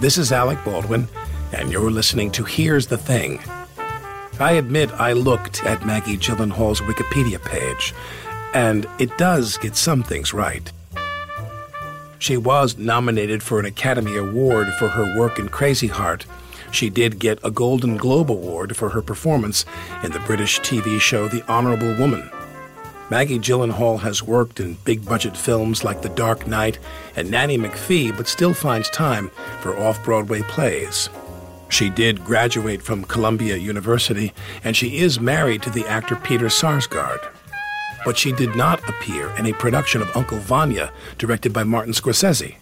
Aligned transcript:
This 0.00 0.16
is 0.16 0.32
Alec 0.32 0.64
Baldwin, 0.64 1.08
and 1.52 1.70
you're 1.70 1.90
listening 1.90 2.30
to 2.30 2.42
Here's 2.42 2.86
the 2.86 2.96
Thing. 2.96 3.38
I 4.38 4.52
admit 4.52 4.90
I 4.92 5.12
looked 5.12 5.62
at 5.66 5.84
Maggie 5.84 6.16
Gyllenhaal's 6.16 6.80
Wikipedia 6.80 7.38
page, 7.44 7.92
and 8.54 8.86
it 8.98 9.18
does 9.18 9.58
get 9.58 9.76
some 9.76 10.02
things 10.02 10.32
right. 10.32 10.72
She 12.18 12.38
was 12.38 12.78
nominated 12.78 13.42
for 13.42 13.60
an 13.60 13.66
Academy 13.66 14.16
Award 14.16 14.72
for 14.78 14.88
her 14.88 15.18
work 15.18 15.38
in 15.38 15.50
Crazy 15.50 15.88
Heart. 15.88 16.24
She 16.72 16.88
did 16.88 17.18
get 17.18 17.38
a 17.44 17.50
Golden 17.50 17.98
Globe 17.98 18.30
Award 18.30 18.78
for 18.78 18.88
her 18.88 19.02
performance 19.02 19.66
in 20.02 20.12
the 20.12 20.20
British 20.20 20.60
TV 20.60 20.98
show 20.98 21.28
The 21.28 21.46
Honourable 21.46 21.94
Woman. 21.96 22.30
Maggie 23.10 23.40
Gyllenhaal 23.40 23.98
has 24.00 24.22
worked 24.22 24.60
in 24.60 24.74
big 24.84 25.04
budget 25.04 25.36
films 25.36 25.82
like 25.82 26.00
The 26.00 26.10
Dark 26.10 26.46
Knight 26.46 26.78
and 27.16 27.28
Nanny 27.28 27.58
McPhee, 27.58 28.16
but 28.16 28.28
still 28.28 28.54
finds 28.54 28.88
time 28.90 29.32
for 29.60 29.76
off 29.76 30.04
Broadway 30.04 30.42
plays. 30.42 31.08
She 31.68 31.90
did 31.90 32.24
graduate 32.24 32.82
from 32.82 33.04
Columbia 33.04 33.56
University, 33.56 34.32
and 34.62 34.76
she 34.76 34.98
is 34.98 35.18
married 35.18 35.60
to 35.62 35.70
the 35.70 35.86
actor 35.88 36.14
Peter 36.14 36.46
Sarsgaard. 36.46 37.18
But 38.04 38.16
she 38.16 38.30
did 38.30 38.54
not 38.54 38.88
appear 38.88 39.30
in 39.30 39.46
a 39.46 39.54
production 39.54 40.02
of 40.02 40.16
Uncle 40.16 40.38
Vanya, 40.38 40.92
directed 41.18 41.52
by 41.52 41.64
Martin 41.64 41.92
Scorsese. 41.92 42.58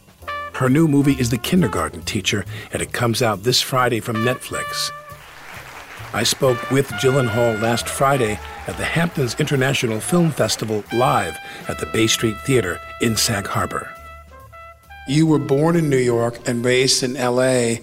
Her 0.54 0.70
new 0.70 0.88
movie 0.88 1.20
is 1.20 1.28
The 1.28 1.36
Kindergarten 1.36 2.02
Teacher, 2.02 2.46
and 2.72 2.80
it 2.80 2.94
comes 2.94 3.20
out 3.20 3.42
this 3.42 3.60
Friday 3.60 4.00
from 4.00 4.16
Netflix. 4.16 4.90
I 6.14 6.22
spoke 6.22 6.70
with 6.70 6.88
Gyllenhaal 6.92 7.60
last 7.60 7.86
Friday 7.86 8.40
at 8.66 8.78
the 8.78 8.84
Hamptons 8.84 9.38
International 9.38 10.00
Film 10.00 10.30
Festival 10.30 10.82
live 10.90 11.36
at 11.68 11.78
the 11.78 11.86
Bay 11.86 12.06
Street 12.06 12.36
Theater 12.46 12.80
in 13.02 13.14
Sag 13.14 13.46
Harbor. 13.46 13.92
You 15.06 15.26
were 15.26 15.38
born 15.38 15.76
in 15.76 15.90
New 15.90 15.98
York 15.98 16.48
and 16.48 16.64
raised 16.64 17.02
in 17.02 17.12
LA. 17.12 17.82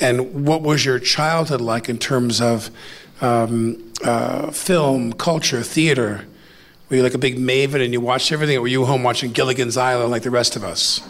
And 0.00 0.46
what 0.46 0.62
was 0.62 0.86
your 0.86 0.98
childhood 0.98 1.60
like 1.60 1.90
in 1.90 1.98
terms 1.98 2.40
of 2.40 2.70
um, 3.20 3.92
uh, 4.02 4.50
film, 4.52 5.12
culture, 5.12 5.62
theater? 5.62 6.24
Were 6.88 6.96
you 6.96 7.02
like 7.02 7.14
a 7.14 7.18
big 7.18 7.36
maven 7.36 7.84
and 7.84 7.92
you 7.92 8.00
watched 8.00 8.32
everything, 8.32 8.56
or 8.56 8.62
were 8.62 8.68
you 8.68 8.86
home 8.86 9.02
watching 9.02 9.32
Gilligan's 9.32 9.76
Island 9.76 10.10
like 10.10 10.22
the 10.22 10.30
rest 10.30 10.56
of 10.56 10.64
us? 10.64 11.06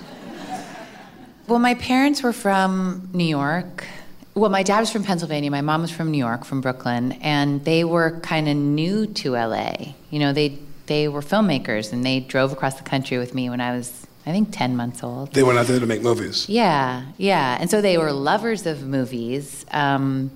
Well, 1.47 1.61
my 1.61 1.75
parents 1.75 2.25
were 2.25 2.33
from 2.33 3.09
New 3.13 3.25
York. 3.25 3.87
Well, 4.37 4.51
my 4.51 4.63
dad 4.63 4.81
was 4.81 4.91
from 4.93 5.03
Pennsylvania. 5.03 5.51
My 5.51 5.63
mom 5.63 5.81
was 5.81 5.91
from 5.91 6.11
New 6.11 6.19
York, 6.19 6.45
from 6.45 6.61
Brooklyn, 6.61 7.13
and 7.23 7.65
they 7.65 7.85
were 7.85 8.21
kind 8.21 8.49
of 8.51 8.55
new 8.57 9.07
to 9.07 9.33
LA. 9.33 9.95
You 10.11 10.19
know, 10.19 10.35
they 10.35 10.59
they 10.85 11.09
were 11.09 11.23
filmmakers, 11.23 11.91
and 11.91 12.05
they 12.05 12.21
drove 12.21 12.53
across 12.53 12.75
the 12.75 12.83
country 12.83 13.17
with 13.17 13.35
me 13.35 13.49
when 13.49 13.63
I 13.63 13.75
was, 13.75 14.07
I 14.27 14.33
think, 14.33 14.51
ten 14.53 14.77
months 14.77 15.03
old. 15.03 15.33
They 15.33 15.43
went 15.43 15.59
out 15.59 15.67
there 15.69 15.81
to 15.81 15.87
make 15.87 16.03
movies. 16.03 16.51
Yeah, 16.51 17.07
yeah, 17.17 17.57
and 17.59 17.71
so 17.71 17.81
they 17.81 17.97
were 17.97 18.13
lovers 18.13 18.67
of 18.67 18.83
movies. 18.83 19.65
Um, 19.71 20.31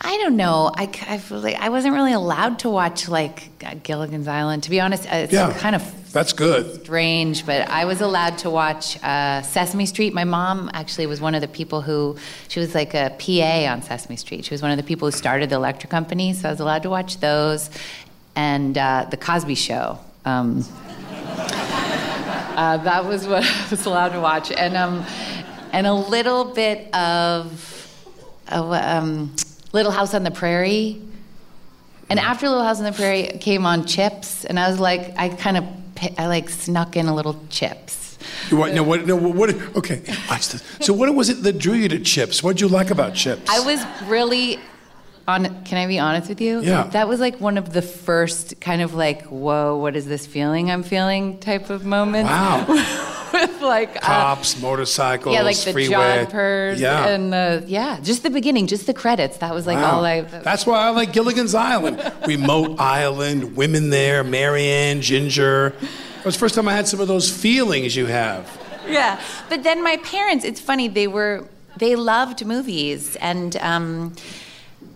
I 0.00 0.16
don't 0.18 0.36
know. 0.36 0.70
I, 0.74 0.84
I, 1.08 1.20
really, 1.28 1.56
I 1.56 1.70
wasn't 1.70 1.94
really 1.94 2.12
allowed 2.12 2.60
to 2.60 2.70
watch 2.70 3.08
like 3.08 3.82
Gilligan's 3.82 4.28
Island. 4.28 4.62
To 4.62 4.70
be 4.70 4.80
honest, 4.80 5.06
uh, 5.06 5.16
it's 5.16 5.32
Yeah. 5.32 5.52
kind 5.58 5.74
of 5.74 5.82
That's 6.12 6.32
good. 6.32 6.82
strange, 6.82 7.46
but 7.46 7.68
I 7.68 7.84
was 7.84 8.00
allowed 8.00 8.38
to 8.38 8.50
watch 8.50 9.02
uh, 9.02 9.42
Sesame 9.42 9.86
Street. 9.86 10.12
My 10.12 10.24
mom 10.24 10.68
actually 10.74 11.06
was 11.06 11.20
one 11.20 11.34
of 11.34 11.40
the 11.40 11.48
people 11.48 11.82
who, 11.82 12.16
she 12.48 12.58
was 12.58 12.74
like 12.74 12.94
a 12.94 13.14
PA 13.18 13.72
on 13.72 13.82
Sesame 13.82 14.16
Street. 14.16 14.44
She 14.44 14.52
was 14.52 14.60
one 14.60 14.72
of 14.72 14.76
the 14.76 14.82
people 14.82 15.06
who 15.08 15.16
started 15.16 15.50
the 15.50 15.56
electric 15.56 15.90
company, 15.90 16.32
so 16.32 16.48
I 16.48 16.52
was 16.52 16.60
allowed 16.60 16.82
to 16.82 16.90
watch 16.90 17.20
those. 17.20 17.70
And 18.34 18.76
uh, 18.76 19.06
The 19.10 19.16
Cosby 19.16 19.54
Show. 19.54 19.98
Um, 20.24 20.64
uh, 22.56 22.76
that 22.78 23.04
was 23.04 23.26
what 23.26 23.44
I 23.66 23.70
was 23.70 23.86
allowed 23.86 24.10
to 24.10 24.20
watch. 24.20 24.50
And, 24.52 24.76
um, 24.76 25.04
and 25.72 25.86
a 25.86 25.94
little 25.94 26.46
bit 26.46 26.92
of 26.94 27.70
um, 28.48 29.34
Little 29.72 29.92
House 29.92 30.14
on 30.14 30.24
the 30.24 30.30
Prairie. 30.30 31.00
And 32.08 32.18
after 32.18 32.48
Little 32.48 32.64
House 32.64 32.78
on 32.78 32.84
the 32.84 32.92
Prairie 32.92 33.38
came 33.40 33.64
on 33.64 33.86
Chips, 33.86 34.44
and 34.44 34.58
I 34.58 34.68
was 34.68 34.80
like, 34.80 35.14
I 35.16 35.28
kind 35.28 35.56
of, 35.56 35.64
I 36.18 36.26
like 36.26 36.48
snuck 36.48 36.96
in 36.96 37.06
a 37.06 37.14
little 37.14 37.38
Chips. 37.48 38.18
You 38.50 38.56
what, 38.58 38.74
no, 38.74 38.82
what, 38.82 39.06
no, 39.06 39.16
what, 39.16 39.50
okay, 39.76 40.02
watch 40.28 40.50
this. 40.50 40.62
So, 40.80 40.92
what 40.92 41.14
was 41.14 41.30
it 41.30 41.42
that 41.42 41.58
drew 41.58 41.74
you 41.74 41.88
to 41.88 41.98
Chips? 41.98 42.42
What 42.42 42.56
did 42.56 42.60
you 42.62 42.68
like 42.68 42.90
about 42.90 43.14
Chips? 43.14 43.48
I 43.50 43.60
was 43.60 43.82
really 44.08 44.58
on. 45.26 45.64
Can 45.64 45.78
I 45.78 45.86
be 45.86 45.98
honest 45.98 46.28
with 46.28 46.40
you? 46.40 46.60
Yeah. 46.60 46.84
That 46.88 47.08
was 47.08 47.20
like 47.20 47.40
one 47.40 47.56
of 47.56 47.72
the 47.72 47.82
first 47.82 48.60
kind 48.60 48.82
of 48.82 48.94
like, 48.94 49.22
whoa, 49.26 49.76
what 49.76 49.96
is 49.96 50.06
this 50.06 50.26
feeling 50.26 50.70
I'm 50.70 50.82
feeling 50.82 51.38
type 51.38 51.70
of 51.70 51.84
moments. 51.84 52.28
Wow. 52.28 53.06
With 53.40 53.60
like 53.62 53.96
uh, 53.96 54.00
Cops, 54.00 54.60
motorcycles, 54.60 55.34
yeah, 55.34 55.42
like 55.42 55.56
the 55.58 55.72
freeway. 55.72 56.26
John 56.26 56.78
Yeah. 56.78 57.06
and 57.08 57.32
the 57.32 57.64
yeah, 57.66 57.98
just 58.02 58.22
the 58.22 58.30
beginning, 58.30 58.66
just 58.66 58.86
the 58.86 58.94
credits. 58.94 59.38
That 59.38 59.54
was 59.54 59.66
like 59.66 59.78
all 59.78 60.04
I. 60.04 60.22
That's 60.22 60.66
why 60.66 60.78
I 60.86 60.90
like 60.90 61.12
Gilligan's 61.12 61.54
Island. 61.54 62.00
Remote 62.26 62.78
island, 63.02 63.56
women 63.56 63.90
there, 63.90 64.22
Mary 64.24 64.64
Ann, 64.68 65.00
Ginger. 65.00 65.74
It 66.18 66.24
was 66.24 66.34
the 66.34 66.40
first 66.40 66.54
time 66.54 66.68
I 66.68 66.74
had 66.74 66.86
some 66.86 67.00
of 67.00 67.08
those 67.08 67.30
feelings 67.30 67.96
you 67.96 68.06
have. 68.06 68.44
yeah 68.88 69.20
but 69.48 69.62
then 69.62 69.82
my 69.84 69.96
parents 69.98 70.44
it's 70.44 70.60
funny 70.60 70.88
they 70.88 71.06
were 71.06 71.46
they 71.78 71.94
loved 71.96 72.44
movies 72.44 73.14
and 73.16 73.56
um, 73.56 74.12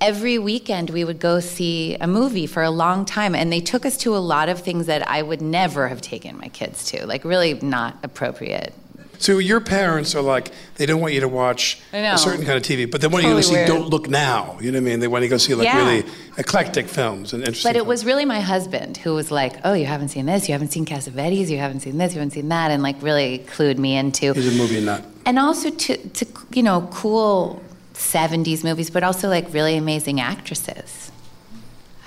every 0.05 0.39
weekend 0.39 0.91
we 0.91 1.03
would 1.05 1.19
go 1.19 1.41
see 1.41 1.97
a 2.01 2.07
movie 2.07 2.47
for 2.47 2.63
a 2.63 2.71
long 2.71 3.05
time 3.07 3.35
and 3.35 3.51
they 3.53 3.61
took 3.61 3.87
us 3.87 3.97
to 3.97 4.15
a 4.15 4.23
lot 4.35 4.49
of 4.51 4.61
things 4.61 4.85
that 4.87 5.03
i 5.09 5.23
would 5.23 5.41
never 5.41 5.89
have 5.89 6.01
taken 6.03 6.37
my 6.37 6.49
kids 6.49 6.85
to 6.91 7.07
like 7.07 7.25
really 7.25 7.55
not 7.77 7.93
appropriate 8.03 8.73
So 9.19 9.39
your 9.39 9.61
parents 9.61 10.15
are 10.17 10.21
like, 10.35 10.47
they 10.79 10.87
don't 10.91 11.01
want 11.01 11.15
you 11.15 11.21
to 11.21 11.29
watch 11.43 11.79
a 11.93 12.19
certain 12.19 12.45
kind 12.45 12.57
of 12.61 12.65
TV, 12.71 12.81
but 12.93 13.01
they 13.01 13.07
want 13.07 13.23
you 13.25 13.31
to 13.31 13.37
go 13.37 13.41
see 13.41 13.55
weird. 13.55 13.69
Don't 13.75 13.89
Look 13.95 14.07
Now. 14.11 14.59
You 14.61 14.71
know 14.73 14.81
what 14.81 14.87
I 14.87 14.91
mean? 14.91 14.99
They 15.01 15.09
want 15.13 15.23
you 15.23 15.31
to 15.31 15.35
go 15.37 15.39
see 15.47 15.55
like 15.55 15.65
Yeah. 15.71 15.79
really 15.83 16.01
eclectic 16.37 16.87
films 16.99 17.33
and 17.33 17.41
interesting. 17.43 17.69
but 17.71 17.77
it 17.77 17.87
films. 17.87 17.89
was 17.95 18.05
really 18.11 18.27
my 18.37 18.41
husband 18.55 18.93
who 19.05 19.15
was 19.21 19.29
like 19.41 19.55
oh 19.65 19.73
you 19.83 19.87
haven't 19.95 20.11
seen 20.15 20.27
this 20.27 20.41
you 20.49 20.53
haven't 20.57 20.73
seen 20.77 20.85
cassavetes 20.85 21.49
you 21.55 21.61
haven't 21.67 21.81
seen 21.87 21.97
this 22.01 22.13
you 22.13 22.19
haven't 22.21 22.35
seen 22.39 22.49
that 22.57 22.69
and 22.73 22.83
like 22.89 22.97
really 23.11 23.31
clued 23.55 23.79
me 23.87 23.93
into 24.03 24.27
He's 24.35 24.53
a 24.55 24.59
movie 24.63 24.81
nut. 24.91 25.01
and 25.29 25.39
also 25.39 25.71
to, 25.85 25.93
to 26.19 26.25
you 26.57 26.65
know 26.69 26.79
cool 27.01 27.63
70s 27.95 28.63
movies 28.65 28.91
but 28.91 29.03
also 29.03 29.29
like 29.29 29.53
really 29.53 29.77
amazing 29.77 30.21
actresses. 30.21 31.11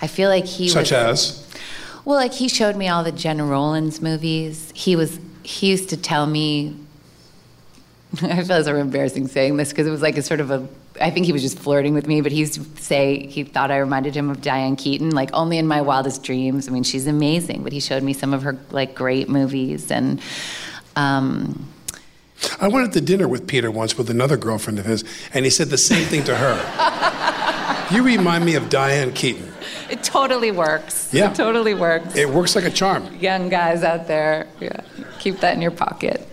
I 0.01 0.07
feel 0.07 0.29
like 0.29 0.45
he 0.45 0.69
Such 0.69 0.91
was 0.91 0.93
as? 0.93 1.47
well 2.05 2.17
like 2.17 2.33
he 2.33 2.47
showed 2.47 2.75
me 2.75 2.87
all 2.87 3.03
the 3.03 3.11
Gena 3.11 3.45
Rowlands 3.45 4.01
movies. 4.01 4.71
He 4.75 4.95
was 4.95 5.19
he 5.43 5.69
used 5.69 5.89
to 5.89 5.97
tell 5.97 6.27
me 6.27 6.75
i 8.21 8.43
feel 8.43 8.63
so 8.63 8.75
embarrassing 8.75 9.27
saying 9.27 9.57
this 9.57 9.69
because 9.69 9.87
it 9.87 9.91
was 9.91 10.01
like 10.01 10.17
a 10.17 10.21
sort 10.21 10.39
of 10.39 10.49
a 10.51 10.67
i 11.01 11.09
think 11.09 11.25
he 11.25 11.31
was 11.33 11.41
just 11.41 11.59
flirting 11.59 11.93
with 11.93 12.07
me 12.07 12.21
but 12.21 12.31
he 12.31 12.39
used 12.39 12.53
to 12.53 12.81
say 12.81 13.27
he 13.27 13.43
thought 13.43 13.69
i 13.69 13.77
reminded 13.77 14.15
him 14.15 14.29
of 14.29 14.41
diane 14.41 14.75
keaton 14.75 15.09
like 15.11 15.29
only 15.33 15.57
in 15.57 15.67
my 15.67 15.81
wildest 15.81 16.23
dreams. 16.23 16.67
I 16.67 16.71
mean 16.71 16.83
she's 16.83 17.07
amazing 17.07 17.63
but 17.63 17.71
he 17.73 17.79
showed 17.79 18.03
me 18.03 18.13
some 18.13 18.33
of 18.33 18.43
her 18.43 18.57
like 18.71 18.95
great 18.95 19.29
movies 19.29 19.91
and 19.91 20.21
um, 20.95 21.67
I 22.59 22.67
went 22.67 22.87
out 22.87 22.93
to 22.93 23.01
dinner 23.01 23.27
with 23.27 23.47
Peter 23.47 23.69
once 23.71 23.97
with 23.97 24.09
another 24.09 24.37
girlfriend 24.37 24.79
of 24.79 24.85
his, 24.85 25.03
and 25.33 25.43
he 25.45 25.51
said 25.51 25.69
the 25.69 25.77
same 25.77 26.05
thing 26.05 26.23
to 26.25 26.35
her. 26.35 27.87
you 27.95 28.03
remind 28.03 28.45
me 28.45 28.55
of 28.55 28.69
Diane 28.69 29.11
Keaton. 29.13 29.51
It 29.89 30.03
totally 30.03 30.51
works. 30.51 31.13
Yeah. 31.13 31.31
It 31.31 31.35
totally 31.35 31.73
works. 31.73 32.15
It 32.15 32.29
works 32.29 32.55
like 32.55 32.65
a 32.65 32.69
charm. 32.69 33.15
Young 33.15 33.49
guys 33.49 33.83
out 33.83 34.07
there, 34.07 34.47
yeah, 34.59 34.81
keep 35.19 35.37
that 35.39 35.55
in 35.55 35.61
your 35.61 35.71
pocket. 35.71 36.27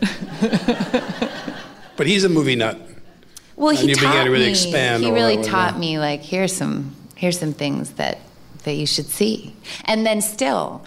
But 1.96 2.06
he's 2.08 2.24
a 2.24 2.28
movie 2.28 2.56
nut. 2.56 2.78
Well, 3.56 3.70
And 3.70 3.78
he 3.78 3.88
you 3.90 3.94
began 3.94 4.12
taught 4.12 4.24
to 4.24 4.30
really 4.30 4.44
me. 4.46 4.50
expand 4.50 5.04
he 5.04 5.12
really 5.12 5.42
taught 5.44 5.78
me 5.78 5.98
like 6.00 6.22
here's 6.22 6.52
some 6.54 6.96
here's 7.14 7.38
some 7.38 7.52
things 7.52 7.92
that 7.92 8.18
that 8.64 8.72
you 8.72 8.86
should 8.86 9.06
see. 9.06 9.54
And 9.84 10.04
then 10.04 10.20
still, 10.20 10.84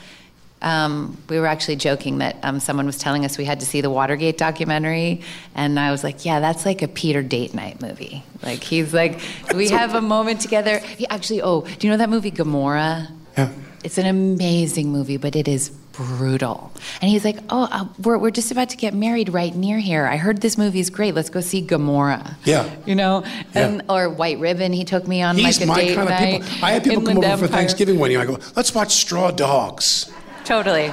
um, 0.61 1.17
we 1.29 1.39
were 1.39 1.45
actually 1.47 1.75
joking 1.75 2.17
that 2.19 2.37
um, 2.43 2.59
someone 2.59 2.85
was 2.85 2.97
telling 2.97 3.25
us 3.25 3.37
we 3.37 3.45
had 3.45 3.59
to 3.59 3.65
see 3.65 3.81
the 3.81 3.89
Watergate 3.89 4.37
documentary, 4.37 5.21
and 5.55 5.79
I 5.79 5.91
was 5.91 6.03
like, 6.03 6.25
yeah, 6.25 6.39
that's 6.39 6.65
like 6.65 6.81
a 6.81 6.87
Peter 6.87 7.21
date 7.21 7.53
night 7.53 7.81
movie. 7.81 8.23
Like 8.41 8.63
he's 8.63 8.93
like, 8.93 9.19
we 9.53 9.69
have 9.69 9.93
a 9.95 10.01
moment 10.01 10.41
together. 10.41 10.79
He 10.79 11.07
actually, 11.07 11.41
oh, 11.41 11.61
do 11.61 11.87
you 11.87 11.91
know 11.91 11.97
that 11.97 12.09
movie 12.09 12.31
Gomorrah? 12.31 13.07
Yeah. 13.37 13.51
It's 13.83 13.97
an 13.99 14.07
amazing 14.07 14.89
movie, 14.91 15.17
but 15.17 15.35
it 15.35 15.47
is 15.47 15.69
brutal. 15.69 16.71
And 17.01 17.09
he's 17.09 17.23
like, 17.23 17.37
"Oh, 17.49 17.67
uh, 17.71 17.85
we're 18.03 18.17
we're 18.17 18.31
just 18.31 18.51
about 18.51 18.69
to 18.69 18.77
get 18.77 18.93
married 18.93 19.29
right 19.29 19.55
near 19.55 19.77
here. 19.79 20.05
I 20.05 20.17
heard 20.17 20.41
this 20.41 20.57
movie 20.57 20.79
is 20.79 20.89
great. 20.89 21.13
Let's 21.15 21.29
go 21.29 21.41
see 21.41 21.61
Gomorrah." 21.61 22.37
Yeah. 22.43 22.69
you 22.85 22.95
know, 22.95 23.23
and 23.53 23.77
Yeah. 23.87 23.93
or 23.95 24.09
White 24.09 24.39
Ribbon. 24.39 24.73
He 24.73 24.83
took 24.83 25.07
me 25.07 25.21
on 25.21 25.37
He's 25.37 25.59
like 25.59 25.65
a 25.65 25.67
my 25.67 25.75
date 25.75 25.95
kind 25.95 26.09
of 26.09 26.09
night. 26.09 26.41
people. 26.43 26.65
I 26.65 26.71
had 26.71 26.83
people 26.83 27.03
come 27.03 27.17
over 27.19 27.37
for 27.37 27.47
Thanksgiving 27.47 27.99
one 27.99 28.09
year. 28.11 28.19
I 28.19 28.25
go, 28.25 28.39
let's 28.55 28.73
watch 28.73 28.91
Straw 28.93 29.31
Dogs. 29.31 30.11
Totally. 30.47 30.91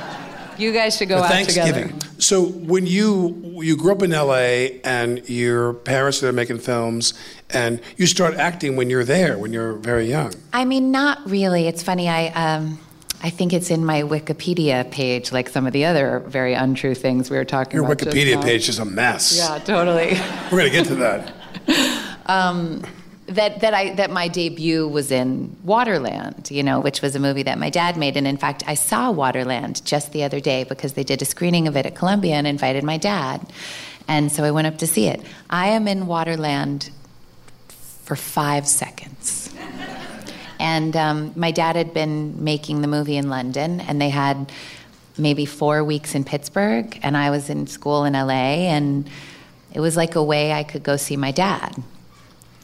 You 0.58 0.72
guys 0.72 0.96
should 0.96 1.08
go 1.08 1.18
for 1.18 1.24
out 1.24 1.30
Thanksgiving. 1.30 1.88
together. 1.88 2.06
So 2.18 2.44
when 2.44 2.86
you 2.86 3.40
you 3.62 3.76
grew 3.76 3.92
up 3.92 4.02
in 4.02 4.12
L.A. 4.12 4.80
and 4.82 5.28
your 5.28 5.74
parents 5.74 6.22
are 6.22 6.32
making 6.32 6.58
films, 6.58 7.14
and 7.50 7.80
you 7.96 8.06
start 8.06 8.34
acting 8.34 8.76
when 8.76 8.90
you're 8.90 9.04
there, 9.04 9.38
when 9.38 9.52
you're 9.52 9.74
very 9.74 10.06
young. 10.06 10.32
I 10.52 10.64
mean, 10.64 10.90
not 10.90 11.18
really. 11.28 11.66
It's 11.66 11.82
funny. 11.82 12.08
I 12.08 12.28
um, 12.28 12.78
I 13.22 13.30
think 13.30 13.52
it's 13.52 13.70
in 13.70 13.84
my 13.84 14.02
Wikipedia 14.02 14.90
page, 14.90 15.32
like 15.32 15.48
some 15.48 15.66
of 15.66 15.72
the 15.72 15.84
other 15.86 16.20
very 16.26 16.54
untrue 16.54 16.94
things 16.94 17.30
we 17.30 17.36
were 17.36 17.44
talking 17.44 17.76
Your 17.76 17.84
about. 17.84 17.98
just 17.98 18.10
Wikipedia 18.10 18.34
now. 18.34 18.42
page 18.42 18.68
is 18.68 18.78
a 18.78 18.84
mess. 18.84 19.36
Yeah, 19.38 19.58
totally. 19.58 20.14
We're 20.52 20.58
gonna 20.58 20.70
get 20.70 20.86
to 20.86 20.96
that. 20.96 21.32
that 23.26 23.60
that 23.60 23.74
I 23.74 23.94
that 23.94 24.10
my 24.10 24.28
debut 24.28 24.86
was 24.86 25.10
in 25.10 25.56
Waterland, 25.64 26.50
you 26.50 26.62
know, 26.62 26.80
which 26.80 27.00
was 27.00 27.16
a 27.16 27.20
movie 27.20 27.42
that 27.44 27.58
my 27.58 27.70
dad 27.70 27.96
made, 27.96 28.16
and 28.16 28.26
in 28.26 28.36
fact, 28.36 28.62
I 28.66 28.74
saw 28.74 29.12
Waterland 29.12 29.84
just 29.84 30.12
the 30.12 30.24
other 30.24 30.40
day 30.40 30.64
because 30.64 30.92
they 30.92 31.04
did 31.04 31.22
a 31.22 31.24
screening 31.24 31.66
of 31.66 31.76
it 31.76 31.86
at 31.86 31.94
Columbia 31.94 32.34
and 32.34 32.46
invited 32.46 32.84
my 32.84 32.98
dad, 32.98 33.46
and 34.06 34.30
so 34.30 34.44
I 34.44 34.50
went 34.50 34.66
up 34.66 34.78
to 34.78 34.86
see 34.86 35.06
it. 35.06 35.22
I 35.48 35.68
am 35.68 35.88
in 35.88 36.06
Waterland 36.06 36.90
for 37.68 38.16
five 38.16 38.66
seconds. 38.66 39.50
And 40.60 40.96
um, 40.96 41.32
my 41.34 41.50
dad 41.50 41.76
had 41.76 41.92
been 41.92 42.42
making 42.42 42.80
the 42.80 42.88
movie 42.88 43.16
in 43.16 43.28
London, 43.28 43.80
and 43.80 44.00
they 44.00 44.08
had 44.08 44.52
maybe 45.18 45.46
four 45.46 45.82
weeks 45.82 46.14
in 46.14 46.24
Pittsburgh, 46.24 46.98
and 47.02 47.16
I 47.16 47.30
was 47.30 47.50
in 47.50 47.66
school 47.66 48.04
in 48.04 48.12
LA, 48.12 48.68
and 48.70 49.08
it 49.72 49.80
was 49.80 49.96
like 49.96 50.14
a 50.14 50.22
way 50.22 50.52
I 50.52 50.62
could 50.62 50.82
go 50.82 50.96
see 50.96 51.16
my 51.16 51.32
dad. 51.32 51.74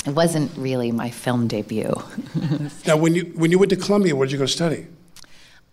It 0.07 0.11
wasn't 0.15 0.51
really 0.57 0.93
my 0.93 1.11
film 1.11 1.47
debut. 1.49 1.93
Now, 2.87 2.97
when 2.97 3.15
you 3.15 3.25
when 3.37 3.51
you 3.51 3.59
went 3.59 3.71
to 3.71 3.77
Columbia, 3.77 4.17
what 4.17 4.27
did 4.27 4.33
you 4.33 4.39
go 4.39 4.47
study? 4.47 4.87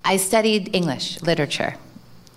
I 0.04 0.18
studied 0.18 0.76
English 0.76 1.22
literature. 1.22 1.76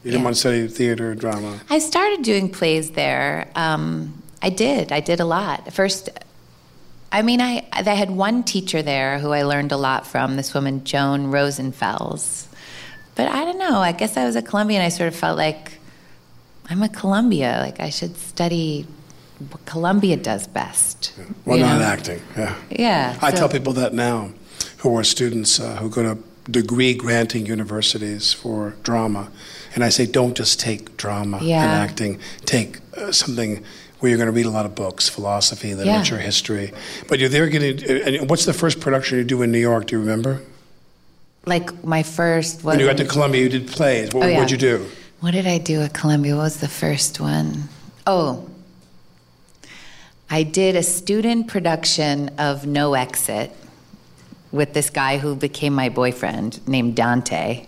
You 0.04 0.10
didn't 0.12 0.20
Yeah. 0.20 0.24
want 0.24 0.36
to 0.36 0.40
study 0.40 0.68
theater 0.68 1.10
or 1.10 1.14
drama. 1.14 1.60
I 1.68 1.78
started 1.80 2.22
doing 2.22 2.48
plays 2.50 2.92
there. 2.92 3.48
Um, 3.54 4.22
I 4.42 4.50
did. 4.50 4.92
I 4.92 5.00
did 5.00 5.20
a 5.20 5.24
lot. 5.24 5.72
First, 5.72 6.08
I 7.12 7.22
mean, 7.22 7.40
I, 7.40 7.66
I 7.72 7.82
had 7.82 8.10
one 8.10 8.42
teacher 8.44 8.82
there 8.82 9.18
who 9.18 9.32
I 9.32 9.42
learned 9.42 9.72
a 9.72 9.76
lot 9.76 10.06
from, 10.06 10.36
this 10.36 10.54
woman, 10.54 10.84
Joan 10.84 11.30
Rosenfels. 11.32 12.46
But 13.16 13.28
I 13.28 13.44
don't 13.44 13.58
know. 13.58 13.78
I 13.80 13.92
guess 13.92 14.16
I 14.16 14.24
was 14.24 14.36
a 14.36 14.42
Columbia 14.42 14.78
and 14.78 14.86
I 14.86 14.88
sort 14.90 15.08
of 15.08 15.16
felt 15.16 15.36
like 15.36 15.72
I'm 16.70 16.82
at 16.82 16.94
Columbia. 16.94 17.58
Like 17.60 17.80
I 17.80 17.90
should 17.90 18.16
study 18.16 18.86
Columbia 19.66 20.16
does 20.16 20.46
best. 20.46 21.12
Well, 21.44 21.58
not 21.58 21.78
know? 21.78 21.84
acting. 21.84 22.20
Yeah. 22.36 22.56
Yeah. 22.70 23.18
I 23.22 23.30
so- 23.30 23.36
tell 23.38 23.48
people 23.48 23.72
that 23.74 23.94
now, 23.94 24.30
who 24.78 24.96
are 24.96 25.04
students 25.04 25.60
uh, 25.60 25.76
who 25.76 25.88
go 25.90 26.02
to 26.02 26.18
degree 26.50 26.94
granting 26.94 27.46
universities 27.46 28.32
for 28.32 28.74
drama, 28.82 29.30
and 29.74 29.84
I 29.84 29.88
say, 29.90 30.06
don't 30.06 30.36
just 30.36 30.58
take 30.58 30.96
drama 30.96 31.38
Yeah. 31.42 31.62
and 31.62 31.72
acting. 31.90 32.18
Take 32.44 32.78
uh, 32.96 33.12
something 33.12 33.62
where 34.00 34.08
you're 34.10 34.16
going 34.18 34.26
to 34.26 34.32
read 34.32 34.46
a 34.46 34.50
lot 34.50 34.64
of 34.66 34.74
books, 34.74 35.08
philosophy, 35.08 35.74
literature, 35.74 36.18
history. 36.18 36.72
But 37.08 37.18
you're 37.18 37.28
there 37.28 37.46
getting. 37.48 37.82
And 38.02 38.28
what's 38.30 38.46
the 38.46 38.54
first 38.54 38.80
production 38.80 39.18
you 39.18 39.24
do 39.24 39.42
in 39.42 39.52
New 39.52 39.58
York? 39.60 39.86
Do 39.86 39.96
you 39.96 40.00
remember? 40.00 40.40
Like 41.46 41.84
my 41.84 42.02
first 42.02 42.56
was. 42.64 42.76
When 42.76 42.80
you 42.80 42.86
got 42.86 42.96
to 42.98 43.04
Columbia, 43.04 43.42
you 43.42 43.48
did 43.48 43.68
plays. 43.68 44.12
What 44.12 44.24
Oh, 44.24 44.28
yeah. 44.28 44.38
would 44.40 44.50
you 44.50 44.56
do? 44.58 44.86
What 45.20 45.32
did 45.32 45.46
I 45.46 45.58
do 45.58 45.82
at 45.82 45.92
Columbia? 45.92 46.34
What 46.36 46.42
was 46.44 46.56
the 46.60 46.68
first 46.68 47.20
one? 47.20 47.68
Oh, 48.06 48.48
I 50.32 50.44
did 50.44 50.76
a 50.76 50.82
student 50.84 51.48
production 51.48 52.28
of 52.38 52.64
No 52.64 52.94
Exit 52.94 53.50
with 54.52 54.74
this 54.74 54.88
guy 54.88 55.18
who 55.18 55.34
became 55.34 55.74
my 55.74 55.88
boyfriend 55.88 56.66
named 56.68 56.94
Dante, 56.94 57.66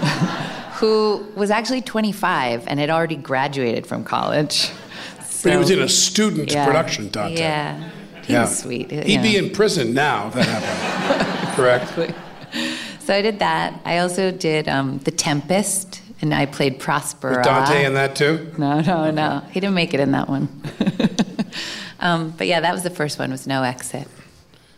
who 0.78 1.24
was 1.36 1.52
actually 1.52 1.82
25 1.82 2.66
and 2.66 2.80
had 2.80 2.90
already 2.90 3.14
graduated 3.14 3.86
from 3.86 4.02
college. 4.02 4.72
But 5.44 5.52
he 5.52 5.58
was 5.58 5.70
in 5.70 5.80
a 5.80 5.88
student 5.88 6.50
yeah. 6.50 6.66
production, 6.66 7.08
Dante. 7.08 7.38
Yeah. 7.38 7.90
He 8.24 8.32
Yeah. 8.32 8.42
was 8.42 8.58
sweet. 8.58 8.90
He'd 8.90 9.06
yeah. 9.06 9.22
be 9.22 9.36
in 9.36 9.50
prison 9.50 9.94
now 9.94 10.26
if 10.26 10.34
that 10.34 10.44
happened. 10.44 11.48
Correct? 11.56 12.16
So 12.98 13.14
I 13.14 13.22
did 13.22 13.38
that. 13.38 13.80
I 13.84 13.98
also 13.98 14.32
did 14.32 14.66
um, 14.66 14.98
The 15.04 15.12
Tempest, 15.12 16.02
and 16.20 16.34
I 16.34 16.44
played 16.46 16.80
Prospero. 16.80 17.36
Was 17.36 17.46
Dante 17.46 17.84
in 17.84 17.94
that 17.94 18.16
too? 18.16 18.52
No, 18.58 18.80
no, 18.80 19.12
no. 19.12 19.42
He 19.52 19.60
didn't 19.60 19.76
make 19.76 19.94
it 19.94 20.00
in 20.00 20.10
that 20.10 20.28
one. 20.28 20.48
Um, 22.00 22.30
but 22.36 22.46
yeah, 22.46 22.60
that 22.60 22.72
was 22.72 22.82
the 22.82 22.90
first 22.90 23.18
one. 23.18 23.30
Was 23.30 23.46
no 23.46 23.62
exit. 23.62 24.08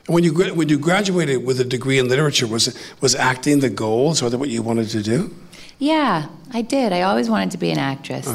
When 0.06 0.24
you 0.24 0.32
when 0.54 0.68
you 0.68 0.78
graduated 0.78 1.44
with 1.44 1.60
a 1.60 1.64
degree 1.64 1.98
in 1.98 2.08
literature, 2.08 2.46
was 2.46 2.76
was 3.00 3.14
acting 3.14 3.60
the 3.60 3.70
goal? 3.70 4.12
Is 4.12 4.20
that 4.20 4.38
what 4.38 4.48
you 4.48 4.62
wanted 4.62 4.88
to 4.90 5.02
do? 5.02 5.34
Yeah, 5.78 6.26
I 6.52 6.62
did. 6.62 6.92
I 6.92 7.02
always 7.02 7.30
wanted 7.30 7.52
to 7.52 7.58
be 7.58 7.70
an 7.70 7.78
actress, 7.78 8.26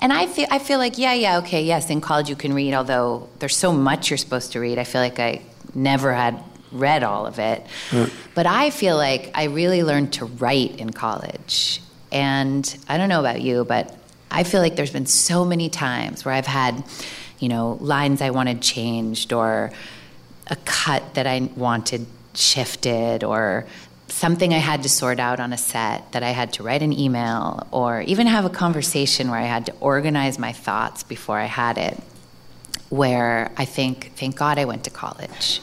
and 0.00 0.12
I 0.12 0.26
feel 0.26 0.46
I 0.50 0.58
feel 0.58 0.78
like 0.78 0.98
yeah, 0.98 1.14
yeah, 1.14 1.38
okay, 1.38 1.62
yes. 1.62 1.90
In 1.90 2.00
college, 2.00 2.28
you 2.28 2.36
can 2.36 2.52
read, 2.54 2.74
although 2.74 3.28
there's 3.38 3.56
so 3.56 3.72
much 3.72 4.10
you're 4.10 4.18
supposed 4.18 4.52
to 4.52 4.60
read. 4.60 4.78
I 4.78 4.84
feel 4.84 5.00
like 5.00 5.20
I 5.20 5.42
never 5.74 6.12
had 6.12 6.42
read 6.72 7.02
all 7.02 7.26
of 7.26 7.38
it, 7.38 7.64
but 8.34 8.46
I 8.46 8.70
feel 8.70 8.96
like 8.96 9.30
I 9.34 9.44
really 9.44 9.82
learned 9.82 10.14
to 10.14 10.26
write 10.26 10.78
in 10.80 10.90
college. 10.90 11.80
And 12.10 12.76
I 12.88 12.96
don't 12.96 13.08
know 13.08 13.20
about 13.20 13.42
you, 13.42 13.64
but 13.64 13.94
I 14.30 14.44
feel 14.44 14.60
like 14.60 14.76
there's 14.76 14.92
been 14.92 15.06
so 15.06 15.44
many 15.44 15.68
times 15.68 16.24
where 16.24 16.34
I've 16.34 16.46
had, 16.46 16.84
you 17.38 17.48
know, 17.48 17.78
lines 17.80 18.20
I 18.20 18.30
wanted 18.30 18.60
changed 18.62 19.32
or 19.32 19.70
a 20.48 20.56
cut 20.64 21.14
that 21.14 21.26
I 21.26 21.50
wanted 21.56 22.06
shifted 22.34 23.24
or 23.24 23.66
something 24.08 24.54
I 24.54 24.58
had 24.58 24.82
to 24.84 24.88
sort 24.88 25.20
out 25.20 25.38
on 25.38 25.52
a 25.52 25.58
set 25.58 26.12
that 26.12 26.22
I 26.22 26.30
had 26.30 26.52
to 26.54 26.62
write 26.62 26.82
an 26.82 26.92
email 26.92 27.66
or 27.70 28.00
even 28.02 28.26
have 28.26 28.44
a 28.44 28.50
conversation 28.50 29.30
where 29.30 29.38
I 29.38 29.44
had 29.44 29.66
to 29.66 29.74
organize 29.80 30.38
my 30.38 30.52
thoughts 30.52 31.02
before 31.02 31.38
I 31.38 31.44
had 31.44 31.78
it. 31.78 31.98
Where 32.88 33.52
I 33.58 33.66
think, 33.66 34.12
thank 34.16 34.36
God 34.36 34.58
I 34.58 34.64
went 34.64 34.84
to 34.84 34.90
college 34.90 35.60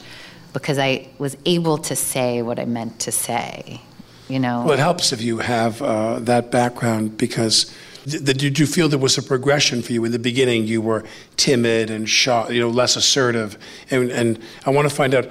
because 0.54 0.78
I 0.78 1.08
was 1.18 1.36
able 1.46 1.80
to 1.80 1.96
say 1.96 2.44
what 2.44 2.60
I 2.60 2.66
meant 2.66 3.00
to 3.02 3.12
say. 3.12 3.82
You 4.28 4.40
know, 4.40 4.64
Well, 4.64 4.74
it 4.74 4.80
helps 4.80 5.12
if 5.12 5.22
you 5.22 5.40
have 5.40 5.82
uh, 5.82 6.20
that 6.20 6.52
background 6.52 7.18
because 7.18 7.72
did 8.06 8.60
you 8.60 8.68
feel 8.68 8.88
there 8.88 9.00
was 9.00 9.18
a 9.18 9.24
progression 9.24 9.82
for 9.82 9.92
you 9.92 10.06
in 10.06 10.12
the 10.12 10.20
beginning? 10.20 10.68
You 10.68 10.82
were 10.82 11.04
timid 11.38 11.90
and 11.90 12.08
shy, 12.08 12.50
you 12.50 12.62
know, 12.62 12.70
less 12.70 12.96
assertive, 12.96 13.58
and 13.90 14.12
and 14.12 14.40
I 14.66 14.70
want 14.70 14.88
to 14.88 14.96
find 14.96 15.14
out 15.16 15.28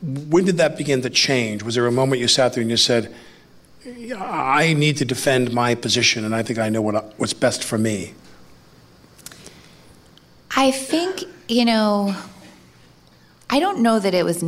when 0.00 0.44
did 0.44 0.58
that 0.58 0.76
begin 0.76 1.02
to 1.02 1.10
change? 1.10 1.62
Was 1.62 1.74
there 1.74 1.86
a 1.86 1.92
moment 1.92 2.20
you 2.20 2.28
sat 2.28 2.52
there 2.52 2.60
and 2.60 2.70
you 2.70 2.76
said, 2.76 3.12
"I 4.16 4.74
need 4.74 4.96
to 4.98 5.04
defend 5.04 5.52
my 5.52 5.74
position, 5.74 6.24
and 6.24 6.34
I 6.34 6.42
think 6.42 6.58
I 6.58 6.68
know 6.68 6.82
what 6.82 7.14
what's 7.18 7.34
best 7.34 7.64
for 7.64 7.78
me"? 7.78 8.14
I 10.56 10.70
think, 10.70 11.24
you 11.48 11.64
know, 11.64 12.14
I 13.50 13.58
don't 13.58 13.80
know 13.80 13.98
that 13.98 14.14
it 14.14 14.24
was. 14.24 14.44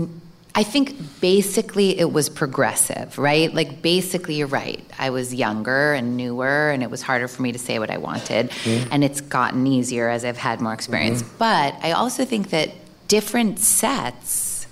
I 0.58 0.62
think 0.62 1.20
basically 1.20 1.98
it 1.98 2.10
was 2.10 2.30
progressive, 2.30 3.18
right? 3.18 3.52
Like, 3.52 3.82
basically, 3.82 4.36
you're 4.36 4.46
right. 4.46 4.82
I 4.98 5.10
was 5.10 5.34
younger 5.34 5.92
and 5.92 6.16
newer, 6.16 6.70
and 6.70 6.82
it 6.82 6.90
was 6.90 7.02
harder 7.02 7.28
for 7.28 7.42
me 7.42 7.52
to 7.52 7.58
say 7.58 7.78
what 7.78 7.90
I 7.90 7.98
wanted. 7.98 8.50
And 8.90 9.04
it's 9.04 9.20
gotten 9.20 9.66
easier 9.66 10.08
as 10.08 10.24
I've 10.24 10.38
had 10.38 10.62
more 10.62 10.72
experience. 10.72 11.22
But 11.22 11.74
I 11.82 11.92
also 11.92 12.24
think 12.24 12.48
that 12.50 12.70
different 13.06 13.58
sets 13.58 14.66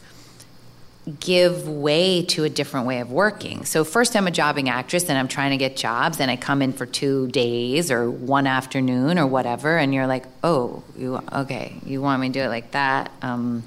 give 1.21 1.69
way 1.69 2.23
to 2.23 2.45
a 2.45 2.49
different 2.49 2.87
way 2.87 3.01
of 3.01 3.13
working. 3.13 3.67
So 3.67 3.85
first 3.85 4.17
I'm 4.17 4.27
a 4.27 4.31
jobbing 4.31 4.71
actress 4.71 5.11
and 5.11 5.19
I'm 5.19 5.29
trying 5.29 5.51
to 5.51 5.59
get 5.59 5.77
jobs 5.77 6.19
and 6.19 6.31
I 6.31 6.37
come 6.37 6.63
in 6.63 6.73
for 6.73 6.87
2 6.87 7.29
days 7.29 7.91
or 7.91 8.11
one 8.11 8.47
afternoon 8.47 9.19
or 9.19 9.27
whatever 9.27 9.77
and 9.77 9.93
you're 9.93 10.07
like, 10.07 10.25
"Oh, 10.43 10.83
you 10.97 11.21
okay, 11.31 11.77
you 11.85 12.01
want 12.01 12.23
me 12.23 12.29
to 12.29 12.33
do 12.33 12.41
it 12.41 12.49
like 12.49 12.71
that?" 12.71 13.11
Um 13.21 13.65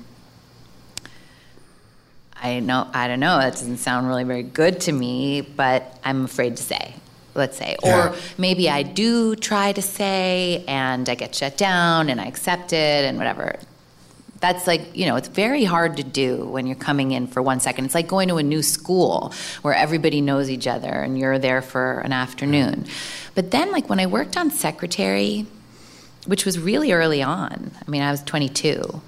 I 2.41 2.59
know 2.59 2.87
I 2.93 3.07
don't 3.07 3.19
know, 3.19 3.37
that 3.37 3.53
doesn't 3.53 3.77
sound 3.77 4.07
really 4.07 4.23
very 4.23 4.43
good 4.43 4.81
to 4.81 4.91
me, 4.91 5.41
but 5.41 5.99
I'm 6.03 6.25
afraid 6.25 6.57
to 6.57 6.63
say. 6.63 6.93
let's 7.37 7.57
say. 7.57 7.77
Yeah. 7.83 8.09
Or 8.09 8.15
maybe 8.37 8.69
I 8.69 8.83
do 8.83 9.35
try 9.35 9.71
to 9.71 9.81
say 9.81 10.65
and 10.67 11.07
I 11.07 11.15
get 11.15 11.33
shut 11.35 11.57
down 11.57 12.09
and 12.09 12.19
I 12.19 12.25
accept 12.25 12.73
it 12.73 13.05
and 13.05 13.17
whatever. 13.17 13.57
That's 14.39 14.67
like, 14.67 14.95
you 14.95 15.05
know, 15.05 15.15
it's 15.15 15.29
very 15.29 15.63
hard 15.63 15.97
to 15.97 16.03
do 16.03 16.45
when 16.45 16.67
you're 16.67 16.75
coming 16.75 17.11
in 17.11 17.27
for 17.27 17.41
one 17.41 17.59
second. 17.59 17.85
It's 17.85 17.95
like 17.95 18.07
going 18.07 18.27
to 18.27 18.35
a 18.37 18.43
new 18.43 18.61
school 18.61 19.33
where 19.61 19.73
everybody 19.73 20.21
knows 20.21 20.49
each 20.49 20.67
other 20.67 20.89
and 20.89 21.17
you're 21.17 21.39
there 21.39 21.61
for 21.61 21.99
an 22.01 22.11
afternoon. 22.13 22.85
But 23.33 23.51
then, 23.51 23.71
like, 23.71 23.89
when 23.89 23.99
I 23.99 24.05
worked 24.05 24.37
on 24.37 24.51
Secretary, 24.51 25.45
which 26.27 26.45
was 26.45 26.59
really 26.59 26.91
early 26.91 27.23
on, 27.23 27.71
I 27.85 27.89
mean, 27.89 28.01
I 28.03 28.11
was 28.11 28.21
22, 28.23 29.01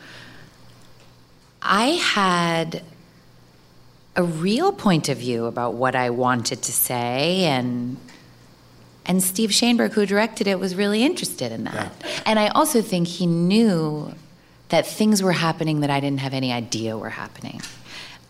I 1.61 1.85
had 1.89 2.81
a 4.19 4.23
real 4.23 4.73
point 4.73 5.07
of 5.07 5.17
view 5.17 5.45
about 5.45 5.75
what 5.75 5.95
I 5.95 6.09
wanted 6.09 6.61
to 6.63 6.73
say 6.73 7.45
and 7.45 7.95
and 9.05 9.23
Steve 9.23 9.51
Shainberg 9.51 9.93
who 9.93 10.05
directed 10.05 10.45
it 10.45 10.59
was 10.59 10.75
really 10.75 11.03
interested 11.03 11.53
in 11.53 11.63
that. 11.63 11.91
And 12.25 12.37
I 12.37 12.49
also 12.49 12.81
think 12.81 13.07
he 13.07 13.25
knew 13.25 14.13
that 14.67 14.85
things 14.85 15.23
were 15.23 15.31
happening 15.31 15.79
that 15.79 15.89
I 15.89 16.01
didn't 16.01 16.19
have 16.19 16.33
any 16.33 16.51
idea 16.51 16.97
were 16.97 17.09
happening. 17.09 17.61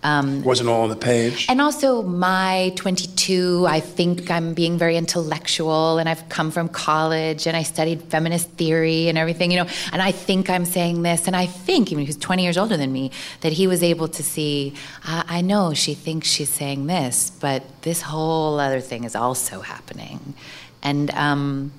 Um, 0.01 0.43
Wasn't 0.43 0.69
all 0.69 0.83
on 0.83 0.89
the 0.89 0.95
page. 0.95 1.45
and 1.49 1.59
also, 1.59 2.01
my 2.03 2.71
22, 2.77 3.65
I 3.67 3.81
think 3.81 4.31
I'm 4.31 4.53
being 4.53 4.77
very 4.77 4.95
intellectual, 4.95 5.97
and 5.97 6.07
I've 6.07 6.29
come 6.29 6.51
from 6.51 6.69
college, 6.69 7.45
and 7.47 7.57
I 7.57 7.63
studied 7.63 8.03
feminist 8.03 8.49
theory 8.51 9.09
and 9.09 9.17
everything, 9.17 9.51
you 9.51 9.57
know. 9.57 9.69
And 9.91 10.01
I 10.01 10.11
think 10.13 10.49
I'm 10.49 10.63
saying 10.63 11.01
this, 11.01 11.27
and 11.27 11.35
I 11.35 11.47
think, 11.47 11.91
even 11.91 12.05
he 12.05 12.13
20 12.13 12.43
years 12.43 12.57
older 12.57 12.77
than 12.77 12.93
me, 12.93 13.11
that 13.41 13.51
he 13.51 13.67
was 13.67 13.83
able 13.83 14.07
to 14.07 14.23
see. 14.23 14.73
I 15.03 15.25
I 15.39 15.41
know 15.41 15.73
she 15.73 15.95
thinks 15.95 16.29
she's 16.29 16.49
saying 16.49 16.87
this, 16.87 17.31
but 17.41 17.63
this 17.81 18.01
whole 18.01 18.57
other 18.59 18.79
thing 18.79 19.03
is 19.03 19.15
also 19.15 19.59
happening, 19.59 20.33
and 20.81 21.11
um, 21.11 21.71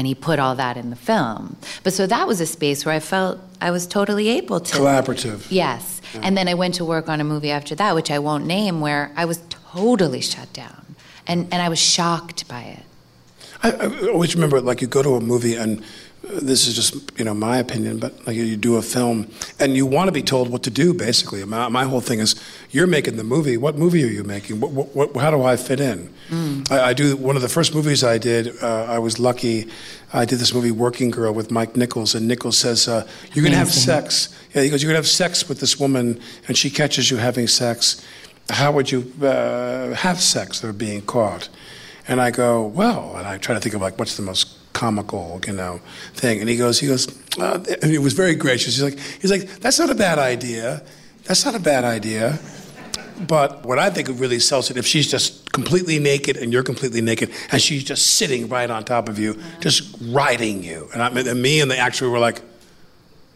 and 0.00 0.06
he 0.06 0.14
put 0.14 0.38
all 0.38 0.54
that 0.54 0.78
in 0.78 0.88
the 0.88 0.96
film. 0.96 1.58
But 1.82 1.92
so 1.92 2.06
that 2.06 2.26
was 2.26 2.40
a 2.40 2.46
space 2.46 2.86
where 2.86 2.94
I 2.94 3.00
felt 3.00 3.38
I 3.60 3.70
was 3.70 3.86
totally 3.86 4.28
able 4.28 4.58
to 4.58 4.76
Collaborative. 4.78 5.46
Yes. 5.50 6.00
And 6.22 6.38
then 6.38 6.48
I 6.48 6.54
went 6.54 6.76
to 6.76 6.86
work 6.86 7.10
on 7.10 7.20
a 7.20 7.24
movie 7.24 7.50
after 7.50 7.74
that, 7.74 7.94
which 7.94 8.10
I 8.10 8.18
won't 8.18 8.46
name, 8.46 8.80
where 8.80 9.12
I 9.14 9.26
was 9.26 9.42
totally 9.50 10.22
shut 10.22 10.50
down. 10.54 10.96
And, 11.26 11.52
and 11.52 11.60
I 11.60 11.68
was 11.68 11.78
shocked 11.78 12.48
by 12.48 12.62
it. 12.62 12.82
I, 13.62 13.72
I 13.72 14.08
always 14.08 14.34
remember, 14.34 14.58
like, 14.62 14.80
you 14.80 14.88
go 14.88 15.02
to 15.02 15.16
a 15.16 15.20
movie, 15.20 15.54
and 15.54 15.84
this 16.32 16.66
is 16.66 16.74
just, 16.74 17.18
you 17.18 17.24
know, 17.24 17.34
my 17.34 17.58
opinion, 17.58 17.98
but 17.98 18.26
like 18.26 18.36
you 18.36 18.56
do 18.56 18.76
a 18.76 18.82
film, 18.82 19.30
and 19.58 19.76
you 19.76 19.86
want 19.86 20.08
to 20.08 20.12
be 20.12 20.22
told 20.22 20.50
what 20.50 20.62
to 20.64 20.70
do, 20.70 20.94
basically. 20.94 21.44
My, 21.44 21.68
my 21.68 21.84
whole 21.84 22.00
thing 22.00 22.20
is, 22.20 22.34
you're 22.70 22.86
making 22.86 23.16
the 23.16 23.24
movie. 23.24 23.56
What 23.56 23.76
movie 23.76 24.02
are 24.04 24.08
you 24.08 24.24
making? 24.24 24.60
What, 24.60 24.70
what, 24.72 24.94
what, 24.94 25.16
how 25.16 25.30
do 25.30 25.42
I 25.42 25.56
fit 25.56 25.80
in? 25.80 26.12
I, 26.70 26.80
I 26.80 26.92
do 26.92 27.16
one 27.16 27.36
of 27.36 27.42
the 27.42 27.48
first 27.48 27.74
movies 27.74 28.04
I 28.04 28.18
did. 28.18 28.62
Uh, 28.62 28.84
I 28.84 28.98
was 28.98 29.18
lucky. 29.18 29.68
I 30.12 30.24
did 30.24 30.38
this 30.38 30.54
movie, 30.54 30.70
Working 30.70 31.10
Girl, 31.10 31.32
with 31.32 31.50
Mike 31.50 31.76
Nichols, 31.76 32.14
and 32.14 32.28
Nichols 32.28 32.58
says, 32.58 32.88
uh, 32.88 33.06
"You're 33.32 33.42
going 33.42 33.52
to 33.52 33.58
have 33.58 33.72
sex." 33.72 34.28
Yeah, 34.54 34.62
he 34.62 34.70
goes, 34.70 34.82
"You're 34.82 34.90
going 34.90 35.02
to 35.02 35.06
have 35.06 35.08
sex 35.08 35.48
with 35.48 35.60
this 35.60 35.78
woman, 35.80 36.20
and 36.48 36.56
she 36.56 36.70
catches 36.70 37.10
you 37.10 37.16
having 37.16 37.46
sex. 37.46 38.04
How 38.48 38.72
would 38.72 38.90
you 38.90 39.12
uh, 39.22 39.94
have 39.94 40.20
sex? 40.20 40.60
They're 40.60 40.72
being 40.72 41.02
caught." 41.02 41.48
And 42.08 42.20
I 42.20 42.32
go, 42.32 42.66
well, 42.66 43.14
and 43.16 43.24
I 43.26 43.38
try 43.38 43.54
to 43.54 43.60
think 43.60 43.74
of 43.74 43.80
like 43.80 43.96
what's 43.96 44.16
the 44.16 44.22
most 44.22 44.56
comical, 44.80 45.38
you 45.46 45.52
know, 45.52 45.78
thing. 46.14 46.40
And 46.40 46.48
he 46.48 46.56
goes, 46.56 46.80
he 46.80 46.86
goes, 46.86 47.06
uh, 47.38 47.62
and 47.82 47.90
he 47.90 47.98
was 47.98 48.14
very 48.14 48.34
gracious. 48.34 48.76
He's 48.76 48.82
like, 48.82 48.98
he's 49.20 49.30
like, 49.30 49.46
that's 49.60 49.78
not 49.78 49.90
a 49.90 49.94
bad 49.94 50.18
idea. 50.18 50.82
That's 51.24 51.44
not 51.44 51.54
a 51.54 51.58
bad 51.58 51.84
idea. 51.84 52.38
But 53.28 53.66
what 53.66 53.78
I 53.78 53.90
think 53.90 54.08
really 54.18 54.38
sells 54.40 54.70
it 54.70 54.78
if 54.78 54.86
she's 54.86 55.10
just 55.10 55.52
completely 55.52 55.98
naked 55.98 56.38
and 56.38 56.50
you're 56.50 56.62
completely 56.62 57.02
naked 57.02 57.30
and 57.52 57.60
she's 57.60 57.84
just 57.84 58.14
sitting 58.14 58.48
right 58.48 58.70
on 58.70 58.82
top 58.84 59.10
of 59.10 59.18
you, 59.18 59.38
just 59.60 59.94
riding 60.00 60.64
you. 60.64 60.88
And, 60.94 61.02
I, 61.02 61.08
and 61.30 61.42
me 61.42 61.60
and 61.60 61.70
the 61.70 61.76
actor 61.76 62.08
were 62.08 62.18
like, 62.18 62.40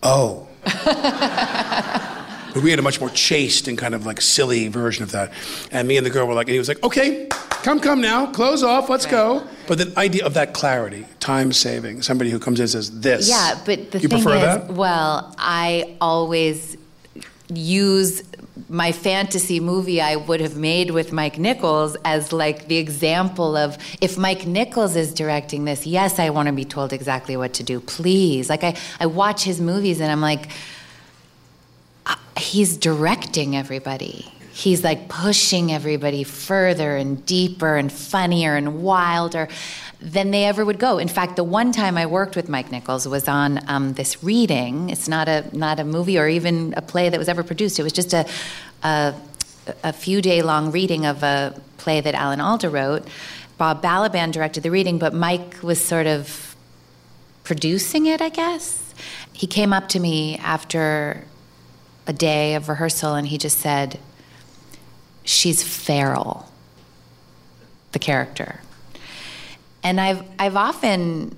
oh. 0.02 0.48
But 2.54 2.62
we 2.62 2.70
had 2.70 2.78
a 2.78 2.82
much 2.82 3.00
more 3.00 3.10
chaste 3.10 3.66
and 3.66 3.76
kind 3.76 3.94
of 3.94 4.06
like 4.06 4.20
silly 4.20 4.68
version 4.68 5.02
of 5.02 5.10
that. 5.10 5.32
And 5.72 5.88
me 5.88 5.96
and 5.96 6.06
the 6.06 6.10
girl 6.10 6.26
were 6.26 6.34
like, 6.34 6.46
and 6.46 6.52
he 6.52 6.58
was 6.58 6.68
like, 6.68 6.82
okay, 6.84 7.26
come, 7.64 7.80
come 7.80 8.00
now, 8.00 8.26
close 8.26 8.62
off, 8.62 8.88
let's 8.88 9.06
go. 9.06 9.44
But 9.66 9.78
the 9.78 9.92
idea 9.98 10.24
of 10.24 10.34
that 10.34 10.54
clarity, 10.54 11.04
time 11.18 11.52
saving, 11.52 12.02
somebody 12.02 12.30
who 12.30 12.38
comes 12.38 12.60
in 12.60 12.64
and 12.64 12.70
says 12.70 13.00
this. 13.00 13.28
Yeah, 13.28 13.60
but 13.66 13.90
the 13.90 13.98
you 13.98 14.08
thing 14.08 14.22
prefer 14.22 14.36
is, 14.36 14.42
that? 14.42 14.68
well, 14.68 15.34
I 15.36 15.96
always 16.00 16.76
use 17.52 18.22
my 18.68 18.92
fantasy 18.92 19.58
movie 19.58 20.00
I 20.00 20.14
would 20.14 20.40
have 20.40 20.56
made 20.56 20.92
with 20.92 21.12
Mike 21.12 21.38
Nichols 21.38 21.96
as 22.04 22.32
like 22.32 22.68
the 22.68 22.76
example 22.76 23.56
of 23.56 23.76
if 24.00 24.16
Mike 24.16 24.46
Nichols 24.46 24.94
is 24.94 25.12
directing 25.12 25.64
this, 25.64 25.86
yes, 25.86 26.20
I 26.20 26.30
want 26.30 26.46
to 26.46 26.52
be 26.52 26.64
told 26.64 26.92
exactly 26.92 27.36
what 27.36 27.52
to 27.54 27.64
do. 27.64 27.80
Please. 27.80 28.48
Like 28.48 28.62
I, 28.62 28.76
I 29.00 29.06
watch 29.06 29.42
his 29.42 29.60
movies 29.60 30.00
and 30.00 30.10
I'm 30.10 30.20
like, 30.20 30.48
uh, 32.06 32.16
he's 32.36 32.76
directing 32.76 33.56
everybody. 33.56 34.30
He's 34.52 34.84
like 34.84 35.08
pushing 35.08 35.72
everybody 35.72 36.22
further 36.22 36.96
and 36.96 37.24
deeper 37.26 37.76
and 37.76 37.92
funnier 37.92 38.54
and 38.54 38.82
wilder 38.82 39.48
than 40.00 40.30
they 40.30 40.44
ever 40.44 40.64
would 40.64 40.78
go. 40.78 40.98
In 40.98 41.08
fact, 41.08 41.36
the 41.36 41.42
one 41.42 41.72
time 41.72 41.96
I 41.96 42.06
worked 42.06 42.36
with 42.36 42.48
Mike 42.48 42.70
Nichols 42.70 43.08
was 43.08 43.26
on 43.26 43.58
um, 43.68 43.94
this 43.94 44.22
reading. 44.22 44.90
It's 44.90 45.08
not 45.08 45.28
a 45.28 45.44
not 45.56 45.80
a 45.80 45.84
movie 45.84 46.18
or 46.18 46.28
even 46.28 46.74
a 46.76 46.82
play 46.82 47.08
that 47.08 47.18
was 47.18 47.28
ever 47.28 47.42
produced. 47.42 47.78
It 47.78 47.82
was 47.82 47.92
just 47.92 48.12
a 48.12 48.26
a, 48.84 49.14
a 49.82 49.92
few 49.92 50.20
day 50.22 50.42
long 50.42 50.70
reading 50.70 51.06
of 51.06 51.22
a 51.22 51.60
play 51.78 52.00
that 52.00 52.14
Alan 52.14 52.40
Alda 52.40 52.70
wrote. 52.70 53.08
Bob 53.56 53.82
Balaban 53.82 54.30
directed 54.32 54.62
the 54.62 54.70
reading, 54.70 54.98
but 54.98 55.14
Mike 55.14 55.62
was 55.62 55.82
sort 55.82 56.06
of 56.06 56.54
producing 57.44 58.06
it, 58.06 58.20
I 58.20 58.28
guess. 58.28 58.94
He 59.32 59.46
came 59.46 59.72
up 59.72 59.88
to 59.90 60.00
me 60.00 60.36
after 60.38 61.24
a 62.06 62.12
day 62.12 62.54
of 62.54 62.68
rehearsal 62.68 63.14
and 63.14 63.26
he 63.26 63.38
just 63.38 63.58
said, 63.58 63.98
She's 65.26 65.62
feral, 65.62 66.50
the 67.92 67.98
character. 67.98 68.60
And 69.82 69.98
I've, 69.98 70.22
I've 70.38 70.56
often 70.56 71.34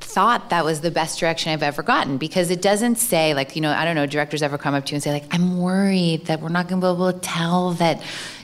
thought 0.00 0.50
that 0.50 0.64
was 0.64 0.80
the 0.80 0.90
best 0.90 1.20
direction 1.20 1.52
I've 1.52 1.62
ever 1.62 1.82
gotten 1.82 2.16
because 2.16 2.50
it 2.50 2.62
doesn't 2.62 2.96
say, 2.96 3.34
like, 3.34 3.54
you 3.54 3.60
know, 3.60 3.70
I 3.70 3.84
don't 3.84 3.94
know, 3.94 4.06
directors 4.06 4.42
ever 4.42 4.56
come 4.56 4.74
up 4.74 4.86
to 4.86 4.92
you 4.92 4.96
and 4.96 5.02
say, 5.02 5.12
like, 5.12 5.26
I'm 5.30 5.58
worried 5.58 6.26
that 6.26 6.40
we're 6.40 6.48
not 6.48 6.68
going 6.68 6.80
to 6.80 6.86
be 6.86 6.90
able 6.90 7.12
to 7.12 7.18
tell 7.18 7.72
that 7.72 8.02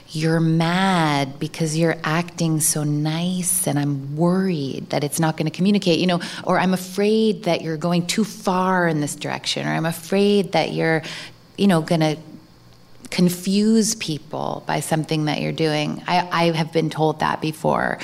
you're 0.09 0.39
mad 0.39 1.39
because 1.39 1.77
you're 1.77 1.97
acting 2.03 2.59
so 2.61 2.83
nice 2.83 3.67
and 3.67 3.77
I'm 3.77 4.15
worried 4.15 4.89
that 4.91 5.03
it's 5.03 5.19
not 5.19 5.35
going 5.35 5.45
to 5.45 5.51
communicate, 5.51 5.99
you 5.99 6.07
know, 6.07 6.21
or 6.43 6.59
I'm 6.59 6.73
afraid 6.73 7.43
that 7.43 7.61
you're 7.61 7.77
going 7.77 8.07
too 8.07 8.23
far 8.23 8.87
in 8.87 9.01
this 9.01 9.15
direction, 9.15 9.67
or 9.67 9.71
I'm 9.71 9.85
afraid 9.85 10.53
that 10.53 10.71
you're, 10.71 11.01
you 11.57 11.67
know, 11.67 11.81
going 11.81 12.01
to 12.01 12.17
confuse 13.09 13.95
people 13.95 14.63
by 14.65 14.79
something 14.79 15.25
that 15.25 15.41
you're 15.41 15.51
doing. 15.51 16.03
I, 16.07 16.27
I 16.31 16.51
have 16.51 16.73
been 16.73 16.89
told 16.89 17.19
that 17.19 17.41
before. 17.41 17.99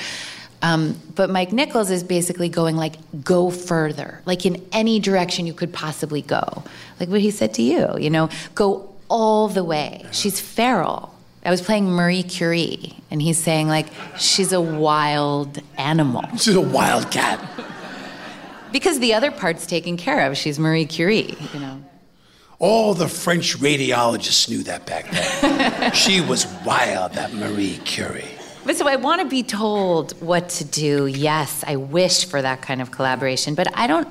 Um, 0.62 0.98
but 1.16 1.28
Mike 1.28 1.52
Nichols 1.52 1.90
is 1.90 2.04
basically 2.04 2.48
going 2.48 2.76
like, 2.76 2.94
go 3.24 3.50
further, 3.50 4.22
like 4.26 4.46
in 4.46 4.64
any 4.70 5.00
direction 5.00 5.44
you 5.44 5.52
could 5.52 5.72
possibly 5.72 6.22
go. 6.22 6.62
Like 7.00 7.08
what 7.08 7.20
he 7.20 7.32
said 7.32 7.54
to 7.54 7.62
you, 7.62 7.98
you 7.98 8.10
know, 8.10 8.30
go 8.54 8.94
all 9.08 9.48
the 9.48 9.64
way. 9.64 10.06
She's 10.12 10.40
feral. 10.40 11.12
I 11.44 11.50
was 11.50 11.60
playing 11.60 11.90
Marie 11.90 12.22
Curie, 12.22 12.96
and 13.10 13.20
he's 13.20 13.36
saying 13.36 13.66
like, 13.66 13.88
she's 14.16 14.52
a 14.52 14.60
wild 14.60 15.60
animal. 15.76 16.24
She's 16.38 16.54
a 16.54 16.60
wild 16.60 17.10
cat. 17.10 17.40
Because 18.70 19.00
the 19.00 19.14
other 19.14 19.32
part's 19.32 19.66
taken 19.66 19.96
care 19.96 20.30
of. 20.30 20.36
She's 20.36 20.58
Marie 20.58 20.86
Curie, 20.86 21.36
you 21.52 21.60
know. 21.60 21.82
All 22.62 22.94
the 22.94 23.08
French 23.08 23.58
radiologists 23.58 24.48
knew 24.48 24.62
that 24.62 24.86
back 24.86 25.10
then. 25.10 25.92
she 25.94 26.20
was 26.20 26.46
wild, 26.64 27.12
that 27.14 27.34
Marie 27.34 27.80
Curie. 27.84 28.38
But 28.64 28.76
so 28.76 28.86
I 28.86 28.94
want 28.94 29.20
to 29.20 29.26
be 29.26 29.42
told 29.42 30.12
what 30.22 30.48
to 30.50 30.64
do. 30.64 31.06
Yes, 31.06 31.64
I 31.66 31.74
wish 31.74 32.24
for 32.24 32.40
that 32.40 32.62
kind 32.62 32.80
of 32.80 32.92
collaboration, 32.92 33.56
but 33.56 33.66
I 33.76 33.88
don't 33.88 34.06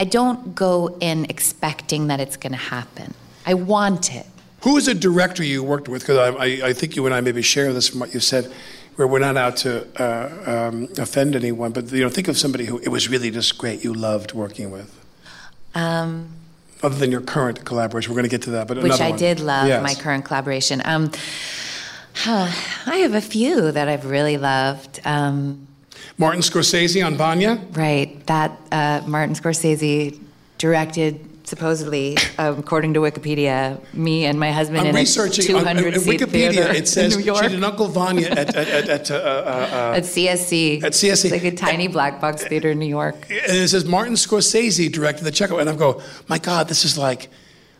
I 0.00 0.04
don't 0.04 0.52
go 0.52 0.96
in 1.00 1.26
expecting 1.26 2.08
that 2.08 2.18
it's 2.18 2.36
going 2.36 2.50
to 2.50 2.58
happen. 2.58 3.14
I 3.46 3.54
want 3.54 4.12
it. 4.12 4.26
Who 4.64 4.76
is 4.76 4.88
a 4.88 4.94
director 4.94 5.44
you 5.44 5.62
worked 5.62 5.88
with? 5.88 6.02
Because 6.02 6.18
I, 6.18 6.44
I, 6.44 6.68
I 6.70 6.72
think 6.72 6.96
you 6.96 7.06
and 7.06 7.14
I 7.14 7.20
maybe 7.20 7.40
share 7.42 7.72
this 7.72 7.88
from 7.88 8.00
what 8.00 8.12
you 8.12 8.18
said, 8.18 8.50
where 8.96 9.06
we're 9.06 9.20
not 9.20 9.36
out 9.36 9.58
to 9.58 9.86
uh, 10.02 10.68
um, 10.68 10.88
offend 10.98 11.36
anyone, 11.36 11.70
but 11.70 11.92
you 11.92 12.02
know, 12.02 12.08
think 12.08 12.26
of 12.26 12.36
somebody 12.36 12.64
who 12.64 12.78
it 12.78 12.88
was 12.88 13.08
really 13.08 13.30
just 13.30 13.58
great. 13.58 13.84
You 13.84 13.94
loved 13.94 14.32
working 14.32 14.72
with, 14.72 14.98
Um, 15.76 16.30
other 16.82 16.96
than 16.96 17.10
your 17.10 17.20
current 17.20 17.64
collaboration. 17.64 18.10
We're 18.10 18.16
going 18.16 18.28
to 18.30 18.36
get 18.36 18.42
to 18.42 18.50
that, 18.52 18.66
but 18.68 18.82
which 18.82 19.00
I 19.00 19.10
one. 19.10 19.18
did 19.18 19.40
love 19.40 19.68
Yes. 19.68 19.82
my 19.82 19.94
current 19.94 20.24
collaboration. 20.24 20.82
Um, 20.84 21.10
I 22.26 22.96
have 23.02 23.14
a 23.14 23.20
few 23.20 23.72
that 23.72 23.88
I've 23.88 24.04
really 24.06 24.36
loved. 24.36 25.00
Um, 25.04 25.66
Martin 26.18 26.42
Scorsese 26.42 27.04
on 27.04 27.14
Vanya. 27.16 27.60
right, 27.72 28.24
that 28.26 28.52
uh, 28.70 29.02
Martin 29.06 29.34
Scorsese 29.34 30.18
directed 30.58 31.26
supposedly, 31.52 32.16
um, 32.38 32.58
according 32.58 32.94
to 32.94 33.00
Wikipedia, 33.00 33.78
me 33.92 34.24
and 34.24 34.40
my 34.40 34.50
husband 34.50 34.80
I'm 34.80 34.86
in 34.86 34.94
researching 34.94 35.54
a 35.54 35.58
on, 35.58 35.64
200 35.64 35.94
on 35.94 36.00
seat 36.00 36.20
Wikipedia. 36.20 36.30
theater 36.30 36.72
It 36.72 36.88
says 36.88 37.14
in 37.14 37.20
New 37.20 37.36
she 37.36 37.42
did 37.42 37.52
an 37.52 37.62
Uncle 37.62 37.88
Vanya 37.88 38.28
at 38.30 38.56
at 38.56 38.68
at, 38.68 38.88
at 38.88 39.10
uh, 39.10 39.14
uh, 39.14 39.94
at 39.98 40.04
CSC. 40.04 40.82
At 40.82 40.92
CSC. 40.92 41.24
It's 41.24 41.30
like 41.30 41.44
a 41.44 41.54
tiny 41.54 41.88
black 41.88 42.22
box 42.22 42.42
theater 42.42 42.70
in 42.70 42.78
New 42.78 42.86
York. 42.86 43.16
and 43.28 43.58
it 43.64 43.68
says 43.68 43.84
Martin 43.84 44.14
Scorsese 44.14 44.90
directed 44.90 45.24
the 45.24 45.30
Chekhov, 45.30 45.58
and 45.58 45.68
I'm 45.68 45.76
go, 45.76 46.00
my 46.26 46.38
God, 46.38 46.68
this 46.68 46.86
is 46.86 46.96
like 46.96 47.28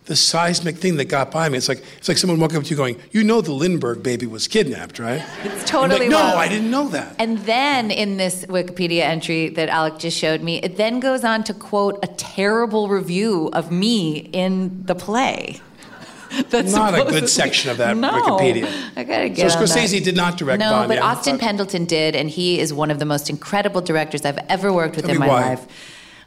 the 0.07 0.17
seismic 0.17 0.77
thing 0.77 0.97
that 0.97 1.05
got 1.05 1.31
by 1.31 1.49
me. 1.49 1.57
It's 1.59 1.69
like 1.69 1.83
it's 1.99 2.09
like 2.09 2.19
someone 2.19 2.41
walking 2.41 2.57
up 2.57 2.65
to 2.65 2.71
you 2.71 2.77
going, 2.77 2.97
you 3.13 3.23
know, 3.23 3.41
the 3.41 3.53
Lindbergh 3.53 4.03
baby 4.03 4.27
was 4.27 4.49
kidnapped, 4.49 4.99
right? 4.99 5.25
It's 5.45 5.65
totally 5.65 6.01
like, 6.01 6.09
no. 6.09 6.19
I 6.19 6.49
didn't 6.49 6.71
know 6.71 6.89
that. 6.89 7.15
And 7.19 7.39
then 7.41 7.91
in 7.91 8.17
this 8.17 8.45
Wikipedia 8.47 9.03
entry 9.03 9.49
that 9.51 9.69
Alec 9.69 9.99
just 9.99 10.19
showed 10.19 10.43
me, 10.43 10.59
it 10.59 10.77
then 10.77 10.99
goes 11.01 11.25
on 11.25 11.45
to 11.45 11.55
quote 11.55 11.99
a 12.03 12.09
terrible 12.09 12.89
review 12.89 13.49
of 13.53 13.71
me 13.71 14.19
in 14.33 14.85
the 14.85 14.95
play. 14.97 15.61
That's 16.51 16.73
Not 16.73 16.95
a 16.99 17.05
good 17.05 17.29
section 17.29 17.71
of 17.71 17.77
that 17.77 17.97
no, 17.97 18.11
Wikipedia. 18.11 18.67
I 18.97 19.05
gotta 19.05 19.29
So 19.29 19.35
get 19.35 19.57
on 19.57 19.63
Scorsese 19.63 19.91
that. 19.99 20.05
did 20.05 20.17
not 20.17 20.37
direct 20.39 20.61
No, 20.61 20.71
Vanya, 20.71 20.89
but 20.89 20.99
Austin 20.99 21.39
Pendleton 21.39 21.85
did, 21.85 22.17
and 22.17 22.29
he 22.31 22.59
is 22.59 22.73
one 22.73 22.91
of 22.91 22.99
the 22.99 23.05
most 23.05 23.29
incredible 23.31 23.83
directors 23.83 24.25
I've 24.25 24.39
ever 24.49 24.73
worked 24.73 24.97
with 24.97 25.05
Tell 25.05 25.15
in 25.15 25.21
my 25.21 25.29
why. 25.29 25.49
life. 25.51 25.67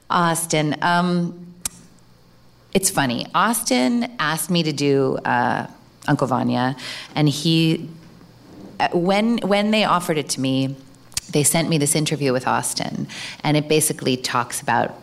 Austin, 0.09 0.75
um, 0.83 1.44
it's 2.75 2.89
funny. 2.89 3.25
Austin 3.33 4.13
asked 4.19 4.51
me 4.51 4.61
to 4.61 4.73
do 4.73 5.15
uh, 5.23 5.65
Uncle 6.07 6.27
Vanya, 6.27 6.75
and 7.15 7.27
he 7.27 7.89
uh, 8.79 8.89
when 8.89 9.37
when 9.37 9.71
they 9.71 9.85
offered 9.85 10.17
it 10.17 10.29
to 10.29 10.41
me, 10.41 10.75
they 11.31 11.43
sent 11.43 11.69
me 11.69 11.77
this 11.77 11.95
interview 11.95 12.33
with 12.33 12.45
Austin, 12.45 13.07
and 13.45 13.55
it 13.55 13.69
basically 13.69 14.17
talks 14.17 14.61
about 14.61 14.93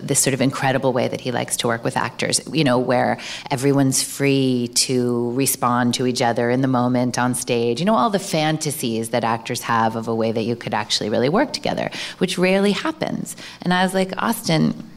this 0.00 0.18
sort 0.18 0.32
of 0.32 0.40
incredible 0.40 0.94
way 0.94 1.06
that 1.06 1.20
he 1.20 1.30
likes 1.30 1.58
to 1.58 1.66
work 1.66 1.84
with 1.84 1.98
actors, 1.98 2.40
you 2.50 2.64
know, 2.64 2.78
where 2.78 3.18
everyone's 3.50 4.02
free 4.02 4.70
to 4.74 5.30
respond 5.32 5.92
to 5.92 6.06
each 6.06 6.22
other 6.22 6.48
in 6.48 6.62
the 6.62 6.68
moment 6.68 7.18
on 7.18 7.34
stage, 7.34 7.78
you 7.78 7.84
know, 7.84 7.94
all 7.94 8.08
the 8.08 8.18
fantasies 8.18 9.10
that 9.10 9.22
actors 9.22 9.60
have 9.60 9.94
of 9.94 10.08
a 10.08 10.14
way 10.14 10.32
that 10.32 10.44
you 10.44 10.56
could 10.56 10.72
actually 10.72 11.10
really 11.10 11.28
work 11.28 11.52
together, 11.52 11.90
which 12.16 12.38
rarely 12.38 12.72
happens. 12.72 13.36
And 13.60 13.74
I 13.74 13.82
was 13.84 13.92
like, 13.92 14.12
Austin, 14.16 14.90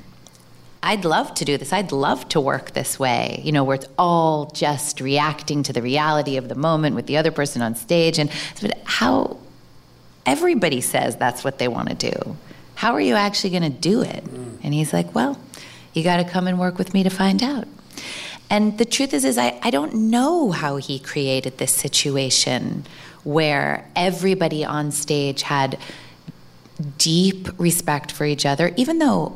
I'd 0.86 1.04
love 1.04 1.34
to 1.36 1.46
do 1.46 1.58
this. 1.58 1.74
I'd 1.74 1.92
love 1.92 2.30
to 2.30 2.40
work 2.40 2.74
this 2.74 3.00
way, 3.00 3.42
you 3.44 3.52
know, 3.52 3.64
where 3.64 3.74
it's 3.74 3.88
all 3.98 4.46
just 4.52 5.02
reacting 5.02 5.64
to 5.64 5.74
the 5.74 5.82
reality 5.82 6.38
of 6.38 6.48
the 6.48 6.54
moment 6.54 6.96
with 6.96 7.08
the 7.08 7.18
other 7.18 7.32
person 7.32 7.64
on 7.64 7.74
stage. 7.74 8.20
And 8.20 8.30
but 8.62 8.78
how 8.86 9.38
everybody 10.28 10.82
says 10.82 11.16
that's 11.16 11.44
what 11.44 11.58
they 11.58 11.68
want 11.68 11.90
to 11.90 12.12
do. 12.12 12.38
How 12.76 12.94
are 12.94 13.02
you 13.02 13.16
actually 13.16 13.50
going 13.50 13.64
to 13.64 13.70
do 13.70 14.04
it? 14.04 14.26
Mm. 14.26 14.60
And 14.64 14.74
he's 14.76 14.94
like, 14.94 15.16
well, 15.16 15.40
you 15.94 16.04
got 16.04 16.18
to 16.18 16.24
come 16.24 16.46
and 16.46 16.60
work 16.60 16.78
with 16.78 16.94
me 16.94 17.02
to 17.02 17.10
find 17.10 17.42
out. 17.42 17.68
And 18.52 18.78
the 18.78 18.86
truth 18.86 19.12
is, 19.12 19.26
is 19.26 19.40
I, 19.40 19.60
I 19.64 19.72
don't 19.72 19.96
know 20.12 20.52
how 20.52 20.78
he 20.78 21.00
created 21.00 21.58
this 21.58 21.74
situation 21.74 22.86
where 23.24 23.90
everybody 23.96 24.64
on 24.64 24.92
stage 24.92 25.42
had 25.42 25.80
deep 27.00 27.48
respect 27.58 28.12
for 28.12 28.26
each 28.26 28.46
other, 28.46 28.72
even 28.76 29.00
though 29.00 29.36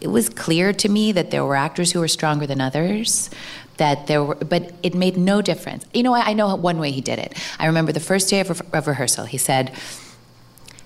it 0.00 0.08
was 0.08 0.28
clear 0.28 0.72
to 0.72 0.88
me 0.88 1.12
that 1.12 1.30
there 1.30 1.44
were 1.44 1.56
actors 1.56 1.92
who 1.92 2.00
were 2.00 2.08
stronger 2.08 2.46
than 2.46 2.60
others 2.60 3.30
that 3.78 4.06
there 4.06 4.22
were 4.22 4.34
but 4.34 4.72
it 4.82 4.94
made 4.94 5.16
no 5.16 5.42
difference. 5.42 5.84
You 5.92 6.02
know 6.02 6.14
i, 6.14 6.30
I 6.30 6.32
know 6.32 6.54
one 6.56 6.78
way 6.78 6.90
he 6.90 7.00
did 7.00 7.18
it. 7.18 7.34
I 7.58 7.66
remember 7.66 7.92
the 7.92 8.00
first 8.00 8.28
day 8.28 8.40
of, 8.40 8.50
re- 8.50 8.78
of 8.78 8.86
rehearsal 8.86 9.26
he 9.26 9.38
said 9.38 9.72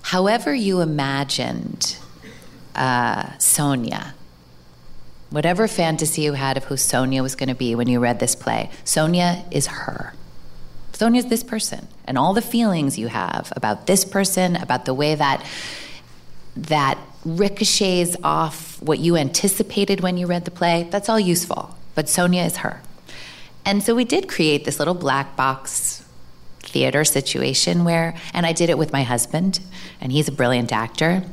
however 0.03 0.53
you 0.53 0.81
imagined 0.81 1.97
uh, 2.75 3.37
sonia 3.37 4.13
whatever 5.29 5.67
fantasy 5.67 6.23
you 6.23 6.33
had 6.33 6.57
of 6.57 6.65
who 6.65 6.77
sonia 6.77 7.21
was 7.21 7.35
going 7.35 7.49
to 7.49 7.55
be 7.55 7.75
when 7.75 7.87
you 7.87 7.99
read 7.99 8.19
this 8.19 8.35
play 8.35 8.69
sonia 8.83 9.43
is 9.51 9.67
her. 9.67 10.13
Sonia's 11.01 11.25
this 11.25 11.43
person, 11.43 11.87
and 12.05 12.15
all 12.15 12.35
the 12.35 12.43
feelings 12.43 12.99
you 12.99 13.07
have 13.07 13.51
about 13.55 13.87
this 13.87 14.05
person, 14.05 14.55
about 14.55 14.85
the 14.85 14.93
way 14.93 15.15
that 15.15 15.43
that 16.55 16.99
ricochets 17.25 18.15
off 18.23 18.81
what 18.81 18.99
you 18.99 19.15
anticipated 19.15 20.01
when 20.01 20.17
you 20.17 20.27
read 20.27 20.45
the 20.45 20.51
play, 20.51 20.87
that's 20.89 21.09
all 21.09 21.19
useful. 21.19 21.77
But 21.95 22.09
Sonia 22.09 22.43
is 22.43 22.57
her. 22.57 22.81
And 23.65 23.83
so 23.83 23.93
we 23.95 24.05
did 24.05 24.27
create 24.27 24.65
this 24.65 24.79
little 24.79 24.93
black 24.93 25.35
box 25.35 26.03
theater 26.61 27.03
situation 27.03 27.83
where, 27.83 28.15
and 28.33 28.45
I 28.45 28.53
did 28.53 28.69
it 28.69 28.77
with 28.77 28.91
my 28.91 29.03
husband, 29.03 29.59
and 29.99 30.11
he's 30.11 30.27
a 30.27 30.31
brilliant 30.31 30.71
actor. 30.71 31.23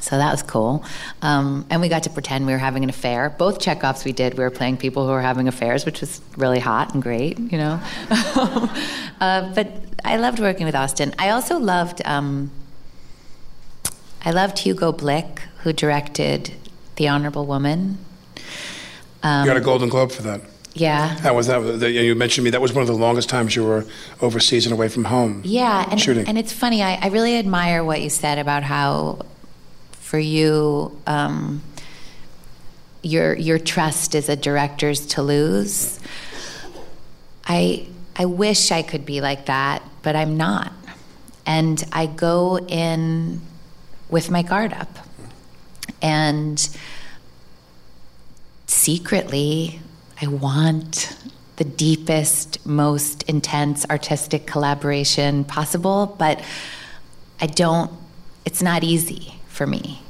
So 0.00 0.18
that 0.18 0.30
was 0.30 0.42
cool. 0.42 0.84
Um, 1.22 1.66
and 1.70 1.80
we 1.80 1.88
got 1.88 2.04
to 2.04 2.10
pretend 2.10 2.46
we 2.46 2.52
were 2.52 2.58
having 2.58 2.84
an 2.84 2.90
affair. 2.90 3.30
Both 3.30 3.60
Chekhovs 3.60 4.04
we 4.04 4.12
did, 4.12 4.34
we 4.34 4.44
were 4.44 4.50
playing 4.50 4.76
people 4.76 5.06
who 5.06 5.12
were 5.12 5.22
having 5.22 5.48
affairs, 5.48 5.86
which 5.86 6.00
was 6.00 6.20
really 6.36 6.60
hot 6.60 6.94
and 6.94 7.02
great, 7.02 7.38
you 7.38 7.58
know. 7.58 7.80
uh, 9.20 9.52
but 9.54 9.68
I 10.04 10.16
loved 10.18 10.38
working 10.38 10.66
with 10.66 10.74
Austin. 10.74 11.14
I 11.18 11.30
also 11.30 11.58
loved. 11.58 12.02
Um, 12.04 12.50
I 14.26 14.30
loved 14.30 14.58
Hugo 14.58 14.90
Blick, 14.90 15.42
who 15.58 15.72
directed 15.72 16.52
The 16.96 17.06
Honorable 17.06 17.46
Woman. 17.46 17.98
Um, 19.22 19.44
you 19.44 19.50
got 19.50 19.56
a 19.56 19.60
Golden 19.60 19.88
Globe 19.88 20.10
for 20.10 20.22
that. 20.22 20.40
Yeah. 20.74 21.14
That 21.22 21.36
was 21.36 21.46
that? 21.46 21.92
You 21.92 22.16
mentioned 22.16 22.44
me. 22.44 22.50
That 22.50 22.60
was 22.60 22.72
one 22.72 22.82
of 22.82 22.88
the 22.88 22.94
longest 22.94 23.28
times 23.28 23.54
you 23.54 23.62
were 23.62 23.86
overseas 24.20 24.66
and 24.66 24.72
away 24.72 24.88
from 24.88 25.04
home. 25.04 25.42
Yeah, 25.44 25.86
and, 25.88 26.00
shooting. 26.00 26.26
and 26.26 26.36
it's 26.36 26.52
funny. 26.52 26.82
I, 26.82 26.98
I 27.00 27.06
really 27.06 27.36
admire 27.36 27.84
what 27.84 28.02
you 28.02 28.10
said 28.10 28.38
about 28.38 28.64
how, 28.64 29.20
for 29.92 30.18
you, 30.18 31.00
um, 31.06 31.62
your 33.02 33.32
your 33.34 33.60
trust 33.60 34.16
as 34.16 34.28
a 34.28 34.34
director's 34.34 35.06
to 35.06 35.22
lose. 35.22 36.00
I 37.46 37.86
I 38.16 38.24
wish 38.24 38.72
I 38.72 38.82
could 38.82 39.06
be 39.06 39.20
like 39.20 39.46
that, 39.46 39.84
but 40.02 40.16
I'm 40.16 40.36
not, 40.36 40.72
and 41.46 41.82
I 41.92 42.06
go 42.06 42.58
in 42.58 43.40
with 44.08 44.30
my 44.30 44.42
guard 44.42 44.72
up, 44.72 44.98
and 46.00 46.68
secretly, 48.66 49.80
I 50.20 50.26
want 50.26 51.16
the 51.56 51.64
deepest, 51.64 52.64
most 52.66 53.22
intense 53.24 53.86
artistic 53.88 54.46
collaboration 54.46 55.44
possible, 55.44 56.14
but 56.18 56.42
I 57.40 57.46
don't, 57.46 57.90
it's 58.44 58.62
not 58.62 58.84
easy 58.84 59.34
for 59.48 59.66
me. 59.66 60.02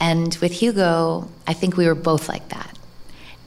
And 0.00 0.36
with 0.36 0.52
Hugo, 0.52 1.28
I 1.46 1.52
think 1.54 1.76
we 1.76 1.86
were 1.86 1.94
both 1.94 2.28
like 2.28 2.48
that. 2.50 2.76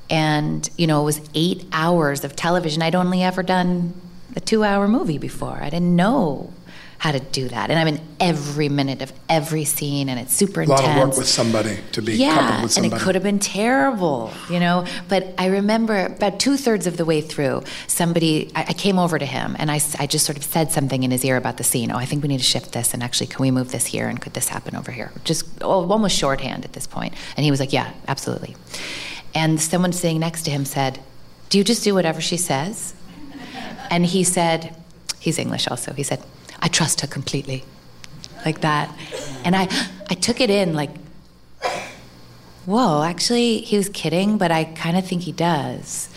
And, 0.10 0.70
you 0.78 0.88
know, 0.88 1.02
it 1.02 1.06
was 1.06 1.22
eight 1.34 1.66
hours 1.72 2.24
of 2.24 2.36
television. 2.36 2.82
I'd 2.82 2.96
only 2.96 3.24
ever 3.24 3.44
done 3.44 3.94
a 4.36 4.40
two 4.40 4.64
hour 4.64 4.88
movie 4.88 5.18
before. 5.18 5.60
I 5.62 5.70
didn't 5.70 5.96
know 5.96 6.54
how 7.02 7.12
to 7.12 7.20
do 7.20 7.48
that. 7.48 7.72
And 7.72 7.80
I'm 7.80 7.88
in 7.88 8.00
every 8.20 8.70
minute 8.70 9.02
of 9.02 9.12
every 9.28 9.66
scene, 9.66 10.08
and 10.08 10.20
it's 10.20 10.36
super 10.36 10.62
intense. 10.62 10.82
a 10.82 10.84
lot 10.84 10.98
of 10.98 11.08
work 11.10 11.18
with 11.18 11.28
somebody 11.28 11.80
to 11.94 12.02
be 12.04 12.12
coupled 12.12 12.20
yeah, 12.20 12.62
with 12.62 12.78
and 12.78 12.86
it 12.86 12.94
could 12.94 13.16
have 13.16 13.24
been 13.24 13.40
terrible, 13.40 14.32
you 14.52 14.60
know. 14.60 14.86
But 15.10 15.34
I 15.40 15.48
remember 15.48 16.06
about 16.06 16.40
two 16.40 16.58
thirds 16.58 16.86
of 16.86 16.98
the 16.98 17.04
way 17.04 17.20
through, 17.20 17.64
somebody 17.88 18.52
I, 18.54 18.66
I 18.68 18.74
came 18.74 19.00
over 19.00 19.18
to 19.18 19.26
him 19.26 19.56
and 19.58 19.72
I, 19.72 19.82
I 19.98 20.06
just 20.06 20.28
sort 20.28 20.38
of 20.38 20.44
said 20.44 20.72
something 20.72 21.02
in 21.02 21.10
his 21.10 21.26
ear 21.26 21.38
about 21.38 21.58
the 21.58 21.64
scene. 21.64 21.92
Oh, 21.92 21.96
I 21.96 22.06
think 22.06 22.22
we 22.22 22.28
need 22.28 22.38
to 22.38 22.44
shift 22.44 22.72
this, 22.72 22.94
and 22.94 23.02
actually, 23.02 23.28
can 23.28 23.42
we 23.42 23.50
move 23.50 23.72
this 23.72 23.88
here, 23.88 24.08
and 24.08 24.22
could 24.22 24.36
this 24.36 24.50
happen 24.50 24.76
over 24.76 24.92
here? 24.92 25.12
Just 25.24 25.46
oh, 25.62 25.90
almost 25.90 26.16
shorthand 26.16 26.66
at 26.66 26.74
this 26.74 26.86
point. 26.86 27.16
And 27.36 27.44
he 27.44 27.50
was 27.50 27.60
like, 27.60 27.74
Yeah, 27.74 27.92
absolutely. 28.08 28.56
And 29.34 29.60
someone 29.60 29.92
sitting 29.92 30.20
next 30.20 30.44
to 30.44 30.52
him 30.52 30.66
said, 30.66 31.00
Do 31.50 31.58
you 31.58 31.64
just 31.64 31.84
do 31.84 31.96
whatever 31.96 32.22
she 32.22 32.38
says? 32.38 32.94
And 33.90 34.06
he 34.06 34.24
said, 34.24 34.76
He's 35.20 35.40
English 35.40 35.68
also. 35.68 35.94
He 35.94 36.04
said, 36.04 36.22
I 36.62 36.68
trust 36.68 37.02
her 37.02 37.08
completely 37.08 37.64
like 38.46 38.62
that. 38.62 38.96
And 39.44 39.56
I, 39.56 39.68
I 40.10 40.14
took 40.16 40.42
it 40.42 40.50
in 40.50 40.74
like, 40.74 40.92
whoa, 42.66 43.04
actually, 43.04 43.60
he 43.62 43.78
was 43.78 43.90
kidding, 43.90 44.38
but 44.38 44.52
I 44.52 44.66
kind 44.66 44.98
of 44.98 45.06
think 45.06 45.24
he 45.24 45.32
does. 45.32 46.10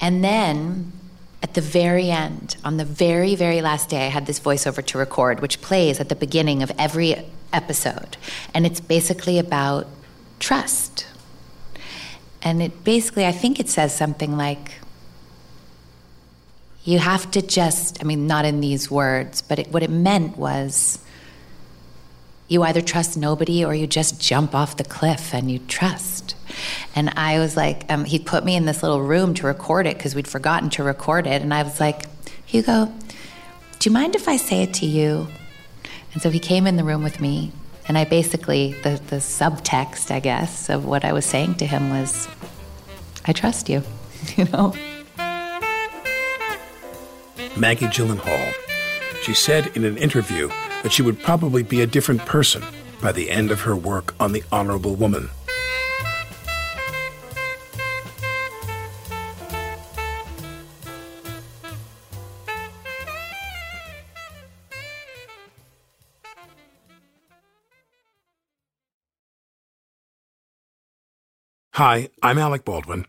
And 0.00 0.24
then 0.24 0.92
at 1.42 1.54
the 1.54 1.60
very 1.60 2.10
end, 2.10 2.56
on 2.64 2.76
the 2.76 2.84
very, 2.84 3.34
very 3.34 3.62
last 3.62 3.90
day, 3.90 4.06
I 4.06 4.10
had 4.10 4.26
this 4.26 4.40
voiceover 4.40 4.84
to 4.86 4.98
record, 4.98 5.40
which 5.40 5.60
plays 5.60 6.00
at 6.00 6.08
the 6.08 6.14
beginning 6.14 6.62
of 6.62 6.70
every 6.78 7.16
episode. 7.52 8.16
And 8.54 8.66
it's 8.66 8.80
basically 8.80 9.38
about 9.38 9.86
trust. 10.38 11.06
And 12.42 12.62
it 12.62 12.84
basically, 12.84 13.26
I 13.26 13.32
think 13.32 13.60
it 13.60 13.68
says 13.68 13.94
something 13.94 14.36
like, 14.36 14.72
you 16.84 16.98
have 16.98 17.30
to 17.32 17.42
just, 17.42 18.02
I 18.02 18.04
mean, 18.06 18.26
not 18.26 18.44
in 18.44 18.60
these 18.60 18.90
words, 18.90 19.42
but 19.42 19.58
it, 19.58 19.68
what 19.68 19.82
it 19.82 19.90
meant 19.90 20.36
was 20.36 20.98
you 22.48 22.62
either 22.62 22.80
trust 22.80 23.16
nobody 23.16 23.64
or 23.64 23.74
you 23.74 23.86
just 23.86 24.20
jump 24.20 24.54
off 24.54 24.76
the 24.76 24.84
cliff 24.84 25.32
and 25.34 25.50
you 25.50 25.60
trust. 25.60 26.34
And 26.96 27.10
I 27.10 27.38
was 27.38 27.56
like, 27.56 27.84
um, 27.90 28.04
he 28.04 28.18
put 28.18 28.44
me 28.44 28.56
in 28.56 28.64
this 28.64 28.82
little 28.82 29.00
room 29.00 29.34
to 29.34 29.46
record 29.46 29.86
it 29.86 29.96
because 29.96 30.14
we'd 30.14 30.26
forgotten 30.26 30.68
to 30.70 30.82
record 30.82 31.26
it. 31.26 31.42
And 31.42 31.54
I 31.54 31.62
was 31.62 31.78
like, 31.78 32.06
Hugo, 32.46 32.92
do 33.78 33.88
you 33.88 33.92
mind 33.92 34.16
if 34.16 34.26
I 34.26 34.36
say 34.36 34.62
it 34.62 34.74
to 34.74 34.86
you? 34.86 35.28
And 36.12 36.20
so 36.20 36.30
he 36.30 36.40
came 36.40 36.66
in 36.66 36.76
the 36.76 36.84
room 36.84 37.04
with 37.04 37.20
me 37.20 37.52
And 37.86 37.96
I 37.96 38.04
basically, 38.04 38.72
the, 38.82 39.00
the 39.08 39.16
subtext, 39.16 40.10
I 40.10 40.20
guess, 40.20 40.68
of 40.68 40.84
what 40.84 41.04
I 41.04 41.12
was 41.12 41.24
saying 41.24 41.56
to 41.56 41.66
him 41.66 41.90
was, 41.90 42.28
I 43.26 43.32
trust 43.32 43.68
you, 43.68 43.82
you 44.36 44.44
know? 44.46 44.74
Maggie 47.56 47.86
Gyllenhaal. 47.86 48.54
She 49.22 49.34
said 49.34 49.76
in 49.76 49.84
an 49.84 49.98
interview 49.98 50.48
that 50.82 50.92
she 50.92 51.02
would 51.02 51.20
probably 51.20 51.62
be 51.62 51.82
a 51.82 51.86
different 51.86 52.20
person 52.20 52.62
by 53.02 53.12
the 53.12 53.30
end 53.30 53.50
of 53.50 53.62
her 53.62 53.76
work 53.76 54.14
on 54.20 54.32
The 54.32 54.44
Honorable 54.50 54.94
Woman. 54.94 55.30
Hi, 71.74 72.10
I'm 72.22 72.38
Alec 72.38 72.64
Baldwin. 72.66 73.06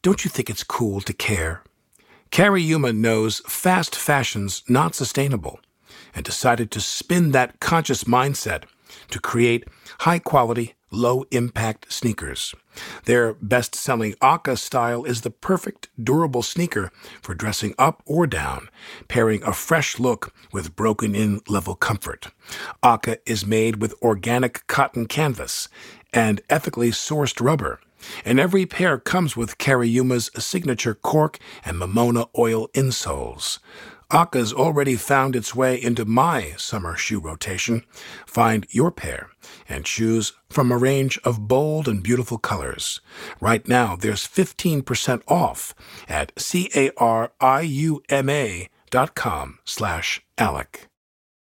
Don't 0.00 0.24
you 0.24 0.30
think 0.30 0.48
it's 0.48 0.64
cool 0.64 1.02
to 1.02 1.12
care? 1.12 1.62
Cariuma 2.30 2.96
knows 2.96 3.40
fast 3.40 3.96
fashion's 3.96 4.62
not 4.68 4.94
sustainable 4.94 5.58
and 6.14 6.24
decided 6.24 6.70
to 6.70 6.80
spin 6.80 7.32
that 7.32 7.58
conscious 7.58 8.04
mindset 8.04 8.64
to 9.10 9.18
create 9.18 9.66
high 10.00 10.20
quality, 10.20 10.74
low 10.92 11.24
impact 11.32 11.92
sneakers. 11.92 12.54
Their 13.04 13.34
best 13.34 13.74
selling 13.74 14.14
OCA 14.22 14.56
style 14.56 15.04
is 15.04 15.22
the 15.22 15.30
perfect 15.30 15.88
durable 16.02 16.42
sneaker 16.42 16.92
for 17.20 17.34
dressing 17.34 17.74
up 17.78 18.00
or 18.06 18.28
down, 18.28 18.68
pairing 19.08 19.42
a 19.42 19.52
fresh 19.52 19.98
look 19.98 20.32
with 20.52 20.76
broken 20.76 21.16
in 21.16 21.40
level 21.48 21.74
comfort. 21.74 22.28
OCA 22.82 23.18
is 23.26 23.44
made 23.44 23.80
with 23.80 24.00
organic 24.02 24.66
cotton 24.68 25.06
canvas 25.06 25.68
and 26.12 26.40
ethically 26.48 26.92
sourced 26.92 27.44
rubber 27.44 27.80
and 28.24 28.40
every 28.40 28.66
pair 28.66 28.98
comes 28.98 29.36
with 29.36 29.58
Cariuma's 29.58 30.30
signature 30.38 30.94
cork 30.94 31.38
and 31.64 31.76
Mamona 31.76 32.28
oil 32.36 32.68
insoles. 32.68 33.58
OCA's 34.10 34.52
already 34.52 34.96
found 34.96 35.36
its 35.36 35.54
way 35.54 35.80
into 35.80 36.04
my 36.04 36.54
summer 36.56 36.96
shoe 36.96 37.20
rotation. 37.20 37.84
Find 38.26 38.66
your 38.70 38.90
pair 38.90 39.30
and 39.68 39.84
choose 39.84 40.32
from 40.48 40.72
a 40.72 40.78
range 40.78 41.16
of 41.22 41.46
bold 41.46 41.86
and 41.86 42.02
beautiful 42.02 42.38
colors. 42.38 43.00
Right 43.40 43.68
now, 43.68 43.94
there's 43.94 44.26
15% 44.26 45.22
off 45.28 45.74
at 46.08 46.32
C-A-R-I-U-M-A 46.36 46.90
dot 48.90 49.14
com 49.14 49.58
slash 49.64 50.20
Alec. 50.38 50.89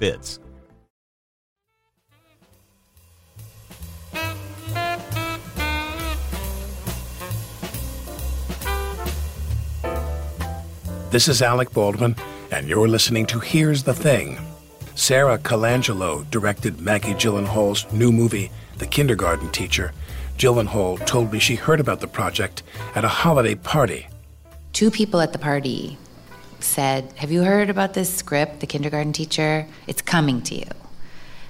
fits. 0.00 0.40
This 11.10 11.28
is 11.28 11.42
Alec 11.42 11.72
Baldwin, 11.72 12.16
and 12.50 12.68
you're 12.68 12.88
listening 12.88 13.26
to 13.26 13.40
Here's 13.40 13.82
the 13.82 13.92
Thing. 13.92 14.38
Sara 14.94 15.38
Colangelo 15.38 16.28
directed 16.30 16.80
Maggie 16.80 17.14
Gyllenhaal's 17.14 17.92
new 17.92 18.12
movie, 18.12 18.50
The 18.78 18.86
Kindergarten 18.86 19.50
Teacher. 19.50 19.92
Gyllenhaal 20.38 21.04
told 21.06 21.32
me 21.32 21.38
she 21.38 21.56
heard 21.56 21.80
about 21.80 22.00
the 22.00 22.06
project 22.06 22.62
at 22.94 23.04
a 23.04 23.08
holiday 23.08 23.56
party. 23.56 24.06
Two 24.72 24.90
people 24.90 25.20
at 25.20 25.32
the 25.32 25.38
party 25.38 25.98
said, 26.64 27.12
Have 27.16 27.30
you 27.30 27.42
heard 27.42 27.70
about 27.70 27.94
this 27.94 28.12
script, 28.14 28.60
The 28.60 28.66
Kindergarten 28.66 29.12
Teacher? 29.12 29.66
It's 29.86 30.02
coming 30.02 30.42
to 30.42 30.54
you. 30.54 30.66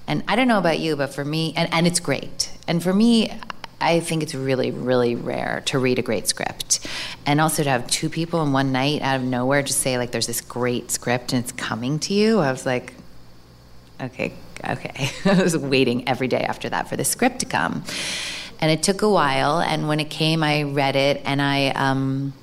And 0.06 0.24
I 0.26 0.36
don't 0.36 0.48
know 0.48 0.58
about 0.58 0.80
you, 0.80 0.96
but 0.96 1.14
for 1.14 1.24
me, 1.24 1.52
and, 1.56 1.72
and 1.72 1.86
it's 1.86 2.00
great. 2.00 2.50
And 2.66 2.82
for 2.82 2.92
me, 2.92 3.32
I 3.80 4.00
think 4.00 4.22
it's 4.22 4.34
really, 4.34 4.70
really 4.70 5.14
rare 5.14 5.62
to 5.66 5.78
read 5.78 5.98
a 5.98 6.02
great 6.02 6.28
script. 6.28 6.86
And 7.24 7.40
also 7.40 7.62
to 7.62 7.70
have 7.70 7.86
two 7.86 8.10
people 8.10 8.42
in 8.42 8.52
one 8.52 8.72
night 8.72 9.02
out 9.02 9.16
of 9.16 9.22
nowhere 9.22 9.62
just 9.62 9.80
say, 9.80 9.96
like, 9.98 10.10
there's 10.10 10.26
this 10.26 10.40
great 10.40 10.90
script 10.90 11.32
and 11.32 11.42
it's 11.42 11.52
coming 11.52 11.98
to 12.00 12.14
you. 12.14 12.40
I 12.40 12.50
was 12.52 12.66
like, 12.66 12.92
okay, 14.00 14.34
okay. 14.68 15.10
I 15.24 15.42
was 15.42 15.56
waiting 15.56 16.08
every 16.08 16.28
day 16.28 16.42
after 16.42 16.68
that 16.68 16.88
for 16.88 16.96
the 16.96 17.04
script 17.04 17.40
to 17.40 17.46
come. 17.46 17.84
And 18.60 18.70
it 18.70 18.82
took 18.82 19.00
a 19.00 19.08
while. 19.08 19.60
And 19.60 19.88
when 19.88 20.00
it 20.00 20.10
came, 20.10 20.42
I 20.42 20.64
read 20.64 20.96
it 20.96 21.22
and 21.24 21.40
I, 21.40 21.68
um, 21.68 22.34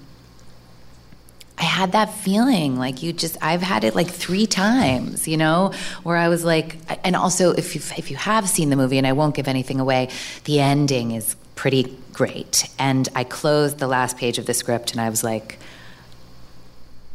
I 1.57 1.63
had 1.63 1.93
that 1.93 2.13
feeling 2.13 2.77
like 2.77 3.01
you 3.01 3.13
just 3.13 3.37
I've 3.41 3.61
had 3.61 3.83
it 3.83 3.95
like 3.95 4.09
3 4.09 4.45
times, 4.45 5.27
you 5.27 5.37
know, 5.37 5.73
where 6.03 6.17
I 6.17 6.27
was 6.27 6.43
like 6.43 6.77
and 7.03 7.15
also 7.15 7.51
if 7.51 7.75
you 7.75 7.81
if 7.97 8.11
you 8.11 8.17
have 8.17 8.47
seen 8.47 8.69
the 8.69 8.75
movie 8.75 8.97
and 8.97 9.07
I 9.07 9.13
won't 9.13 9.35
give 9.35 9.47
anything 9.47 9.79
away, 9.79 10.09
the 10.43 10.59
ending 10.59 11.11
is 11.11 11.35
pretty 11.55 11.97
great. 12.13 12.69
And 12.77 13.09
I 13.15 13.23
closed 13.23 13.79
the 13.79 13.87
last 13.87 14.17
page 14.17 14.37
of 14.37 14.45
the 14.45 14.53
script 14.53 14.91
and 14.91 15.01
I 15.01 15.09
was 15.09 15.23
like 15.23 15.57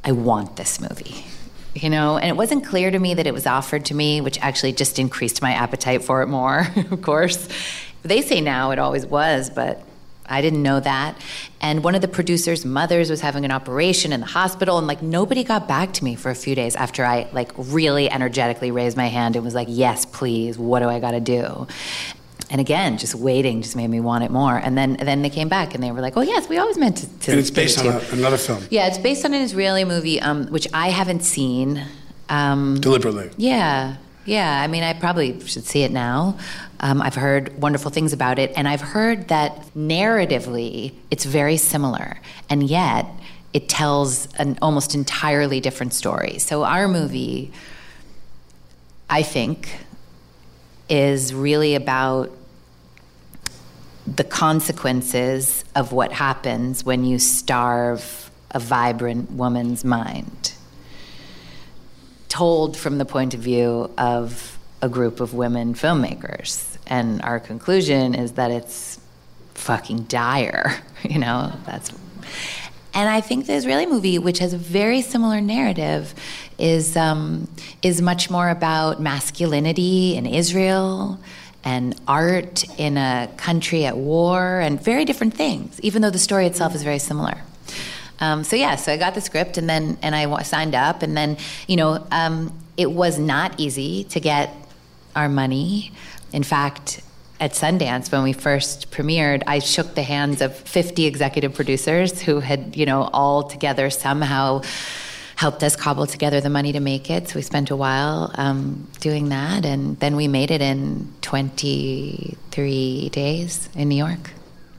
I 0.05 0.13
want 0.13 0.57
this 0.57 0.81
movie. 0.81 1.25
You 1.75 1.89
know, 1.89 2.19
and 2.19 2.29
it 2.29 2.37
wasn't 2.37 2.67
clear 2.67 2.91
to 2.91 2.99
me 2.99 3.15
that 3.15 3.27
it 3.27 3.33
was 3.33 3.47
offered 3.47 3.87
to 3.87 3.95
me, 3.95 4.21
which 4.21 4.39
actually 4.43 4.73
just 4.73 4.99
increased 4.99 5.41
my 5.41 5.53
appetite 5.53 6.05
for 6.05 6.21
it 6.23 6.27
more, 6.27 6.67
of 6.91 7.01
course. 7.01 7.49
They 8.03 8.21
say 8.21 8.43
now 8.43 8.73
it 8.73 8.79
always 8.79 9.07
was, 9.07 9.49
but 9.49 9.83
I 10.33 10.41
didn't 10.41 10.63
know 10.63 10.81
that. 10.81 11.17
And 11.61 11.85
one 11.85 11.95
of 11.95 12.01
the 12.01 12.09
producers' 12.09 12.65
mothers 12.65 13.11
was 13.11 13.21
having 13.21 13.45
an 13.45 13.53
operation 13.53 14.13
in 14.13 14.21
the 14.21 14.27
hospital, 14.27 14.79
and 14.79 14.87
like 14.87 15.03
nobody 15.03 15.45
got 15.45 15.69
back 15.69 15.93
to 15.95 16.05
me 16.05 16.15
for 16.15 16.31
a 16.31 16.35
few 16.35 16.55
days 16.55 16.75
after 16.75 17.05
I 17.05 17.29
like 17.33 17.53
really 17.57 18.11
energetically 18.11 18.71
raised 18.71 18.97
my 18.97 19.07
hand 19.07 19.37
and 19.37 19.45
was 19.45 19.55
like, 19.55 19.69
"Yes, 19.71 20.05
please. 20.05 20.59
What 20.59 20.81
do 20.81 20.89
I 20.89 20.99
got 21.01 21.13
to 21.13 21.21
do?" 21.21 21.67
And 22.51 22.61
again, 22.61 22.99
just 22.99 23.15
waiting 23.15 23.63
just 23.63 23.77
made 23.77 23.89
me 23.89 24.01
want 24.01 24.25
it 24.25 24.31
more. 24.31 24.57
And 24.57 24.77
then, 24.77 24.97
and 24.97 25.09
then 25.09 25.23
they 25.23 25.31
came 25.31 25.49
back 25.49 25.75
and 25.75 25.83
they 25.83 25.91
were 25.91 26.01
like, 26.01 26.17
"Oh 26.17 26.23
yes, 26.23 26.49
we 26.49 26.59
always 26.59 26.77
meant 26.77 26.97
to." 26.99 27.07
to 27.21 27.31
and 27.31 27.41
it's 27.41 27.51
based 27.51 27.79
on 27.79 27.87
a, 27.87 27.99
another 28.13 28.37
film. 28.37 28.63
Yeah, 28.71 28.89
it's 28.89 28.99
based 28.99 29.25
on 29.25 29.33
an 29.35 29.43
Israeli 29.43 29.85
movie, 29.85 30.21
um, 30.21 30.47
which 30.49 30.67
I 30.75 30.89
haven't 30.91 31.23
seen. 31.23 31.83
Um, 32.29 32.81
Deliberately. 32.81 33.31
Yeah, 33.37 33.97
yeah, 34.25 34.63
I 34.63 34.67
mean, 34.67 34.83
I 34.83 34.93
probably 34.93 35.41
should 35.47 35.65
see 35.65 35.83
it 35.83 35.91
now. 35.91 36.39
Um, 36.81 37.03
I've 37.03 37.15
heard 37.15 37.61
wonderful 37.61 37.91
things 37.91 38.13
about 38.13 38.39
it, 38.39 38.53
and 38.57 38.69
I've 38.69 38.81
heard 38.81 39.29
that 39.29 39.67
narratively 39.77 40.95
it's 41.11 41.25
very 41.25 41.57
similar, 41.57 42.21
and 42.49 42.63
yet 42.63 43.07
it 43.53 43.69
tells 43.69 44.33
an 44.35 44.59
almost 44.63 44.95
entirely 44.95 45.61
different 45.61 45.93
story. 45.93 46.39
So, 46.39 46.65
our 46.65 46.89
movie, 46.89 47.53
I 49.11 49.23
think, 49.23 49.77
is 50.89 51.35
really 51.35 51.75
about 51.75 52.31
the 54.07 54.25
consequences 54.25 55.65
of 55.75 55.93
what 55.93 56.13
happens 56.13 56.85
when 56.85 57.05
you 57.05 57.19
starve 57.19 58.31
a 58.51 58.59
vibrant 58.59 59.31
woman's 59.31 59.85
mind 59.85 60.53
told 62.33 62.79
from 62.79 62.97
the 62.97 63.05
point 63.05 63.35
of 63.35 63.41
view 63.41 63.91
of 63.99 64.59
a 64.81 64.89
group 64.89 65.21
of 65.21 65.35
women 65.35 65.75
filmmakers. 65.75 66.79
And 66.87 67.21
our 67.21 67.39
conclusion 67.39 68.15
is 68.15 68.33
that 68.33 68.51
it's 68.51 68.99
fucking 69.55 70.05
dire. 70.05 70.83
You 71.03 71.19
know, 71.19 71.53
that's. 71.67 71.91
And 72.95 73.09
I 73.09 73.21
think 73.21 73.47
the 73.47 73.55
Israeli 73.55 73.87
movie, 73.87 74.21
which 74.21 74.39
has 74.39 74.53
a 74.53 74.57
very 74.57 75.03
similar 75.03 75.41
narrative, 75.41 76.15
is 76.61 76.97
um, 76.97 77.49
is 77.83 78.01
much 78.01 78.31
more 78.31 78.49
about 78.49 79.01
masculinity 79.01 80.15
in 80.15 80.27
Israel 80.27 81.19
and 81.65 82.01
art 82.07 82.63
in 82.79 82.97
a 82.97 83.29
country 83.37 83.85
at 83.85 83.97
war 83.97 84.61
and 84.61 84.81
very 84.81 85.05
different 85.05 85.35
things, 85.35 85.81
even 85.81 86.03
though 86.03 86.11
the 86.11 86.21
story 86.21 86.47
itself 86.47 86.73
is 86.77 86.85
very 86.85 87.01
similar. 87.01 87.43
Um, 88.21 88.45
so 88.45 88.57
yeah, 88.57 88.77
so 88.77 88.93
I 88.93 88.97
got 88.97 89.15
the 89.15 89.21
script 89.21 89.59
and 89.59 89.69
then 89.69 89.99
and 90.03 90.15
I 90.15 90.43
signed 90.43 90.75
up 90.75 91.03
and 91.03 91.17
then 91.17 91.37
you 91.67 91.77
know 91.77 92.07
um, 92.11 92.57
it 92.77 92.91
was 92.91 93.19
not 93.19 93.59
easy 93.59 94.05
to 94.05 94.21
get 94.21 94.55
our 95.17 95.29
money. 95.29 95.93
In 96.33 96.43
fact, 96.43 97.03
at 97.41 97.53
Sundance 97.53 98.13
when 98.13 98.23
we 98.23 98.33
first 98.33 98.91
premiered, 98.91 99.43
I 99.47 99.59
shook 99.59 99.95
the 99.95 100.03
hands 100.03 100.41
of 100.41 100.57
50 100.57 101.07
executive 101.07 101.55
producers 101.55 102.23
who 102.23 102.41
had 102.41 102.77
you 102.77 102.87
know 102.87 103.11
all 103.13 103.43
together 103.43 103.91
somehow 103.91 104.63
helped 105.43 105.63
us 105.65 105.75
cobble 105.75 106.07
together 106.07 106.41
the 106.41 106.49
money 106.49 106.71
to 106.73 106.79
make 106.79 107.11
it. 107.11 107.29
So 107.29 107.35
we 107.35 107.43
spent 107.43 107.71
a 107.71 107.77
while 107.77 108.31
um, 108.35 108.87
doing 109.01 109.31
that, 109.31 109.65
and 109.65 109.99
then 109.99 110.15
we 110.15 110.29
made 110.29 110.53
it 110.53 110.61
in 110.61 111.13
23 111.23 113.09
days 113.09 113.69
in 113.75 113.89
New 113.89 113.97
York. 113.97 114.31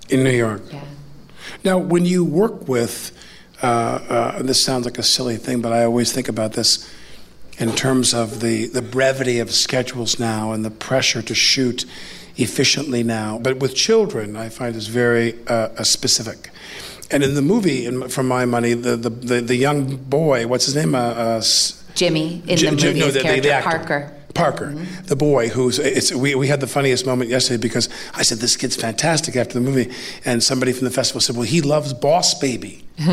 In 0.07 0.23
New 0.23 0.31
York. 0.31 0.61
Yeah. 0.71 0.85
Now, 1.65 1.77
when 1.77 2.05
you 2.05 2.23
work 2.23 2.69
with, 2.69 3.11
uh, 3.63 3.65
uh, 3.65 4.41
this 4.43 4.63
sounds 4.63 4.85
like 4.85 4.97
a 4.97 5.03
silly 5.03 5.37
thing, 5.37 5.61
but 5.61 5.71
I 5.71 5.83
always 5.85 6.11
think 6.11 6.27
about 6.27 6.53
this 6.53 6.89
in 7.57 7.71
terms 7.73 8.13
of 8.13 8.41
the, 8.41 8.67
the 8.67 8.81
brevity 8.81 9.39
of 9.39 9.51
schedules 9.51 10.19
now 10.19 10.51
and 10.51 10.65
the 10.65 10.71
pressure 10.71 11.21
to 11.21 11.35
shoot 11.35 11.85
efficiently 12.35 13.03
now. 13.03 13.39
But 13.39 13.57
with 13.57 13.75
children, 13.75 14.35
I 14.35 14.49
find 14.49 14.75
is 14.75 14.87
very 14.87 15.35
uh, 15.47 15.83
specific. 15.83 16.49
And 17.11 17.23
in 17.23 17.35
the 17.35 17.41
movie, 17.41 17.85
in, 17.85 18.09
from 18.09 18.27
my 18.27 18.45
money, 18.45 18.73
the, 18.73 18.97
the, 18.97 19.09
the, 19.09 19.41
the, 19.41 19.55
young 19.55 19.97
boy, 19.97 20.47
what's 20.47 20.65
his 20.65 20.75
name? 20.75 20.95
Uh, 20.95 20.99
uh, 20.99 21.43
Jimmy 21.93 22.41
in 22.47 22.57
Jim, 22.57 22.75
the 22.75 22.87
movie, 22.87 22.99
no, 22.99 23.11
the, 23.11 23.21
character 23.21 23.49
the, 23.49 23.61
Parker. 23.61 24.22
Parker, 24.33 24.67
mm-hmm. 24.67 25.05
the 25.05 25.15
boy 25.15 25.49
who's 25.49 25.79
it's 25.79 26.11
we, 26.13 26.35
we 26.35 26.47
had 26.47 26.59
the 26.59 26.67
funniest 26.67 27.05
moment 27.05 27.29
yesterday 27.29 27.61
because 27.61 27.89
I 28.13 28.23
said 28.23 28.39
this 28.39 28.55
kid's 28.55 28.75
fantastic 28.75 29.35
after 29.35 29.53
the 29.53 29.61
movie, 29.61 29.91
and 30.25 30.41
somebody 30.41 30.71
from 30.73 30.85
the 30.85 30.91
festival 30.91 31.21
said, 31.21 31.35
"Well, 31.35 31.45
he 31.45 31.61
loves 31.61 31.93
Boss 31.93 32.33
Baby." 32.39 32.83
He's 32.97 33.07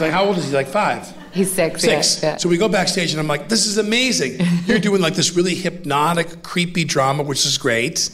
like, 0.00 0.12
"How 0.12 0.24
old 0.24 0.38
is 0.38 0.48
he? 0.48 0.52
Like 0.52 0.68
five? 0.68 1.12
He's 1.32 1.52
six. 1.52 1.82
Six. 1.82 2.22
Yeah, 2.22 2.30
yeah. 2.30 2.36
So 2.36 2.48
we 2.48 2.56
go 2.58 2.68
backstage, 2.68 3.12
and 3.12 3.20
I'm 3.20 3.28
like, 3.28 3.48
"This 3.48 3.66
is 3.66 3.78
amazing. 3.78 4.40
You're 4.66 4.78
doing 4.78 5.00
like 5.00 5.14
this 5.14 5.34
really 5.34 5.54
hypnotic, 5.54 6.42
creepy 6.42 6.84
drama, 6.84 7.22
which 7.22 7.46
is 7.46 7.56
great, 7.58 8.10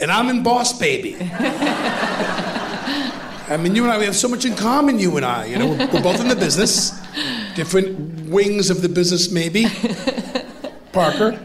and 0.00 0.10
I'm 0.10 0.28
in 0.28 0.42
Boss 0.42 0.78
Baby." 0.78 1.16
I 3.48 3.58
mean, 3.58 3.74
you 3.74 3.82
and 3.82 3.92
I, 3.92 3.98
we 3.98 4.06
have 4.06 4.16
so 4.16 4.28
much 4.28 4.44
in 4.46 4.54
common, 4.54 4.98
you 4.98 5.16
and 5.16 5.26
I. 5.26 5.44
You 5.44 5.58
know, 5.58 5.66
we're, 5.68 5.86
we're 5.92 6.02
both 6.02 6.20
in 6.20 6.28
the 6.28 6.36
business, 6.36 6.92
different 7.54 8.28
wings 8.30 8.70
of 8.70 8.82
the 8.82 8.88
business, 8.88 9.30
maybe. 9.30 9.66
Parker. 10.92 11.40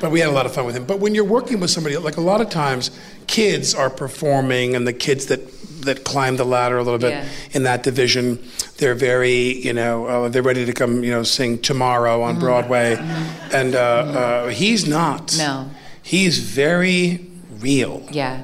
But 0.00 0.10
we 0.10 0.20
had 0.20 0.28
a 0.28 0.32
lot 0.32 0.46
of 0.46 0.54
fun 0.54 0.66
with 0.66 0.76
him. 0.76 0.84
But 0.84 0.98
when 0.98 1.14
you're 1.14 1.24
working 1.24 1.60
with 1.60 1.70
somebody, 1.70 1.96
like 1.96 2.16
a 2.16 2.20
lot 2.20 2.40
of 2.40 2.50
times, 2.50 2.90
kids 3.26 3.74
are 3.74 3.88
performing, 3.88 4.74
and 4.74 4.86
the 4.86 4.92
kids 4.92 5.26
that 5.26 5.40
that 5.82 6.04
climb 6.04 6.36
the 6.36 6.44
ladder 6.44 6.78
a 6.78 6.82
little 6.82 6.98
bit 6.98 7.10
yeah. 7.10 7.28
in 7.52 7.64
that 7.64 7.82
division, 7.82 8.38
they're 8.78 8.94
very, 8.94 9.58
you 9.58 9.72
know, 9.72 10.06
uh, 10.06 10.28
they're 10.28 10.42
ready 10.42 10.64
to 10.64 10.72
come, 10.72 11.02
you 11.02 11.10
know, 11.10 11.24
sing 11.24 11.58
tomorrow 11.58 12.22
on 12.22 12.34
mm-hmm. 12.34 12.44
Broadway, 12.44 12.96
mm-hmm. 12.96 13.54
and 13.54 13.74
uh, 13.74 14.04
mm-hmm. 14.04 14.16
uh, 14.16 14.50
he's 14.50 14.86
not. 14.86 15.34
No. 15.36 15.70
He's 16.02 16.38
very 16.38 17.26
real. 17.60 18.06
Yeah. 18.10 18.42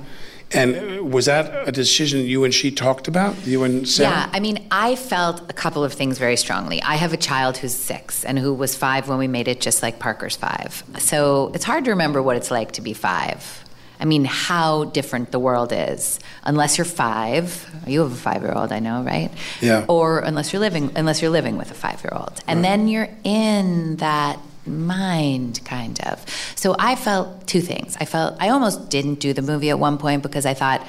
And 0.50 1.12
was 1.12 1.26
that 1.26 1.68
a 1.68 1.72
decision 1.72 2.20
you 2.20 2.44
and 2.44 2.54
she 2.54 2.70
talked 2.70 3.06
about? 3.06 3.46
You 3.46 3.64
and 3.64 3.86
Sarah? 3.86 4.10
Yeah, 4.10 4.30
I 4.32 4.40
mean, 4.40 4.66
I 4.70 4.96
felt 4.96 5.50
a 5.50 5.52
couple 5.52 5.84
of 5.84 5.92
things 5.92 6.18
very 6.18 6.36
strongly. 6.36 6.80
I 6.82 6.96
have 6.96 7.12
a 7.12 7.18
child 7.18 7.58
who's 7.58 7.74
six 7.74 8.24
and 8.24 8.38
who 8.38 8.54
was 8.54 8.74
five 8.74 9.08
when 9.08 9.18
we 9.18 9.28
made 9.28 9.46
it, 9.46 9.60
just 9.60 9.82
like 9.82 9.98
Parker's 9.98 10.36
five. 10.36 10.82
So 10.98 11.50
it's 11.54 11.64
hard 11.64 11.84
to 11.84 11.90
remember 11.90 12.22
what 12.22 12.36
it's 12.36 12.50
like 12.50 12.72
to 12.72 12.80
be 12.80 12.94
five. 12.94 13.64
I 14.00 14.04
mean, 14.04 14.24
how 14.24 14.84
different 14.84 15.32
the 15.32 15.40
world 15.40 15.72
is. 15.72 16.20
Unless 16.44 16.78
you're 16.78 16.84
five, 16.84 17.68
you 17.86 18.00
have 18.00 18.12
a 18.12 18.14
five-year-old, 18.14 18.72
I 18.72 18.78
know, 18.78 19.02
right? 19.02 19.30
Yeah. 19.60 19.84
Or 19.88 20.20
unless 20.20 20.52
you're 20.52 20.60
living, 20.60 20.92
unless 20.96 21.20
you're 21.20 21.32
living 21.32 21.58
with 21.58 21.70
a 21.72 21.74
five-year-old, 21.74 22.40
and 22.46 22.58
right. 22.58 22.62
then 22.62 22.88
you're 22.88 23.08
in 23.24 23.96
that 23.96 24.38
mind, 24.68 25.60
kind 25.64 26.00
of. 26.06 26.24
So 26.54 26.76
I 26.78 26.96
felt 26.96 27.46
two 27.46 27.60
things. 27.60 27.96
I 28.00 28.04
felt 28.04 28.36
I 28.40 28.50
almost 28.50 28.90
didn't 28.90 29.16
do 29.16 29.32
the 29.32 29.42
movie 29.42 29.70
at 29.70 29.78
one 29.78 29.98
point 29.98 30.22
because 30.22 30.46
I 30.46 30.54
thought, 30.54 30.86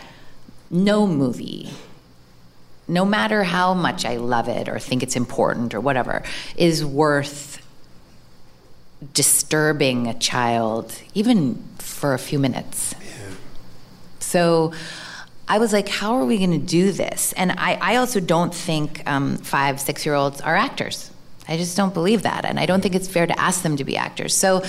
no 0.70 1.08
movie, 1.08 1.72
no 2.88 3.06
matter 3.06 3.44
how 3.44 3.74
much 3.74 4.06
I 4.06 4.18
love 4.18 4.48
it 4.48 4.68
or 4.68 4.80
think 4.80 5.04
it's 5.04 5.15
important 5.15 5.74
or 5.74 5.80
whatever, 5.80 6.24
is 6.56 6.84
worth 6.84 7.65
disturbing 9.13 10.08
a 10.08 10.13
child, 10.13 10.94
even 11.13 11.63
for 11.78 12.13
a 12.13 12.20
few 12.20 12.39
minutes. 12.39 12.94
Yeah. 13.00 13.36
So 14.20 14.74
I 15.48 15.58
was 15.58 15.74
like, 15.74 15.88
how 15.89 16.15
are 16.15 16.26
we 16.26 16.38
going 16.38 16.52
to 16.52 16.58
do 16.58 16.92
this? 16.92 17.34
And 17.34 17.54
I, 17.54 17.74
I 17.82 17.96
also 17.96 18.20
don't 18.20 18.54
think 18.54 19.02
um, 19.08 19.38
five, 19.38 19.80
six 19.80 20.06
year 20.06 20.15
olds 20.15 20.42
are 20.42 20.56
actors. 20.56 21.09
I 21.50 21.58
just 21.58 21.76
don't 21.76 21.94
believe 21.94 22.22
that, 22.22 22.46
and 22.46 22.60
I 22.60 22.66
don't 22.66 22.82
think 22.82 22.96
it's 22.96 23.08
fair 23.08 23.26
to 23.26 23.40
ask 23.40 23.64
them 23.64 23.76
to 23.78 23.84
be 23.84 23.98
actors. 23.98 24.36
So, 24.36 24.64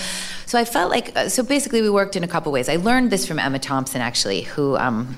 so 0.47 0.59
I 0.59 0.65
felt 0.65 0.91
like 0.91 1.17
uh, 1.17 1.29
so 1.29 1.43
basically 1.43 1.83
we 1.83 1.91
worked 1.91 2.17
in 2.17 2.25
a 2.25 2.29
couple 2.29 2.51
ways. 2.53 2.69
I 2.69 2.77
learned 2.77 3.11
this 3.11 3.27
from 3.27 3.39
Emma 3.39 3.59
Thompson 3.59 4.01
actually, 4.01 4.43
who. 4.43 4.77
Um, 4.77 5.17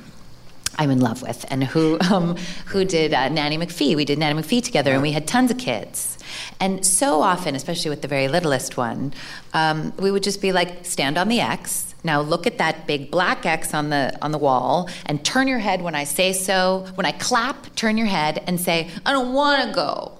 I'm 0.76 0.90
in 0.90 1.00
love 1.00 1.20
with, 1.20 1.44
and 1.50 1.62
who 1.62 1.98
um, 2.10 2.36
who 2.66 2.84
did 2.84 3.12
uh, 3.12 3.28
Nanny 3.28 3.58
McPhee. 3.58 3.94
We 3.94 4.04
did 4.04 4.18
Nanny 4.18 4.40
McPhee 4.40 4.64
together, 4.64 4.92
and 4.92 5.02
we 5.02 5.12
had 5.12 5.26
tons 5.26 5.50
of 5.50 5.58
kids. 5.58 6.18
And 6.60 6.84
so 6.84 7.20
often, 7.20 7.54
especially 7.54 7.90
with 7.90 8.00
the 8.00 8.08
very 8.08 8.26
littlest 8.28 8.76
one, 8.78 9.12
um, 9.52 9.92
we 9.98 10.10
would 10.10 10.22
just 10.22 10.40
be 10.40 10.50
like, 10.50 10.86
stand 10.86 11.18
on 11.18 11.28
the 11.28 11.40
X. 11.40 11.94
Now 12.04 12.22
look 12.22 12.46
at 12.46 12.56
that 12.58 12.86
big 12.86 13.10
black 13.10 13.44
X 13.44 13.74
on 13.74 13.90
the 13.90 14.16
on 14.22 14.32
the 14.32 14.38
wall, 14.38 14.88
and 15.06 15.22
turn 15.24 15.46
your 15.46 15.58
head 15.58 15.82
when 15.82 15.94
I 15.94 16.04
say 16.04 16.32
so. 16.32 16.86
When 16.94 17.04
I 17.04 17.12
clap, 17.12 17.74
turn 17.76 17.98
your 17.98 18.06
head 18.06 18.42
and 18.46 18.58
say, 18.58 18.90
I 19.04 19.12
don't 19.12 19.34
want 19.34 19.68
to 19.68 19.74
go. 19.74 20.18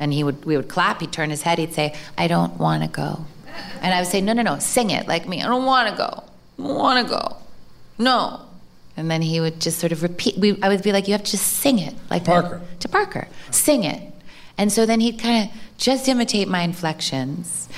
And 0.00 0.12
he 0.12 0.24
would, 0.24 0.44
we 0.44 0.56
would 0.56 0.68
clap. 0.68 1.00
He'd 1.00 1.12
turn 1.12 1.30
his 1.30 1.42
head. 1.42 1.58
He'd 1.58 1.74
say, 1.74 1.94
"I 2.18 2.26
don't 2.26 2.58
want 2.58 2.82
to 2.82 2.88
go," 2.88 3.26
and 3.82 3.94
I 3.94 4.00
would 4.00 4.08
say, 4.08 4.20
"No, 4.20 4.32
no, 4.32 4.42
no, 4.42 4.58
sing 4.58 4.90
it 4.90 5.06
like 5.06 5.28
me. 5.28 5.42
I 5.42 5.46
don't 5.46 5.66
want 5.66 5.90
to 5.90 5.96
go. 5.96 6.24
I 6.58 6.66
don't 6.66 6.78
want 6.78 7.06
to 7.06 7.14
go. 7.14 7.36
No." 7.98 8.40
And 8.96 9.10
then 9.10 9.22
he 9.22 9.40
would 9.40 9.60
just 9.60 9.78
sort 9.78 9.92
of 9.92 10.02
repeat. 10.02 10.38
We, 10.38 10.60
I 10.62 10.68
would 10.68 10.82
be 10.82 10.90
like, 10.90 11.06
"You 11.06 11.12
have 11.12 11.22
to 11.24 11.30
just 11.30 11.46
sing 11.46 11.78
it 11.78 11.94
like 12.10 12.24
Parker 12.24 12.62
to 12.80 12.88
Parker. 12.88 13.28
Sing 13.50 13.84
it." 13.84 14.02
And 14.56 14.72
so 14.72 14.84
then 14.86 15.00
he'd 15.00 15.18
kind 15.18 15.48
of 15.48 15.56
just 15.78 16.08
imitate 16.08 16.48
my 16.48 16.62
inflections 16.62 17.68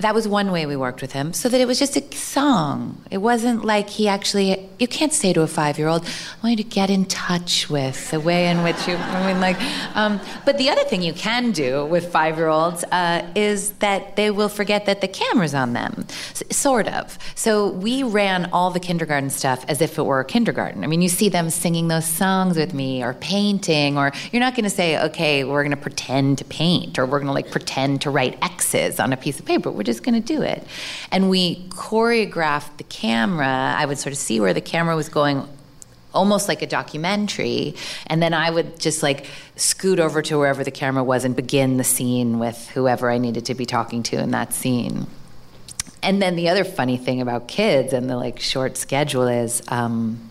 that 0.00 0.14
was 0.14 0.28
one 0.28 0.52
way 0.52 0.66
we 0.66 0.76
worked 0.76 1.02
with 1.02 1.12
him 1.12 1.32
so 1.32 1.48
that 1.48 1.60
it 1.60 1.66
was 1.66 1.78
just 1.78 1.96
a 1.96 2.16
song. 2.16 3.02
It 3.10 3.18
wasn't 3.18 3.64
like 3.64 3.88
he 3.88 4.08
actually 4.08 4.68
you 4.78 4.86
can't 4.86 5.12
say 5.12 5.32
to 5.32 5.42
a 5.42 5.46
five-year-old 5.46 6.04
i 6.04 6.46
want 6.46 6.56
you 6.56 6.62
to 6.62 6.70
get 6.70 6.88
in 6.88 7.04
touch 7.06 7.68
with 7.68 8.10
the 8.12 8.20
way 8.20 8.48
in 8.48 8.62
which 8.62 8.86
you 8.86 8.94
i 8.94 9.26
mean 9.26 9.40
like 9.40 9.60
um, 9.96 10.20
but 10.44 10.56
the 10.58 10.70
other 10.70 10.84
thing 10.84 11.02
you 11.02 11.12
can 11.12 11.50
do 11.50 11.84
with 11.86 12.12
five-year-olds 12.12 12.84
uh, 12.92 13.26
is 13.34 13.70
that 13.78 14.14
they 14.16 14.30
will 14.30 14.48
forget 14.48 14.86
that 14.86 15.00
the 15.00 15.08
camera's 15.08 15.54
on 15.54 15.72
them. 15.72 16.06
Sort 16.50 16.88
of. 16.88 17.18
So 17.34 17.68
we 17.68 18.02
ran 18.02 18.50
all 18.52 18.70
the 18.70 18.80
kindergarten 18.80 19.30
stuff 19.30 19.64
as 19.68 19.80
if 19.80 19.98
it 19.98 20.02
were 20.02 20.22
kindergarten. 20.24 20.84
I 20.84 20.86
mean 20.86 21.02
you 21.02 21.08
see 21.08 21.28
them 21.28 21.50
singing 21.50 21.88
those 21.88 22.04
songs 22.04 22.56
with 22.56 22.74
me 22.74 23.02
or 23.02 23.14
painting 23.14 23.98
or 23.98 24.12
you're 24.32 24.40
not 24.40 24.54
going 24.54 24.64
to 24.64 24.70
say 24.70 24.98
okay 25.06 25.44
we're 25.44 25.62
going 25.62 25.76
to 25.76 25.82
pretend 25.82 26.38
to 26.38 26.44
paint 26.44 26.98
or 26.98 27.06
we're 27.06 27.18
going 27.18 27.26
to 27.26 27.32
like 27.32 27.50
pretend 27.50 28.02
to 28.02 28.10
write 28.10 28.38
x's 28.42 29.00
on 29.00 29.12
a 29.12 29.16
piece 29.16 29.38
of 29.38 29.46
paper 29.46 29.70
we're 29.70 29.82
just 29.88 30.02
going 30.02 30.14
to 30.14 30.34
do 30.34 30.42
it. 30.42 30.62
And 31.10 31.30
we 31.30 31.64
choreographed 31.70 32.76
the 32.76 32.84
camera. 32.84 33.74
I 33.76 33.86
would 33.86 33.98
sort 33.98 34.12
of 34.12 34.18
see 34.18 34.38
where 34.40 34.54
the 34.54 34.60
camera 34.60 34.94
was 34.94 35.08
going 35.08 35.48
almost 36.14 36.48
like 36.48 36.62
a 36.62 36.66
documentary 36.66 37.74
and 38.06 38.22
then 38.22 38.32
i 38.32 38.50
would 38.50 38.78
just 38.80 39.02
like 39.02 39.26
scoot 39.56 40.00
over 40.00 40.22
to 40.22 40.38
wherever 40.38 40.64
the 40.64 40.70
camera 40.70 41.04
was 41.04 41.24
and 41.24 41.36
begin 41.36 41.76
the 41.76 41.84
scene 41.84 42.38
with 42.38 42.68
whoever 42.70 43.10
i 43.10 43.18
needed 43.18 43.44
to 43.44 43.54
be 43.54 43.66
talking 43.66 44.02
to 44.02 44.16
in 44.18 44.30
that 44.30 44.52
scene 44.54 45.06
and 46.02 46.22
then 46.22 46.34
the 46.36 46.48
other 46.48 46.64
funny 46.64 46.96
thing 46.96 47.20
about 47.20 47.46
kids 47.46 47.92
and 47.92 48.08
the 48.08 48.16
like 48.16 48.40
short 48.40 48.76
schedule 48.76 49.26
is 49.26 49.62
um, 49.68 50.30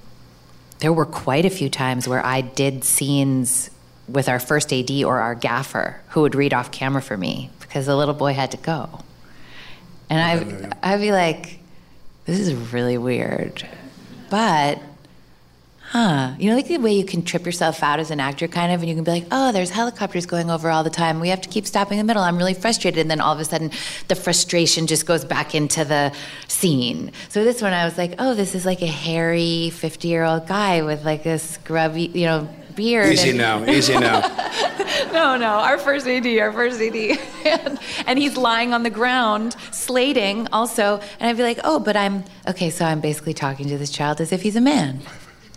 there 0.80 0.94
were 0.94 1.06
quite 1.06 1.46
a 1.46 1.50
few 1.50 1.70
times 1.70 2.08
where 2.08 2.26
i 2.26 2.42
did 2.42 2.84
scenes 2.84 3.70
with 4.08 4.28
our 4.28 4.40
first 4.40 4.74
ad 4.74 4.90
or 5.04 5.20
our 5.20 5.36
gaffer 5.36 6.02
who 6.10 6.22
would 6.22 6.34
read 6.34 6.54
off 6.54 6.72
camera 6.72 7.02
for 7.02 7.18
me 7.18 7.52
because 7.60 7.86
the 7.86 7.96
little 7.96 8.16
boy 8.16 8.34
had 8.34 8.50
to 8.50 8.58
go 8.58 9.04
and 10.10 10.72
I, 10.84 10.94
I'd 10.94 11.02
be 11.02 11.12
like, 11.12 11.60
this 12.26 12.40
is 12.40 12.54
really 12.74 12.98
weird. 12.98 13.68
But, 14.30 14.82
huh, 15.82 16.34
you 16.38 16.50
know, 16.50 16.56
like 16.56 16.68
the 16.68 16.78
way 16.78 16.94
you 16.94 17.06
can 17.06 17.24
trip 17.24 17.46
yourself 17.46 17.82
out 17.82 18.00
as 18.00 18.12
an 18.12 18.20
actor, 18.20 18.48
kind 18.48 18.74
of, 18.74 18.82
and 18.82 18.90
you 18.90 18.96
can 18.96 19.04
be 19.04 19.12
like, 19.12 19.26
oh, 19.32 19.52
there's 19.52 19.70
helicopters 19.70 20.26
going 20.26 20.50
over 20.50 20.70
all 20.70 20.84
the 20.84 20.90
time. 20.90 21.20
We 21.20 21.30
have 21.30 21.42
to 21.42 21.50
keep 21.50 21.66
stopping 21.66 22.00
in 22.00 22.06
the 22.06 22.10
middle. 22.10 22.24
I'm 22.24 22.38
really 22.38 22.54
frustrated. 22.54 23.00
And 23.00 23.12
then 23.12 23.22
all 23.22 23.34
of 23.34 23.40
a 23.40 23.46
sudden, 23.46 23.72
the 24.08 24.16
frustration 24.16 24.88
just 24.88 25.06
goes 25.06 25.24
back 25.24 25.56
into 25.56 25.86
the 25.86 26.14
scene. 26.48 27.12
So 27.30 27.44
this 27.44 27.62
one, 27.62 27.74
I 27.74 27.86
was 27.86 27.98
like, 27.98 28.16
oh, 28.20 28.34
this 28.34 28.56
is 28.56 28.66
like 28.66 28.82
a 28.82 28.88
hairy 28.88 29.70
50 29.72 30.08
year 30.08 30.24
old 30.24 30.48
guy 30.48 30.82
with 30.82 31.06
like 31.06 31.26
a 31.26 31.40
scrubby, 31.40 32.12
you 32.14 32.26
know, 32.26 32.50
beard. 32.78 33.12
Easy 33.12 33.30
and- 33.32 33.38
now, 33.38 33.66
easy 33.66 33.98
now. 33.98 34.22
no, 35.12 35.36
no, 35.36 35.48
our 35.48 35.78
first 35.78 36.08
AD, 36.08 36.26
our 36.40 36.54
first 36.54 36.80
AD. 36.80 36.96
and, 36.96 37.80
and 38.06 38.18
he's 38.18 38.38
lying 38.38 38.74
on 38.74 38.84
the 38.84 38.90
ground, 38.90 39.58
slating 39.72 40.48
also. 40.54 41.02
And 41.20 41.30
I'd 41.30 41.36
be 41.36 41.44
like, 41.44 41.60
oh, 41.66 41.80
but 41.80 41.98
I'm, 41.98 42.24
okay, 42.48 42.70
so 42.70 42.86
I'm 42.86 43.02
basically 43.02 43.34
talking 43.34 43.68
to 43.68 43.78
this 43.78 43.90
child 43.90 44.22
as 44.22 44.32
if 44.32 44.42
he's 44.44 44.56
a 44.56 44.62
man. 44.62 45.02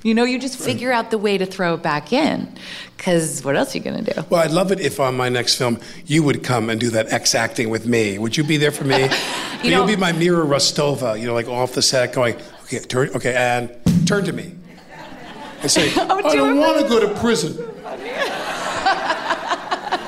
You 0.03 0.15
know, 0.15 0.25
you 0.25 0.39
just 0.39 0.59
figure 0.59 0.91
out 0.91 1.11
the 1.11 1.19
way 1.19 1.37
to 1.37 1.45
throw 1.45 1.75
it 1.75 1.83
back 1.83 2.11
in. 2.11 2.51
Because 2.97 3.45
what 3.45 3.55
else 3.55 3.75
are 3.75 3.79
you 3.79 3.85
going 3.85 4.03
to 4.03 4.15
do? 4.15 4.25
Well, 4.31 4.41
I'd 4.41 4.51
love 4.51 4.73
it 4.73 4.81
if 4.81 4.99
on 4.99 5.15
my 5.15 5.29
next 5.29 5.57
film 5.57 5.79
you 6.07 6.23
would 6.23 6.43
come 6.43 6.71
and 6.71 6.81
do 6.81 6.89
that 6.91 7.13
X 7.13 7.35
acting 7.35 7.69
with 7.69 7.87
me. 7.87 8.19
Would 8.19 8.35
you 8.35 8.43
be 8.43 8.57
there 8.57 8.73
for 8.73 8.85
me? 8.85 9.09
You 9.63 9.73
You'll 9.73 9.87
be 9.87 9.97
my 9.97 10.13
Mira 10.13 10.43
Rostova, 10.43 11.21
you 11.21 11.27
know, 11.27 11.35
like 11.35 11.47
off 11.47 11.75
the 11.75 11.83
set 11.83 12.15
going, 12.15 12.35
okay, 12.63 12.79
turn, 12.79 13.11
okay, 13.11 13.35
and 13.35 13.71
turn 14.07 14.25
to 14.25 14.33
me. 14.33 14.55
And 15.63 15.71
say, 15.71 15.93
I 16.01 16.23
do 16.23 16.37
don't 16.37 16.59
want 16.59 16.81
to 16.81 16.89
go 16.89 17.01
to 17.01 17.15
prison. 17.21 17.57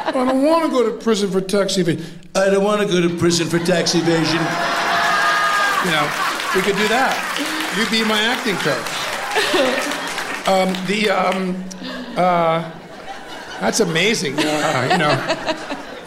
I 0.05 0.11
don't 0.13 0.43
want 0.45 0.65
to 0.65 0.71
go 0.71 0.91
to 0.91 0.97
prison 1.03 1.31
for 1.31 1.41
tax 1.41 1.79
evasion. 1.79 2.05
I 2.35 2.51
don't 2.51 2.65
want 2.65 2.81
to 2.83 2.87
go 2.87 3.01
to 3.07 3.17
prison 3.19 3.49
for 3.49 3.59
tax 3.59 3.95
evasion. 3.95 4.41
You 5.85 5.91
know, 5.91 6.11
we 6.55 6.63
could 6.63 6.77
do 6.77 6.89
that. 6.89 7.17
You'd 7.77 7.91
be 7.91 8.05
my 8.05 8.21
acting 8.21 8.57
coach. 8.57 9.03
Um, 10.47 10.75
the 10.87 11.09
um, 11.11 11.65
uh, 12.17 12.71
that's 13.61 13.81
amazing. 13.81 14.39
Uh, 14.39 14.89
you 14.91 14.99
know, 14.99 15.15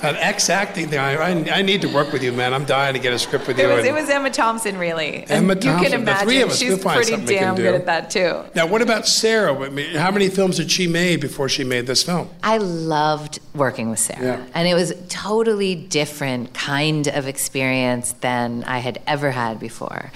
an 0.09 0.15
ex 0.17 0.49
acting 0.49 0.87
thing. 0.89 0.99
I, 0.99 1.15
I, 1.15 1.59
I 1.59 1.61
need 1.61 1.81
to 1.81 1.87
work 1.87 2.11
with 2.11 2.23
you, 2.23 2.31
man. 2.31 2.53
I'm 2.53 2.65
dying 2.65 2.93
to 2.93 2.99
get 2.99 3.13
a 3.13 3.19
script 3.19 3.47
with 3.47 3.57
you. 3.57 3.65
It 3.65 3.67
was, 3.67 3.85
and- 3.85 3.87
it 3.87 3.99
was 3.99 4.09
Emma 4.09 4.29
Thompson, 4.29 4.77
really. 4.77 5.25
And 5.29 5.47
Thompson. 5.47 5.47
You 5.47 5.55
Thompson, 5.55 5.79
can 5.79 5.91
the 5.91 5.97
imagine 5.97 6.27
three 6.27 6.41
of 6.41 6.49
us, 6.49 6.59
she's 6.59 6.69
we'll 6.69 6.77
find 6.79 6.95
pretty 6.95 7.11
something 7.11 7.27
we 7.27 7.35
can 7.35 7.43
damn 7.43 7.55
good 7.55 7.75
at 7.75 7.85
that, 7.85 8.09
too. 8.09 8.43
Now, 8.55 8.67
what 8.67 8.81
about 8.81 9.07
Sarah? 9.07 9.53
I 9.65 9.69
mean, 9.69 9.95
How 9.95 10.11
many 10.11 10.29
films 10.29 10.57
did 10.57 10.69
she 10.71 10.87
made 10.87 11.21
before 11.21 11.49
she 11.49 11.63
made 11.63 11.87
this 11.87 12.03
film? 12.03 12.29
I 12.43 12.57
loved 12.57 13.39
working 13.53 13.89
with 13.89 13.99
Sarah. 13.99 14.23
Yeah. 14.23 14.45
And 14.53 14.67
it 14.67 14.73
was 14.73 14.91
a 14.91 15.01
totally 15.07 15.75
different 15.75 16.53
kind 16.53 17.07
of 17.07 17.27
experience 17.27 18.13
than 18.21 18.63
I 18.65 18.79
had 18.79 19.01
ever 19.07 19.31
had 19.31 19.59
before. 19.59 20.11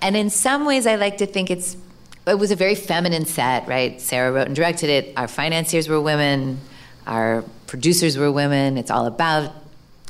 And 0.00 0.16
in 0.16 0.30
some 0.30 0.64
ways, 0.66 0.86
I 0.86 0.96
like 0.96 1.18
to 1.18 1.26
think 1.26 1.50
it's 1.50 1.76
it 2.26 2.38
was 2.38 2.52
a 2.52 2.56
very 2.56 2.76
feminine 2.76 3.24
set, 3.26 3.66
right? 3.66 4.00
Sarah 4.00 4.30
wrote 4.32 4.46
and 4.46 4.54
directed 4.54 4.88
it. 4.90 5.12
Our 5.16 5.26
financiers 5.26 5.88
were 5.88 6.00
women. 6.00 6.60
Our 7.06 7.44
producers 7.66 8.16
were 8.16 8.30
women. 8.30 8.78
It's 8.78 8.90
all 8.90 9.06
about 9.06 9.52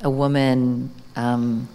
a 0.02 0.10
woman. 0.10 0.90
Um, 1.16 1.68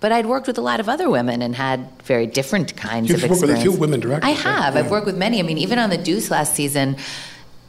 but 0.00 0.12
I'd 0.12 0.26
worked 0.26 0.46
with 0.46 0.58
a 0.58 0.60
lot 0.60 0.80
of 0.80 0.88
other 0.88 1.08
women 1.08 1.40
and 1.40 1.54
had 1.56 1.90
very 2.02 2.26
different 2.26 2.76
kinds 2.76 3.08
You've 3.08 3.24
of 3.24 3.30
worked 3.30 3.42
with 3.42 3.50
a 3.50 3.56
few 3.56 3.72
women 3.72 4.00
directors, 4.00 4.28
I 4.28 4.32
right? 4.32 4.40
have. 4.42 4.76
I've 4.76 4.90
worked 4.90 5.06
with 5.06 5.16
many. 5.16 5.38
I 5.40 5.42
mean, 5.42 5.56
even 5.58 5.78
on 5.78 5.88
the 5.90 5.96
Deuce 5.96 6.30
last 6.30 6.54
season, 6.54 6.96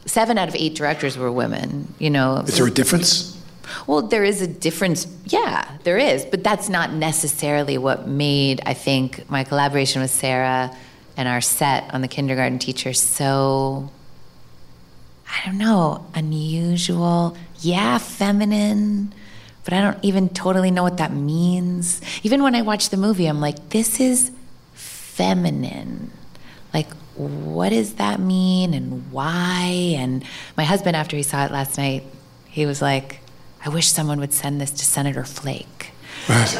seven 0.04 0.36
out 0.36 0.46
of 0.48 0.54
eight 0.54 0.74
directors 0.74 1.16
were 1.16 1.32
women. 1.32 1.94
You 1.98 2.10
know, 2.10 2.38
Is 2.46 2.58
there 2.58 2.66
a 2.66 2.70
difference? 2.70 3.40
well, 3.86 4.02
there 4.02 4.22
is 4.22 4.42
a 4.42 4.46
difference. 4.46 5.06
Yeah, 5.24 5.66
there 5.84 5.96
is. 5.98 6.24
But 6.26 6.44
that's 6.44 6.68
not 6.68 6.92
necessarily 6.92 7.78
what 7.78 8.06
made, 8.06 8.60
I 8.66 8.74
think, 8.74 9.28
my 9.30 9.42
collaboration 9.44 10.02
with 10.02 10.10
Sarah 10.10 10.76
and 11.16 11.28
our 11.28 11.40
set 11.40 11.92
on 11.94 12.02
the 12.02 12.08
kindergarten 12.08 12.58
teacher 12.58 12.92
so, 12.92 13.90
I 15.28 15.46
don't 15.46 15.58
know, 15.58 16.06
unusual. 16.14 17.36
Yeah, 17.60 17.98
feminine. 17.98 19.12
But 19.64 19.74
I 19.74 19.80
don't 19.80 19.98
even 20.04 20.28
totally 20.28 20.70
know 20.70 20.82
what 20.82 20.98
that 20.98 21.12
means. 21.12 22.00
Even 22.22 22.42
when 22.42 22.54
I 22.54 22.62
watch 22.62 22.90
the 22.90 22.96
movie, 22.96 23.26
I'm 23.26 23.40
like, 23.40 23.70
this 23.70 23.98
is 23.98 24.30
feminine. 24.74 26.12
Like, 26.72 26.92
what 27.16 27.70
does 27.70 27.94
that 27.94 28.20
mean 28.20 28.74
and 28.74 29.10
why? 29.10 29.94
And 29.96 30.24
my 30.56 30.64
husband, 30.64 30.96
after 30.96 31.16
he 31.16 31.22
saw 31.22 31.44
it 31.44 31.50
last 31.50 31.78
night, 31.78 32.04
he 32.48 32.66
was 32.66 32.80
like, 32.80 33.20
I 33.64 33.68
wish 33.68 33.88
someone 33.88 34.20
would 34.20 34.32
send 34.32 34.60
this 34.60 34.70
to 34.70 34.84
Senator 34.84 35.24
Flake. 35.24 35.90
But 36.28 36.54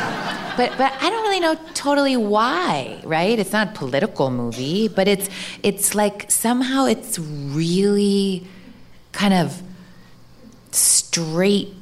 but 0.57 0.93
I 1.01 1.11
don't 1.11 1.23
really 1.23 1.41
know 1.41 1.57
totally 1.75 2.17
why, 2.17 3.01
right? 3.05 3.39
It's 3.39 3.53
not 3.53 3.69
a 3.69 3.73
political 3.73 4.31
movie, 4.31 4.89
but 4.89 5.07
it's 5.07 5.29
it's 5.63 5.95
like 5.95 6.31
somehow 6.31 6.87
it's 6.87 7.19
really 7.19 8.47
kind 9.17 9.33
of 9.33 9.63
straight 10.73 11.75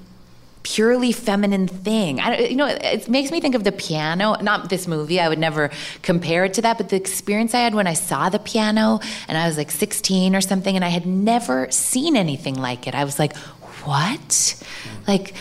purely 0.62 1.12
feminine 1.12 1.68
thing. 1.68 2.20
I, 2.20 2.38
you 2.46 2.56
know, 2.56 2.66
it 2.66 3.08
makes 3.08 3.30
me 3.30 3.40
think 3.40 3.54
of 3.54 3.64
the 3.64 3.72
piano. 3.72 4.36
Not 4.40 4.70
this 4.70 4.86
movie. 4.86 5.20
I 5.20 5.28
would 5.28 5.38
never 5.38 5.70
compare 6.02 6.44
it 6.44 6.54
to 6.54 6.62
that. 6.62 6.78
But 6.78 6.88
the 6.88 6.96
experience 6.96 7.54
I 7.54 7.58
had 7.58 7.74
when 7.74 7.86
I 7.86 7.92
saw 7.92 8.28
the 8.30 8.38
piano, 8.38 9.00
and 9.28 9.36
I 9.36 9.46
was 9.46 9.58
like 9.58 9.70
16 9.70 10.34
or 10.34 10.40
something, 10.40 10.74
and 10.74 10.84
I 10.84 10.88
had 10.88 11.06
never 11.06 11.70
seen 11.70 12.16
anything 12.16 12.54
like 12.54 12.86
it. 12.86 12.94
I 12.94 13.04
was 13.04 13.18
like, 13.18 13.36
what? 13.84 14.64
Like, 15.06 15.34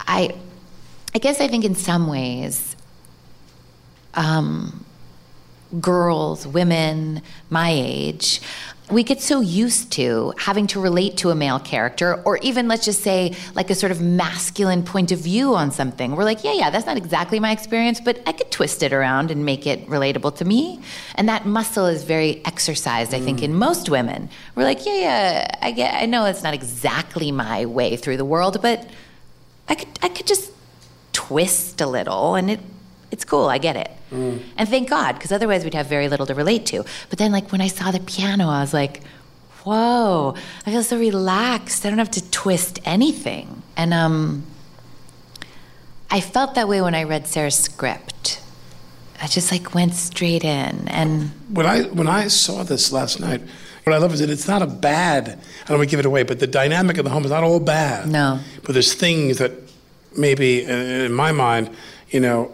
I, 0.00 0.34
I 1.14 1.18
guess 1.18 1.40
I 1.40 1.48
think 1.48 1.64
in 1.64 1.74
some 1.74 2.08
ways, 2.08 2.76
um, 4.14 4.84
girls, 5.80 6.46
women 6.46 7.22
my 7.48 7.70
age, 7.72 8.40
we 8.90 9.02
get 9.02 9.20
so 9.20 9.40
used 9.40 9.92
to 9.92 10.32
having 10.38 10.66
to 10.68 10.80
relate 10.80 11.18
to 11.18 11.30
a 11.30 11.34
male 11.34 11.58
character, 11.58 12.22
or 12.24 12.38
even 12.38 12.68
let's 12.68 12.84
just 12.84 13.02
say 13.02 13.34
like 13.54 13.70
a 13.70 13.74
sort 13.74 13.92
of 13.92 14.00
masculine 14.00 14.82
point 14.82 15.12
of 15.12 15.18
view 15.18 15.54
on 15.54 15.70
something. 15.70 16.16
We're 16.16 16.24
like, 16.24 16.44
yeah, 16.44 16.54
yeah, 16.54 16.70
that's 16.70 16.86
not 16.86 16.96
exactly 16.96 17.38
my 17.38 17.52
experience, 17.52 18.00
but 18.00 18.20
I 18.26 18.32
could 18.32 18.50
twist 18.50 18.82
it 18.82 18.92
around 18.92 19.30
and 19.30 19.44
make 19.44 19.66
it 19.66 19.86
relatable 19.88 20.36
to 20.36 20.44
me. 20.44 20.80
And 21.16 21.28
that 21.28 21.44
muscle 21.44 21.86
is 21.86 22.02
very 22.04 22.42
exercised, 22.44 23.12
I 23.12 23.20
think, 23.20 23.42
in 23.42 23.52
mm. 23.52 23.56
most 23.56 23.90
women. 23.90 24.30
We're 24.54 24.64
like, 24.64 24.86
yeah, 24.86 24.94
yeah, 24.94 25.58
I 25.60 25.70
get, 25.72 25.94
I 25.94 26.06
know 26.06 26.24
it's 26.24 26.42
not 26.42 26.54
exactly 26.54 27.30
my 27.30 27.66
way 27.66 27.96
through 27.96 28.16
the 28.16 28.24
world, 28.24 28.62
but 28.62 28.88
I 29.68 29.74
could, 29.74 29.88
I 30.02 30.08
could 30.08 30.26
just 30.26 30.50
twist 31.12 31.80
a 31.80 31.86
little, 31.86 32.36
and 32.36 32.52
it, 32.52 32.60
it's 33.10 33.24
cool. 33.24 33.48
I 33.48 33.58
get 33.58 33.76
it. 33.76 33.90
And 34.10 34.68
thank 34.68 34.88
God, 34.88 35.12
because 35.14 35.32
otherwise 35.32 35.64
we'd 35.64 35.74
have 35.74 35.86
very 35.86 36.08
little 36.08 36.26
to 36.26 36.34
relate 36.34 36.64
to. 36.66 36.84
But 37.10 37.18
then, 37.18 37.30
like 37.30 37.52
when 37.52 37.60
I 37.60 37.68
saw 37.68 37.90
the 37.90 38.00
piano, 38.00 38.48
I 38.48 38.60
was 38.60 38.72
like, 38.72 39.02
"Whoa! 39.64 40.34
I 40.64 40.70
feel 40.70 40.82
so 40.82 40.98
relaxed. 40.98 41.84
I 41.84 41.90
don't 41.90 41.98
have 41.98 42.10
to 42.12 42.30
twist 42.30 42.80
anything." 42.84 43.62
And 43.76 43.92
um, 43.92 44.44
I 46.10 46.20
felt 46.20 46.54
that 46.54 46.68
way 46.68 46.80
when 46.80 46.94
I 46.94 47.02
read 47.04 47.26
Sarah's 47.26 47.58
script. 47.58 48.40
I 49.20 49.26
just 49.26 49.50
like 49.52 49.74
went 49.74 49.94
straight 49.94 50.44
in, 50.44 50.88
and 50.88 51.30
When 51.52 51.66
I 51.66 51.82
when 51.82 52.06
I 52.06 52.28
saw 52.28 52.62
this 52.62 52.92
last 52.92 53.20
night, 53.20 53.42
what 53.84 53.92
I 53.92 53.98
love 53.98 54.14
is 54.14 54.20
that 54.20 54.30
it's 54.30 54.46
not 54.48 54.62
a 54.62 54.66
bad. 54.66 55.28
I 55.28 55.68
don't 55.68 55.78
want 55.78 55.88
to 55.88 55.90
give 55.90 56.00
it 56.00 56.06
away, 56.06 56.22
but 56.22 56.38
the 56.38 56.46
dynamic 56.46 56.98
of 56.98 57.04
the 57.04 57.10
home 57.10 57.24
is 57.24 57.30
not 57.30 57.42
all 57.42 57.60
bad. 57.60 58.08
No. 58.08 58.38
But 58.62 58.72
there's 58.72 58.94
things 58.94 59.38
that 59.38 59.52
maybe, 60.16 60.64
uh, 60.66 60.70
in 60.70 61.12
my 61.12 61.32
mind, 61.32 61.70
you 62.10 62.20
know, 62.20 62.52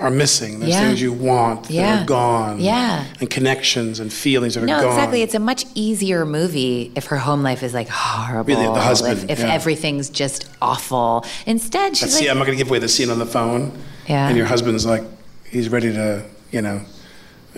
are 0.00 0.10
missing. 0.10 0.60
There's 0.60 0.70
Yeah. 0.72 0.86
things 0.88 1.00
you 1.02 1.12
want 1.12 1.64
that 1.64 1.72
Yeah. 1.72 2.02
are 2.02 2.04
gone. 2.06 2.60
Yeah. 2.60 3.04
And 3.20 3.28
connections 3.30 4.00
and 4.00 4.12
feelings 4.12 4.54
that 4.54 4.64
are 4.64 4.66
gone. 4.66 4.82
No, 4.82 4.88
exactly. 4.88 5.22
It's 5.22 5.34
a 5.34 5.38
much 5.38 5.64
easier 5.74 6.24
movie 6.24 6.90
if 6.94 7.06
her 7.06 7.18
home 7.18 7.42
life 7.42 7.62
is 7.62 7.74
like 7.74 7.88
horrible. 7.88 8.54
Really, 8.54 8.66
the 8.66 8.80
husband, 8.80 9.18
If, 9.24 9.30
if 9.30 9.38
yeah. 9.40 9.52
everything's 9.52 10.08
just 10.08 10.46
awful. 10.62 11.24
Instead, 11.46 11.96
she's 11.96 12.12
like, 12.14 12.22
see, 12.22 12.28
I'm 12.28 12.38
not 12.38 12.46
going 12.46 12.56
to 12.58 12.62
give 12.64 12.70
away 12.70 12.78
the 12.78 12.88
scene 12.88 13.10
on 13.10 13.18
the 13.18 13.26
phone. 13.26 13.72
Yeah. 14.08 14.28
And 14.28 14.36
your 14.36 14.46
husband's 14.46 14.86
like, 14.86 15.04
he's 15.50 15.68
ready 15.68 15.92
to, 15.92 16.22
you 16.50 16.62
know, 16.62 16.80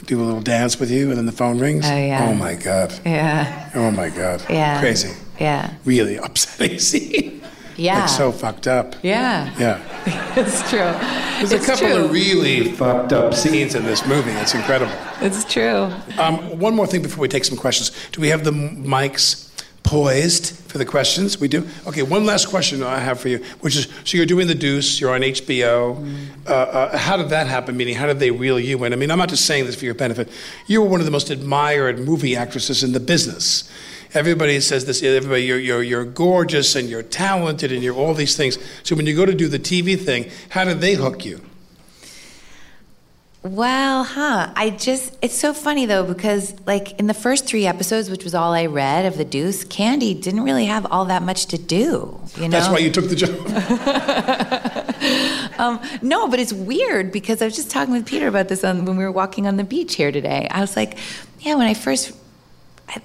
do 0.07 0.21
a 0.21 0.25
little 0.25 0.41
dance 0.41 0.81
with 0.81 0.91
you, 0.91 1.11
and 1.11 1.19
then 1.19 1.27
the 1.27 1.33
phone 1.33 1.59
rings. 1.59 1.85
Oh, 1.87 1.95
yeah. 1.97 2.27
Oh 2.29 2.35
my 2.35 2.55
God. 2.55 2.93
yeah, 3.05 3.69
Oh 3.75 3.91
my 3.91 4.09
God. 4.09 4.43
yeah, 4.49 4.81
Crazy. 4.81 5.13
Yeah, 5.39 5.71
Really 5.85 6.17
upsetting 6.17 6.79
scene. 6.89 7.42
Yeah, 7.77 8.01
Like 8.01 8.09
so 8.09 8.33
fucked 8.33 8.67
up. 8.67 8.95
yeah. 9.03 9.53
Yeah. 9.59 9.81
It's 10.37 10.69
true. 10.71 10.79
There's 10.79 11.53
it's 11.53 11.65
a 11.65 11.67
couple 11.67 11.89
true. 11.89 12.05
of 12.07 12.11
really 12.13 12.73
fucked 12.73 13.13
up 13.13 13.35
scenes 13.35 13.75
in 13.75 13.85
this 13.85 14.07
movie. 14.07 14.31
It's 14.33 14.55
incredible. 14.55 14.93
It's 15.21 15.45
true. 15.45 15.91
Um, 16.19 16.59
one 16.59 16.75
more 16.75 16.87
thing 16.87 17.03
before 17.03 17.21
we 17.23 17.29
take 17.29 17.45
some 17.45 17.59
questions. 17.59 17.91
Do 18.13 18.21
we 18.23 18.29
have 18.29 18.43
the 18.43 18.51
mics 18.53 19.51
poised 19.83 20.57
for 20.71 20.79
the 20.79 20.85
questions? 20.87 21.39
We 21.39 21.49
do? 21.49 21.69
Okay, 21.87 22.03
one 22.03 22.25
last 22.25 22.49
question 22.49 22.83
I 22.83 22.99
have 22.99 23.21
for 23.21 23.29
you, 23.29 23.39
which 23.61 23.77
is 23.77 23.89
so 24.05 24.17
you're 24.17 24.25
doing 24.27 24.47
The 24.49 24.55
Deuce, 24.55 25.01
you're 25.01 25.15
on 25.15 25.21
HBO. 25.21 26.03
Uh, 26.47 26.51
uh, 26.53 26.97
how 26.97 27.17
did 27.19 27.29
that 27.29 27.47
happen? 27.47 27.77
Meaning, 27.77 27.95
how 27.97 28.07
did 28.07 28.19
they 28.19 28.31
reel 28.31 28.59
you 28.59 28.83
in? 28.85 28.93
I 28.93 28.97
mean, 28.97 29.11
I'm 29.11 29.19
not 29.19 29.29
just 29.29 29.45
saying 29.45 29.67
this 29.67 29.77
for 29.77 29.85
your 29.85 29.95
benefit. 29.95 30.29
You 30.67 30.81
were 30.83 30.89
one 30.89 31.01
of 31.01 31.07
the 31.07 31.13
most 31.13 31.29
admired 31.31 31.99
movie 32.01 32.37
actresses 32.37 32.83
in 32.83 32.93
the 32.93 33.01
business. 33.01 33.71
Everybody 34.15 34.61
says 34.61 34.85
this. 34.85 35.03
Everybody, 35.03 35.45
you're, 35.45 35.59
you're, 35.59 35.83
you're 35.83 36.05
gorgeous 36.05 36.75
and 36.75 36.89
you're 36.89 37.03
talented 37.03 37.73
and 37.73 37.83
you're 37.83 37.95
all 37.95 38.15
these 38.15 38.37
things. 38.37 38.59
So 38.83 38.95
when 38.95 39.07
you 39.07 39.17
go 39.17 39.25
to 39.25 39.35
do 39.35 39.49
the 39.49 39.59
TV 39.59 39.99
thing, 39.99 40.31
how 40.51 40.65
did 40.65 40.81
they 40.81 40.95
hook 40.95 41.25
you? 41.25 41.41
Well, 43.43 44.05
huh. 44.05 44.53
I 44.55 44.71
just, 44.71 45.17
it's 45.21 45.37
so 45.37 45.53
funny 45.53 45.87
though, 45.87 46.05
because 46.05 46.55
like 46.67 46.99
in 47.01 47.09
the 47.09 47.15
first 47.15 47.47
three 47.47 47.67
episodes, 47.67 48.09
which 48.09 48.23
was 48.23 48.35
all 48.35 48.53
I 48.53 48.67
read 48.67 49.05
of 49.05 49.17
The 49.17 49.25
Deuce, 49.25 49.65
Candy 49.65 50.15
didn't 50.15 50.45
really 50.45 50.67
have 50.67 50.87
all 50.93 51.07
that 51.07 51.23
much 51.23 51.47
to 51.47 51.59
do. 51.59 52.21
You 52.37 52.43
know? 52.43 52.51
That's 52.51 52.69
why 52.69 52.79
you 52.79 52.91
took 52.91 53.09
the 53.09 53.17
job. 53.17 53.33
Um, 55.59 55.81
no, 56.01 56.29
but 56.29 56.41
it's 56.41 56.53
weird 56.53 57.13
because 57.13 57.43
I 57.43 57.45
was 57.45 57.55
just 57.55 57.71
talking 57.71 57.93
with 57.93 58.07
Peter 58.07 58.27
about 58.27 58.49
this 58.49 58.65
on, 58.65 58.85
when 58.85 58.97
we 58.97 59.05
were 59.05 59.13
walking 59.13 59.47
on 59.47 59.57
the 59.57 59.65
beach 59.65 59.95
here 59.95 60.11
today. 60.11 60.49
I 60.51 60.61
was 60.61 60.77
like, 60.77 60.99
yeah, 61.41 61.55
when 61.55 61.67
I 61.67 61.75
first, 61.75 62.13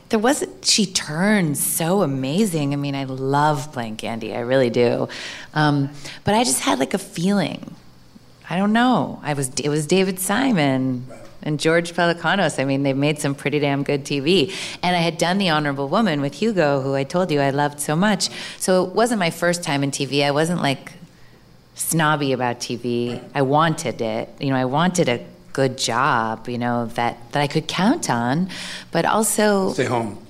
there 0.10 0.20
wasn't 0.20 0.66
she 0.66 0.86
turned 0.86 1.58
so 1.58 2.02
amazing. 2.02 2.74
I 2.74 2.76
mean 2.76 2.96
i 2.96 3.04
love 3.04 3.72
playing 3.74 3.98
candy. 3.98 4.36
I 4.36 4.40
really 4.40 4.70
do. 4.70 5.08
Um, 5.54 5.90
but 6.24 6.34
i 6.36 6.44
just 6.44 6.62
had 6.62 6.80
like 6.80 6.94
a 6.94 6.98
feeling. 6.98 7.76
I 8.50 8.58
don't 8.58 8.74
know. 8.74 9.20
I 9.24 9.34
was 9.34 9.50
it 9.60 9.70
was 9.70 9.86
david 9.88 10.20
simon 10.20 11.08
and 11.44 11.60
george 11.60 11.94
pelecanos 11.94 12.60
i 12.60 12.66
mean 12.66 12.82
they've 12.84 12.98
made 12.98 13.20
some 13.20 13.36
pretty 13.36 13.60
damn 13.60 13.84
good 13.84 14.04
tv 14.04 14.52
and 14.82 14.96
i 14.96 15.00
had 15.00 15.20
done 15.20 15.38
the 15.38 15.50
honorable 15.50 15.88
woman 15.88 16.20
with 16.20 16.34
hugo 16.34 16.82
who 16.82 16.96
i 16.96 17.04
told 17.04 17.30
you 17.30 17.40
i 17.40 17.52
loved 17.52 17.80
so 17.80 17.96
much. 17.96 18.30
So 18.58 18.86
it 18.86 18.94
wasn't 18.94 19.20
my 19.20 19.30
first 19.30 19.64
time 19.64 19.84
in 19.84 19.92
tv 19.92 20.24
i 20.24 20.32
wasn't 20.32 20.62
like 20.62 20.94
snobby 21.76 22.34
about 22.34 22.60
tv 22.60 23.24
i 23.36 23.42
wanted 23.42 24.02
it. 24.02 24.30
You 24.40 24.50
know 24.50 24.56
i 24.56 24.66
wanted 24.66 25.08
a 25.10 25.24
good 25.58 25.76
job, 25.76 26.48
you 26.48 26.60
know, 26.60 26.86
that, 26.94 27.18
that 27.32 27.42
I 27.42 27.48
could 27.48 27.68
count 27.68 28.12
on, 28.12 28.48
but 28.92 29.06
also 29.06 29.74
stay 29.74 29.86
home. 29.86 30.24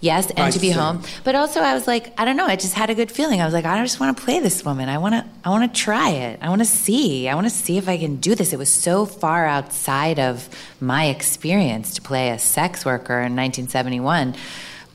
Yes, 0.00 0.30
and 0.32 0.52
to 0.52 0.58
be 0.58 0.70
home. 0.70 1.02
But 1.22 1.36
also 1.36 1.60
I 1.60 1.74
was 1.74 1.86
like, 1.86 2.12
I 2.20 2.24
don't 2.24 2.36
know, 2.36 2.46
I 2.46 2.56
just 2.56 2.74
had 2.74 2.90
a 2.90 2.94
good 2.94 3.10
feeling. 3.10 3.40
I 3.40 3.44
was 3.44 3.54
like, 3.54 3.64
I 3.64 3.80
just 3.84 4.00
want 4.00 4.16
to 4.16 4.24
play 4.24 4.40
this 4.40 4.64
woman. 4.64 4.88
I 4.88 4.98
want 4.98 5.14
to 5.14 5.24
I 5.44 5.50
want 5.50 5.72
to 5.72 5.80
try 5.80 6.10
it. 6.10 6.40
I 6.42 6.48
want 6.48 6.60
to 6.60 6.72
see. 6.84 7.28
I 7.28 7.36
want 7.36 7.46
to 7.46 7.54
see 7.54 7.78
if 7.78 7.88
I 7.88 7.98
can 7.98 8.16
do 8.16 8.34
this. 8.34 8.52
It 8.52 8.58
was 8.58 8.72
so 8.72 9.06
far 9.06 9.46
outside 9.46 10.18
of 10.18 10.48
my 10.80 11.06
experience 11.06 11.94
to 11.94 12.02
play 12.02 12.30
a 12.30 12.38
sex 12.38 12.84
worker 12.84 13.14
in 13.14 13.36
1971. 13.36 14.34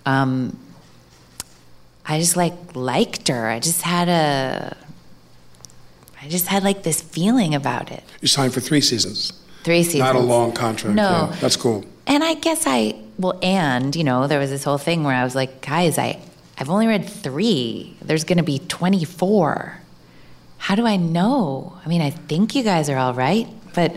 Um, 0.05 0.57
I 2.05 2.19
just 2.19 2.35
like 2.35 2.53
liked 2.75 3.29
her. 3.29 3.47
I 3.47 3.59
just 3.59 3.81
had 3.81 4.09
a 4.09 4.75
I 6.21 6.27
just 6.27 6.47
had 6.47 6.63
like 6.63 6.83
this 6.83 7.01
feeling 7.01 7.55
about 7.55 7.91
it. 7.91 8.03
You 8.21 8.27
signed 8.27 8.53
for 8.53 8.61
3 8.61 8.81
seasons. 8.81 9.33
Three 9.63 9.83
seasons. 9.83 9.99
Not 9.99 10.15
a 10.15 10.19
long 10.19 10.51
contract. 10.51 10.95
No. 10.95 11.29
Yeah, 11.31 11.37
that's 11.39 11.55
cool. 11.55 11.85
And 12.05 12.23
I 12.23 12.33
guess 12.35 12.65
I 12.67 12.95
well, 13.17 13.39
and 13.41 13.95
you 13.95 14.03
know, 14.03 14.27
there 14.27 14.39
was 14.39 14.49
this 14.49 14.63
whole 14.63 14.77
thing 14.77 15.03
where 15.03 15.15
I 15.15 15.23
was 15.23 15.35
like, 15.35 15.61
guys, 15.61 15.97
I 15.97 16.19
I've 16.57 16.69
only 16.69 16.87
read 16.87 17.07
three. 17.07 17.95
There's 18.01 18.23
going 18.23 18.37
to 18.37 18.43
be 18.43 18.59
24. 18.59 19.79
How 20.57 20.75
do 20.75 20.85
I 20.85 20.95
know? 20.97 21.77
I 21.85 21.89
mean, 21.89 22.01
I 22.01 22.09
think 22.11 22.55
you 22.55 22.63
guys 22.63 22.89
are 22.89 22.97
all 22.97 23.13
right, 23.13 23.47
but 23.73 23.95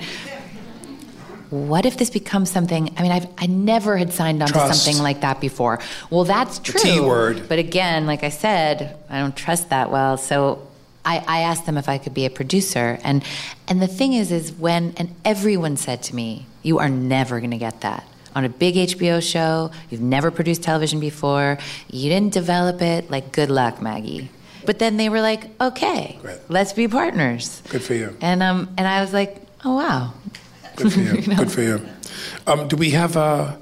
what 1.50 1.86
if 1.86 1.96
this 1.96 2.10
becomes 2.10 2.50
something? 2.50 2.92
I 2.96 3.02
mean, 3.02 3.12
I've 3.12 3.26
I 3.38 3.46
never 3.46 3.96
had 3.96 4.12
signed 4.12 4.42
on 4.42 4.48
Trust. 4.48 4.72
to 4.72 4.74
something 4.78 5.02
like 5.02 5.20
that 5.20 5.40
before. 5.40 5.78
Well, 6.10 6.24
that's 6.24 6.58
true. 6.58 6.80
T 6.80 7.00
word. 7.00 7.48
But 7.48 7.58
again, 7.58 8.06
like 8.06 8.24
I 8.24 8.30
said, 8.30 8.96
I 9.08 9.20
don't 9.20 9.36
trust 9.36 9.70
that 9.70 9.90
well. 9.90 10.16
So 10.16 10.66
I, 11.06 11.24
I 11.26 11.40
asked 11.40 11.64
them 11.64 11.78
if 11.78 11.88
I 11.88 11.98
could 11.98 12.12
be 12.12 12.26
a 12.26 12.30
producer, 12.30 12.98
and 13.02 13.24
and 13.68 13.80
the 13.80 13.86
thing 13.86 14.12
is, 14.12 14.30
is 14.30 14.52
when 14.52 14.92
and 14.96 15.14
everyone 15.24 15.76
said 15.76 16.02
to 16.04 16.14
me, 16.14 16.46
"You 16.62 16.78
are 16.78 16.88
never 16.90 17.40
going 17.40 17.52
to 17.52 17.58
get 17.58 17.80
that." 17.80 18.04
On 18.34 18.44
a 18.44 18.50
big 18.50 18.74
HBO 18.74 19.22
show, 19.22 19.70
you've 19.88 20.02
never 20.02 20.30
produced 20.30 20.62
television 20.62 21.00
before, 21.00 21.56
you 21.90 22.10
didn't 22.10 22.34
develop 22.34 22.82
it, 22.82 23.10
like, 23.10 23.32
good 23.32 23.48
luck, 23.48 23.80
Maggie. 23.80 24.28
But 24.66 24.78
then 24.78 24.98
they 24.98 25.08
were 25.08 25.22
like, 25.22 25.48
okay, 25.58 26.18
Great. 26.20 26.38
let's 26.50 26.74
be 26.74 26.86
partners. 26.86 27.62
Good 27.70 27.82
for 27.82 27.94
you. 27.94 28.14
And, 28.20 28.42
um, 28.42 28.68
and 28.76 28.86
I 28.86 29.00
was 29.00 29.14
like, 29.14 29.40
oh, 29.64 29.76
wow. 29.76 30.12
Good 30.74 30.92
for 30.92 31.00
you. 31.06 31.12
You 31.14 31.28
know? 31.28 31.36
Good 31.36 31.50
for 31.50 31.62
you. 31.62 31.80
Um, 32.46 32.68
do 32.68 32.76
we 32.76 32.90
have 32.90 33.16
uh, 33.16 33.56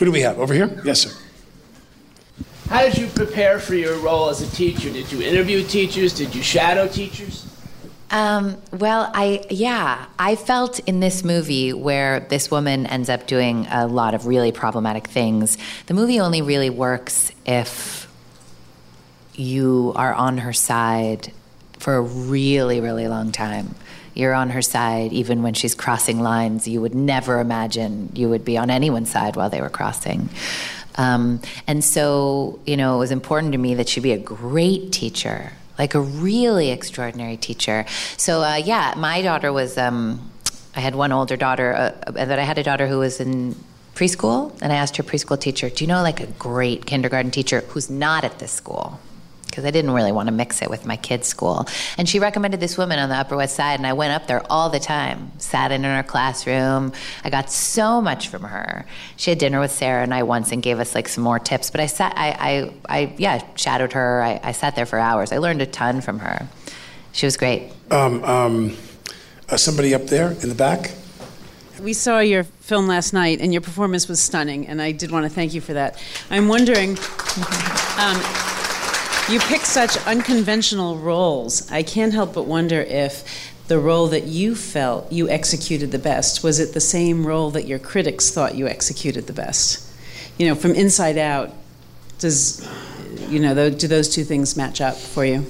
who 0.00 0.06
do 0.06 0.10
we 0.10 0.22
have 0.22 0.38
over 0.38 0.54
here? 0.54 0.80
Yes, 0.82 1.02
sir. 1.02 1.10
How 2.70 2.82
did 2.82 2.98
you 2.98 3.08
prepare 3.08 3.58
for 3.58 3.74
your 3.74 3.98
role 3.98 4.28
as 4.28 4.40
a 4.42 4.56
teacher? 4.56 4.92
Did 4.92 5.10
you 5.10 5.20
interview 5.20 5.64
teachers? 5.64 6.14
Did 6.14 6.36
you 6.36 6.40
shadow 6.40 6.86
teachers? 6.86 7.44
Um, 8.12 8.62
well, 8.70 9.10
I 9.12 9.44
yeah, 9.50 10.06
I 10.20 10.36
felt 10.36 10.78
in 10.78 11.00
this 11.00 11.24
movie 11.24 11.72
where 11.72 12.20
this 12.20 12.48
woman 12.48 12.86
ends 12.86 13.08
up 13.08 13.26
doing 13.26 13.66
a 13.72 13.88
lot 13.88 14.14
of 14.14 14.26
really 14.26 14.52
problematic 14.52 15.08
things. 15.08 15.58
The 15.86 15.94
movie 15.94 16.20
only 16.20 16.42
really 16.42 16.70
works 16.70 17.32
if 17.44 18.08
you 19.34 19.92
are 19.96 20.14
on 20.14 20.38
her 20.38 20.52
side 20.52 21.32
for 21.80 21.96
a 21.96 22.02
really, 22.02 22.80
really 22.80 23.08
long 23.08 23.32
time. 23.32 23.74
You're 24.14 24.34
on 24.34 24.50
her 24.50 24.62
side 24.62 25.12
even 25.12 25.42
when 25.42 25.54
she's 25.54 25.74
crossing 25.74 26.20
lines 26.20 26.68
you 26.68 26.80
would 26.80 26.94
never 26.94 27.40
imagine 27.40 28.10
you 28.14 28.28
would 28.28 28.44
be 28.44 28.56
on 28.56 28.70
anyone's 28.70 29.10
side 29.10 29.34
while 29.34 29.50
they 29.50 29.60
were 29.60 29.70
crossing. 29.70 30.28
Um, 30.96 31.40
and 31.66 31.84
so, 31.84 32.58
you 32.66 32.76
know, 32.76 32.96
it 32.96 32.98
was 32.98 33.10
important 33.10 33.52
to 33.52 33.58
me 33.58 33.74
that 33.74 33.88
she 33.88 34.00
be 34.00 34.12
a 34.12 34.18
great 34.18 34.92
teacher, 34.92 35.52
like 35.78 35.94
a 35.94 36.00
really 36.00 36.70
extraordinary 36.70 37.36
teacher. 37.36 37.86
So, 38.16 38.42
uh, 38.42 38.56
yeah, 38.56 38.94
my 38.96 39.22
daughter 39.22 39.52
was, 39.52 39.78
um, 39.78 40.30
I 40.74 40.80
had 40.80 40.94
one 40.94 41.12
older 41.12 41.36
daughter, 41.36 41.74
uh, 41.74 42.10
that 42.12 42.38
I 42.38 42.42
had 42.42 42.58
a 42.58 42.62
daughter 42.62 42.86
who 42.86 42.98
was 42.98 43.20
in 43.20 43.56
preschool, 43.94 44.56
and 44.62 44.72
I 44.72 44.76
asked 44.76 44.96
her 44.96 45.02
preschool 45.02 45.38
teacher, 45.38 45.68
Do 45.68 45.84
you 45.84 45.88
know 45.88 46.02
like 46.02 46.20
a 46.20 46.26
great 46.26 46.86
kindergarten 46.86 47.30
teacher 47.30 47.60
who's 47.68 47.90
not 47.90 48.24
at 48.24 48.38
this 48.38 48.52
school? 48.52 48.98
Because 49.50 49.64
I 49.64 49.70
didn't 49.70 49.90
really 49.90 50.12
want 50.12 50.28
to 50.28 50.32
mix 50.32 50.62
it 50.62 50.70
with 50.70 50.86
my 50.86 50.96
kids' 50.96 51.26
school. 51.26 51.66
And 51.98 52.08
she 52.08 52.18
recommended 52.18 52.60
this 52.60 52.78
woman 52.78 52.98
on 52.98 53.08
the 53.08 53.16
Upper 53.16 53.36
West 53.36 53.56
Side, 53.56 53.78
and 53.78 53.86
I 53.86 53.92
went 53.92 54.12
up 54.12 54.26
there 54.26 54.42
all 54.50 54.70
the 54.70 54.80
time, 54.80 55.32
sat 55.38 55.72
in 55.72 55.84
her 55.84 56.02
classroom. 56.02 56.92
I 57.24 57.30
got 57.30 57.50
so 57.50 58.00
much 58.00 58.28
from 58.28 58.42
her. 58.42 58.86
She 59.16 59.30
had 59.30 59.38
dinner 59.38 59.60
with 59.60 59.72
Sarah 59.72 60.02
and 60.02 60.14
I 60.14 60.22
once 60.22 60.52
and 60.52 60.62
gave 60.62 60.78
us 60.78 60.94
like 60.94 61.08
some 61.08 61.24
more 61.24 61.38
tips. 61.38 61.70
But 61.70 61.80
I 61.80 61.86
sat, 61.86 62.14
I, 62.16 62.30
I, 62.88 62.98
I 63.00 63.14
yeah, 63.18 63.44
shadowed 63.56 63.92
her. 63.92 64.22
I, 64.22 64.40
I 64.42 64.52
sat 64.52 64.76
there 64.76 64.86
for 64.86 64.98
hours. 64.98 65.32
I 65.32 65.38
learned 65.38 65.62
a 65.62 65.66
ton 65.66 66.00
from 66.00 66.20
her. 66.20 66.48
She 67.12 67.26
was 67.26 67.36
great. 67.36 67.72
Um, 67.90 68.22
um, 68.24 68.76
uh, 69.48 69.56
somebody 69.56 69.94
up 69.94 70.06
there 70.06 70.30
in 70.30 70.48
the 70.48 70.54
back. 70.54 70.92
We 71.82 71.92
saw 71.92 72.20
your 72.20 72.44
film 72.44 72.86
last 72.86 73.12
night, 73.12 73.40
and 73.40 73.52
your 73.52 73.62
performance 73.62 74.06
was 74.06 74.20
stunning, 74.20 74.66
and 74.68 74.82
I 74.82 74.92
did 74.92 75.10
want 75.10 75.24
to 75.24 75.30
thank 75.30 75.54
you 75.54 75.62
for 75.62 75.72
that. 75.72 75.98
I'm 76.30 76.46
wondering, 76.46 76.90
um, 76.90 78.20
you 79.30 79.38
pick 79.40 79.62
such 79.62 79.96
unconventional 80.06 80.98
roles. 80.98 81.70
I 81.70 81.82
can't 81.82 82.12
help 82.12 82.34
but 82.34 82.46
wonder 82.46 82.80
if 82.80 83.52
the 83.68 83.78
role 83.78 84.08
that 84.08 84.24
you 84.24 84.56
felt 84.56 85.10
you 85.12 85.28
executed 85.28 85.92
the 85.92 85.98
best 85.98 86.42
was 86.42 86.58
it 86.58 86.74
the 86.74 86.80
same 86.80 87.24
role 87.24 87.50
that 87.52 87.66
your 87.66 87.78
critics 87.78 88.30
thought 88.30 88.56
you 88.56 88.66
executed 88.66 89.26
the 89.26 89.32
best? 89.32 89.86
You 90.38 90.48
know, 90.48 90.54
from 90.54 90.72
inside 90.72 91.18
out, 91.18 91.52
does 92.18 92.68
you 93.28 93.38
know 93.38 93.54
tho- 93.54 93.70
do 93.70 93.86
those 93.86 94.08
two 94.08 94.24
things 94.24 94.56
match 94.56 94.80
up 94.80 94.96
for 94.96 95.24
you? 95.24 95.46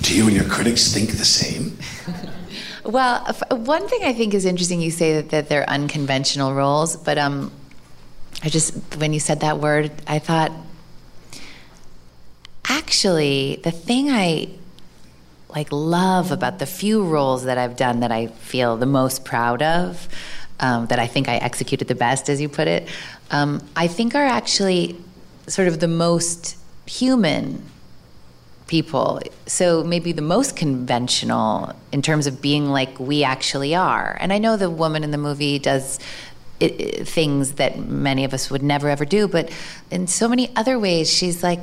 Do 0.00 0.16
you 0.16 0.26
and 0.26 0.34
your 0.34 0.44
critics 0.44 0.92
think 0.92 1.10
the 1.10 1.24
same? 1.24 1.78
Well, 2.84 3.24
one 3.48 3.88
thing 3.88 4.00
I 4.04 4.12
think 4.12 4.34
is 4.34 4.44
interesting, 4.44 4.82
you 4.82 4.90
say 4.90 5.14
that, 5.14 5.30
that 5.30 5.48
they're 5.48 5.68
unconventional 5.68 6.52
roles, 6.52 6.96
but 6.96 7.16
um, 7.16 7.50
I 8.42 8.50
just, 8.50 8.74
when 8.98 9.14
you 9.14 9.20
said 9.20 9.40
that 9.40 9.58
word, 9.58 9.90
I 10.06 10.18
thought, 10.18 10.52
actually, 12.78 13.60
the 13.62 13.70
thing 13.70 14.10
I 14.10 14.48
like 15.48 15.68
love 15.70 16.32
about 16.32 16.58
the 16.58 16.66
few 16.66 17.04
roles 17.04 17.44
that 17.44 17.58
I've 17.58 17.76
done 17.76 18.00
that 18.00 18.10
I 18.10 18.26
feel 18.26 18.76
the 18.76 18.86
most 18.86 19.24
proud 19.24 19.62
of, 19.62 20.08
um, 20.58 20.86
that 20.88 20.98
I 20.98 21.06
think 21.06 21.28
I 21.28 21.36
executed 21.36 21.86
the 21.86 21.94
best, 21.94 22.28
as 22.28 22.40
you 22.40 22.48
put 22.48 22.66
it, 22.66 22.88
um, 23.30 23.62
I 23.76 23.86
think 23.86 24.14
are 24.16 24.24
actually 24.24 24.96
sort 25.46 25.68
of 25.68 25.78
the 25.78 25.88
most 25.88 26.56
human 26.86 27.62
people. 28.66 29.20
So 29.46 29.84
maybe 29.84 30.10
the 30.12 30.22
most 30.22 30.56
conventional 30.56 31.74
in 31.92 32.02
terms 32.02 32.26
of 32.26 32.40
being 32.42 32.66
like 32.70 32.98
we 32.98 33.22
actually 33.22 33.74
are. 33.74 34.16
And 34.20 34.32
I 34.32 34.38
know 34.38 34.56
the 34.56 34.70
woman 34.70 35.04
in 35.04 35.10
the 35.12 35.18
movie 35.18 35.58
does 35.58 36.00
it, 36.60 36.80
it- 36.80 37.08
things 37.08 37.52
that 37.52 37.78
many 37.78 38.24
of 38.24 38.32
us 38.34 38.50
would 38.50 38.62
never 38.62 38.88
ever 38.88 39.04
do, 39.04 39.28
but 39.28 39.50
in 39.90 40.06
so 40.06 40.28
many 40.28 40.50
other 40.56 40.78
ways, 40.78 41.12
she's 41.12 41.42
like, 41.42 41.60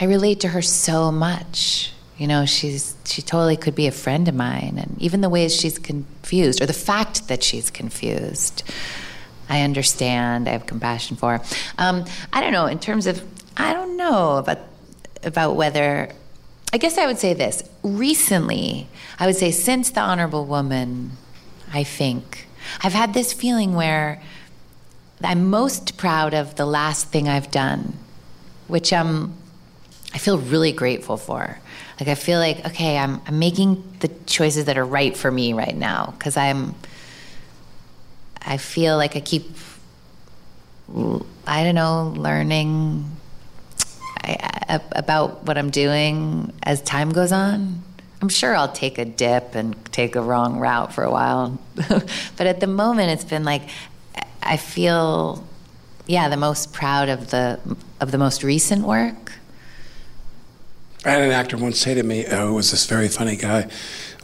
I 0.00 0.06
relate 0.06 0.40
to 0.40 0.48
her 0.48 0.62
so 0.62 1.12
much. 1.12 1.92
You 2.18 2.26
know, 2.26 2.46
she's 2.46 2.94
she 3.04 3.22
totally 3.22 3.56
could 3.56 3.74
be 3.74 3.86
a 3.86 3.92
friend 3.92 4.28
of 4.28 4.34
mine, 4.34 4.78
and 4.78 5.00
even 5.00 5.20
the 5.20 5.28
ways 5.28 5.54
she's 5.54 5.78
confused, 5.78 6.62
or 6.62 6.66
the 6.66 6.72
fact 6.72 7.28
that 7.28 7.42
she's 7.42 7.70
confused, 7.70 8.62
I 9.48 9.62
understand. 9.62 10.48
I 10.48 10.52
have 10.52 10.66
compassion 10.66 11.16
for. 11.16 11.40
Um, 11.78 12.04
I 12.32 12.40
don't 12.40 12.52
know. 12.52 12.66
In 12.66 12.78
terms 12.78 13.06
of, 13.06 13.22
I 13.56 13.72
don't 13.72 13.96
know 13.96 14.36
about 14.36 14.58
about 15.24 15.56
whether. 15.56 16.12
I 16.72 16.78
guess 16.78 16.96
I 16.96 17.06
would 17.06 17.18
say 17.18 17.34
this. 17.34 17.62
Recently, 17.82 18.88
I 19.18 19.26
would 19.26 19.36
say 19.36 19.50
since 19.50 19.90
the 19.90 20.00
Honorable 20.00 20.46
Woman, 20.46 21.12
I 21.72 21.84
think 21.84 22.46
I've 22.82 22.94
had 22.94 23.12
this 23.14 23.32
feeling 23.32 23.74
where 23.74 24.22
I'm 25.22 25.50
most 25.50 25.96
proud 25.96 26.34
of 26.34 26.56
the 26.56 26.66
last 26.66 27.08
thing 27.08 27.28
I've 27.28 27.50
done, 27.50 27.94
which 28.68 28.92
um, 28.92 29.34
I 30.14 30.18
feel 30.18 30.38
really 30.38 30.72
grateful 30.72 31.16
for. 31.16 31.58
Like 31.98 32.08
I 32.08 32.14
feel 32.14 32.38
like 32.38 32.64
okay, 32.66 32.98
I'm 32.98 33.20
I'm 33.26 33.38
making 33.38 33.82
the 34.00 34.08
choices 34.26 34.66
that 34.66 34.76
are 34.76 34.84
right 34.84 35.16
for 35.16 35.30
me 35.30 35.52
right 35.52 35.76
now 35.76 36.14
because 36.18 36.36
I'm. 36.36 36.74
I 38.44 38.56
feel 38.56 38.96
like 38.96 39.16
I 39.16 39.20
keep. 39.20 39.50
I 41.46 41.64
don't 41.64 41.74
know, 41.74 42.12
learning 42.16 43.16
I, 44.18 44.80
about 44.92 45.44
what 45.44 45.56
I'm 45.56 45.70
doing 45.70 46.52
as 46.62 46.82
time 46.82 47.10
goes 47.10 47.32
on. 47.32 47.82
I'm 48.20 48.28
sure 48.28 48.54
I'll 48.54 48.72
take 48.72 48.98
a 48.98 49.04
dip 49.04 49.54
and 49.54 49.74
take 49.92 50.16
a 50.16 50.20
wrong 50.20 50.58
route 50.58 50.92
for 50.92 51.02
a 51.02 51.10
while, 51.10 51.58
but 51.74 52.46
at 52.46 52.60
the 52.60 52.66
moment, 52.66 53.10
it's 53.10 53.24
been 53.24 53.44
like 53.44 53.62
I 54.42 54.56
feel 54.56 55.44
yeah, 56.06 56.28
the 56.28 56.36
most 56.36 56.72
proud 56.72 57.08
of 57.08 57.30
the 57.30 57.58
of 58.00 58.10
the 58.10 58.18
most 58.18 58.42
recent 58.42 58.84
work. 58.84 59.32
I 61.04 61.10
had 61.10 61.22
an 61.22 61.32
actor 61.32 61.56
once 61.56 61.80
say 61.80 61.94
to 61.94 62.02
me, 62.04 62.24
oh, 62.26 62.48
who 62.48 62.54
was 62.54 62.70
this 62.70 62.86
very 62.86 63.08
funny 63.08 63.34
guy, 63.34 63.68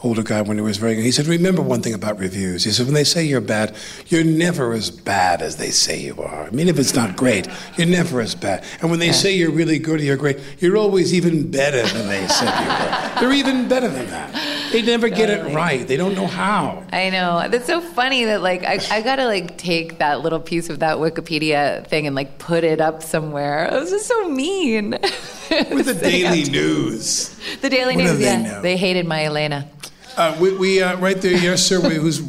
older 0.04 0.22
guy 0.22 0.42
when 0.42 0.58
he 0.58 0.62
was 0.62 0.76
very 0.76 0.94
good. 0.94 1.04
He 1.04 1.10
said, 1.10 1.26
Remember 1.26 1.60
one 1.60 1.82
thing 1.82 1.92
about 1.92 2.18
reviews. 2.18 2.62
He 2.62 2.70
said, 2.70 2.86
When 2.86 2.94
they 2.94 3.02
say 3.02 3.24
you're 3.24 3.40
bad, 3.40 3.74
you're 4.06 4.22
never 4.22 4.72
as 4.72 4.88
bad 4.90 5.42
as 5.42 5.56
they 5.56 5.70
say 5.70 5.98
you 6.00 6.14
are. 6.22 6.44
I 6.44 6.50
mean, 6.50 6.68
if 6.68 6.78
it's 6.78 6.94
not 6.94 7.16
great, 7.16 7.48
you're 7.76 7.88
never 7.88 8.20
as 8.20 8.36
bad. 8.36 8.64
And 8.80 8.90
when 8.90 9.00
they 9.00 9.10
say 9.10 9.36
you're 9.36 9.50
really 9.50 9.80
good 9.80 10.00
or 10.00 10.04
you're 10.04 10.16
great, 10.16 10.38
you're 10.60 10.76
always 10.76 11.12
even 11.12 11.50
better 11.50 11.82
than 11.82 12.06
they 12.06 12.26
said 12.28 12.46
you 12.60 12.68
were. 12.68 13.20
They're 13.20 13.38
even 13.38 13.68
better 13.68 13.88
than 13.88 14.06
that. 14.10 14.57
They 14.72 14.82
never 14.82 15.08
get 15.08 15.30
it 15.30 15.54
right. 15.54 15.86
They 15.86 15.96
don't 15.96 16.14
know 16.14 16.26
how. 16.26 16.84
I 16.92 17.10
know. 17.10 17.48
That's 17.48 17.66
so 17.66 17.80
funny 17.80 18.24
that 18.26 18.42
like 18.42 18.64
I, 18.64 18.78
I 18.90 19.02
gotta 19.02 19.24
like 19.26 19.56
take 19.56 19.98
that 19.98 20.20
little 20.20 20.40
piece 20.40 20.68
of 20.68 20.80
that 20.80 20.98
Wikipedia 20.98 21.86
thing 21.86 22.06
and 22.06 22.14
like 22.14 22.38
put 22.38 22.64
it 22.64 22.80
up 22.80 23.02
somewhere. 23.02 23.66
It 23.66 23.74
was 23.74 23.90
just 23.90 24.06
so 24.06 24.28
mean. 24.28 24.90
With 24.90 25.86
the 25.86 25.94
Daily 26.02 26.44
News. 26.44 27.38
The 27.60 27.70
Daily 27.70 27.96
What 27.96 28.04
News, 28.04 28.18
they 28.18 28.24
yeah. 28.24 28.42
know? 28.42 28.62
They 28.62 28.76
hated 28.76 29.06
my 29.06 29.24
Elena. 29.24 29.68
Uh, 30.16 30.36
we, 30.40 30.56
we 30.56 30.82
uh, 30.82 30.96
right 30.98 31.20
there, 31.20 31.36
yes, 31.36 31.64
sir. 31.64 31.80
We, 31.80 31.94
who's 31.94 32.20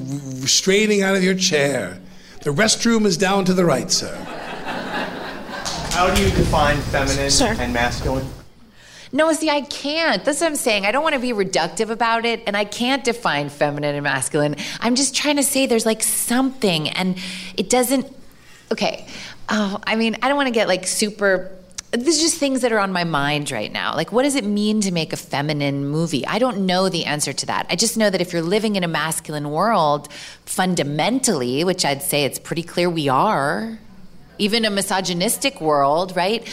straining 0.49 1.01
out 1.01 1.15
of 1.15 1.23
your 1.23 1.35
chair? 1.35 1.99
The 2.41 2.51
restroom 2.51 3.05
is 3.05 3.17
down 3.17 3.45
to 3.45 3.53
the 3.53 3.65
right, 3.65 3.91
sir. 3.91 4.15
How 5.91 6.13
do 6.13 6.21
you 6.23 6.29
define 6.29 6.77
feminine 6.77 7.29
Sir. 7.29 7.55
and 7.59 7.73
masculine? 7.73 8.25
No, 9.11 9.31
see, 9.33 9.49
I 9.49 9.61
can't. 9.61 10.23
That's 10.23 10.39
what 10.39 10.47
I'm 10.47 10.55
saying. 10.55 10.85
I 10.85 10.91
don't 10.91 11.03
want 11.03 11.15
to 11.15 11.21
be 11.21 11.33
reductive 11.33 11.89
about 11.89 12.25
it, 12.25 12.43
and 12.45 12.55
I 12.55 12.63
can't 12.65 13.03
define 13.03 13.49
feminine 13.49 13.95
and 13.95 14.03
masculine. 14.03 14.55
I'm 14.79 14.95
just 14.95 15.15
trying 15.15 15.37
to 15.37 15.43
say 15.43 15.65
there's 15.65 15.85
like 15.85 16.03
something, 16.03 16.89
and 16.89 17.17
it 17.57 17.69
doesn't. 17.69 18.05
Okay. 18.71 19.07
Oh, 19.49 19.79
I 19.87 19.95
mean, 19.95 20.15
I 20.21 20.27
don't 20.27 20.37
want 20.37 20.47
to 20.47 20.53
get 20.53 20.67
like 20.67 20.85
super. 20.85 21.51
There's 21.91 22.19
just 22.19 22.37
things 22.37 22.61
that 22.61 22.71
are 22.71 22.77
on 22.77 22.91
my 22.91 23.03
mind 23.03 23.49
right 23.49 23.71
now. 23.71 23.95
Like, 23.95 24.11
what 24.11 24.21
does 24.21 24.35
it 24.35 24.45
mean 24.45 24.79
to 24.81 24.91
make 24.91 25.11
a 25.11 25.17
feminine 25.17 25.87
movie? 25.87 26.23
I 26.27 26.37
don't 26.37 26.67
know 26.67 26.87
the 26.87 27.05
answer 27.05 27.33
to 27.33 27.45
that. 27.47 27.65
I 27.67 27.75
just 27.75 27.97
know 27.97 28.11
that 28.11 28.21
if 28.21 28.31
you're 28.31 28.43
living 28.43 28.75
in 28.75 28.83
a 28.83 28.87
masculine 28.87 29.49
world, 29.49 30.07
fundamentally, 30.45 31.63
which 31.63 31.83
I'd 31.83 32.03
say 32.03 32.25
it's 32.25 32.37
pretty 32.37 32.61
clear 32.61 32.91
we 32.91 33.09
are, 33.09 33.79
even 34.37 34.65
a 34.65 34.69
misogynistic 34.69 35.61
world, 35.61 36.15
right? 36.15 36.47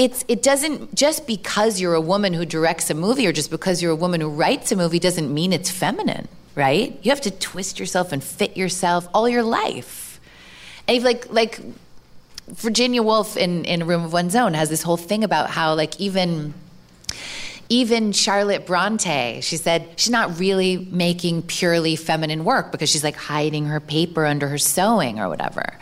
It's 0.00 0.24
it 0.28 0.42
doesn't 0.42 0.94
just 0.94 1.26
because 1.26 1.78
you're 1.78 1.92
a 1.92 2.00
woman 2.00 2.32
who 2.32 2.46
directs 2.46 2.88
a 2.88 2.94
movie 2.94 3.26
or 3.26 3.32
just 3.32 3.50
because 3.50 3.82
you're 3.82 3.92
a 3.92 4.02
woman 4.04 4.22
who 4.22 4.30
writes 4.30 4.72
a 4.72 4.76
movie 4.76 4.98
doesn't 4.98 5.32
mean 5.32 5.52
it's 5.52 5.70
feminine 5.70 6.26
right 6.54 6.98
you 7.02 7.10
have 7.10 7.20
to 7.20 7.30
twist 7.30 7.78
yourself 7.78 8.10
and 8.10 8.24
fit 8.24 8.56
yourself 8.56 9.06
all 9.12 9.28
your 9.28 9.42
life 9.42 10.18
and 10.88 11.04
like 11.04 11.30
like 11.30 11.60
virginia 12.48 13.02
woolf 13.02 13.36
in 13.36 13.66
in 13.66 13.86
room 13.86 14.02
of 14.02 14.10
one's 14.10 14.34
own 14.34 14.54
has 14.54 14.70
this 14.70 14.82
whole 14.82 14.96
thing 14.96 15.22
about 15.22 15.50
how 15.50 15.74
like 15.74 16.00
even 16.00 16.54
even 17.72 18.10
Charlotte 18.10 18.66
Bronte, 18.66 19.42
she 19.42 19.56
said 19.56 19.88
she's 19.94 20.10
not 20.10 20.40
really 20.40 20.88
making 20.90 21.42
purely 21.42 21.94
feminine 21.94 22.42
work 22.42 22.72
because 22.72 22.90
she's 22.90 23.04
like 23.04 23.14
hiding 23.14 23.66
her 23.66 23.78
paper 23.78 24.26
under 24.26 24.48
her 24.48 24.58
sewing 24.58 25.20
or 25.20 25.28
whatever. 25.28 25.78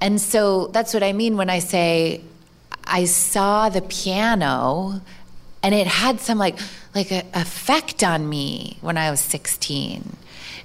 And 0.00 0.20
so 0.20 0.68
that's 0.68 0.94
what 0.94 1.02
I 1.02 1.12
mean 1.12 1.36
when 1.36 1.50
I 1.50 1.58
say 1.58 2.20
I 2.84 3.04
saw 3.04 3.68
the 3.68 3.82
piano 3.82 5.00
and 5.62 5.74
it 5.74 5.86
had 5.86 6.20
some 6.20 6.38
like 6.38 6.58
like 6.94 7.10
a 7.10 7.24
effect 7.34 8.02
on 8.02 8.28
me 8.28 8.78
when 8.80 8.98
I 8.98 9.10
was 9.10 9.20
16. 9.20 10.16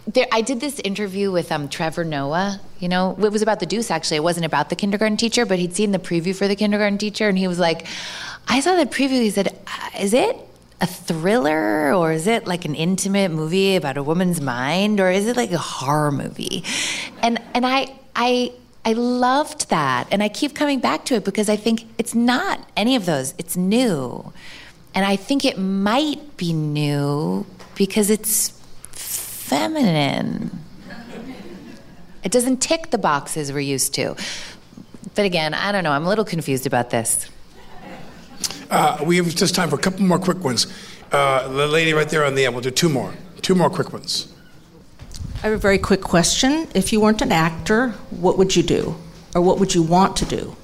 There, 0.07 0.25
I 0.31 0.41
did 0.41 0.59
this 0.59 0.79
interview 0.79 1.31
with 1.31 1.51
um, 1.51 1.67
Trevor 1.69 2.03
Noah. 2.03 2.61
You 2.79 2.89
know, 2.89 3.17
it 3.21 3.31
was 3.31 3.41
about 3.41 3.59
the 3.59 3.65
Deuce. 3.65 3.91
Actually, 3.91 4.17
it 4.17 4.23
wasn't 4.23 4.45
about 4.45 4.69
the 4.69 4.75
kindergarten 4.75 5.17
teacher, 5.17 5.45
but 5.45 5.59
he'd 5.59 5.75
seen 5.75 5.91
the 5.91 5.99
preview 5.99 6.35
for 6.35 6.47
the 6.47 6.55
kindergarten 6.55 6.97
teacher, 6.97 7.27
and 7.27 7.37
he 7.37 7.47
was 7.47 7.59
like, 7.59 7.85
"I 8.47 8.59
saw 8.61 8.75
the 8.75 8.85
preview." 8.85 9.21
He 9.21 9.29
said, 9.29 9.57
"Uh, 9.67 9.99
"Is 9.99 10.13
it 10.13 10.37
a 10.79 10.87
thriller, 10.87 11.93
or 11.93 12.13
is 12.13 12.25
it 12.27 12.47
like 12.47 12.63
an 12.65 12.75
intimate 12.75 13.31
movie 13.31 13.75
about 13.75 13.97
a 13.97 14.03
woman's 14.03 14.39
mind, 14.39 14.99
or 14.99 15.11
is 15.11 15.27
it 15.27 15.35
like 15.35 15.51
a 15.51 15.57
horror 15.57 16.11
movie?" 16.11 16.63
And 17.21 17.41
and 17.53 17.65
I 17.65 17.93
I 18.15 18.53
I 18.87 18.93
loved 18.93 19.67
that, 19.67 20.07
and 20.11 20.23
I 20.23 20.29
keep 20.29 20.55
coming 20.55 20.79
back 20.79 21.03
to 21.05 21.15
it 21.15 21.25
because 21.25 21.49
I 21.49 21.57
think 21.57 21.83
it's 21.97 22.15
not 22.15 22.65
any 22.77 22.95
of 22.95 23.05
those. 23.05 23.33
It's 23.37 23.57
new, 23.57 24.31
and 24.95 25.05
I 25.05 25.17
think 25.17 25.43
it 25.43 25.57
might 25.59 26.37
be 26.37 26.53
new 26.53 27.45
because 27.75 28.09
it's 28.09 28.57
feminine. 28.93 30.57
It 32.23 32.31
doesn't 32.31 32.61
tick 32.61 32.91
the 32.91 32.97
boxes 32.97 33.51
we're 33.51 33.59
used 33.59 33.93
to. 33.95 34.15
But 35.15 35.25
again, 35.25 35.53
I 35.53 35.73
don't 35.73 35.83
know. 35.83 35.91
I'm 35.91 36.05
a 36.05 36.09
little 36.09 36.23
confused 36.23 36.65
about 36.65 36.89
this. 36.89 37.29
Uh, 38.71 38.99
we 39.03 39.17
have 39.17 39.35
just 39.35 39.53
time 39.53 39.69
for 39.69 39.75
a 39.75 39.79
couple 39.79 40.03
more 40.03 40.17
quick 40.17 40.41
ones. 40.41 40.65
Uh, 41.11 41.45
the 41.49 41.67
lady 41.67 41.91
right 41.91 42.07
there 42.07 42.23
on 42.23 42.35
the 42.35 42.45
end, 42.45 42.55
we'll 42.55 42.63
do 42.63 42.71
two 42.71 42.87
more. 42.87 43.13
Two 43.41 43.53
more 43.53 43.69
quick 43.69 43.91
ones. 43.91 44.33
I 45.37 45.41
have 45.41 45.53
a 45.53 45.57
very 45.57 45.77
quick 45.77 46.01
question. 46.01 46.67
If 46.73 46.91
you 46.91 46.99
weren't 46.99 47.21
an 47.21 47.31
actor, 47.31 47.89
what 48.09 48.37
would 48.39 48.55
you 48.55 48.63
do? 48.63 48.95
Or 49.35 49.41
what 49.41 49.59
would 49.59 49.75
you 49.75 49.83
want 49.83 50.17
to 50.17 50.25
do? 50.25 50.55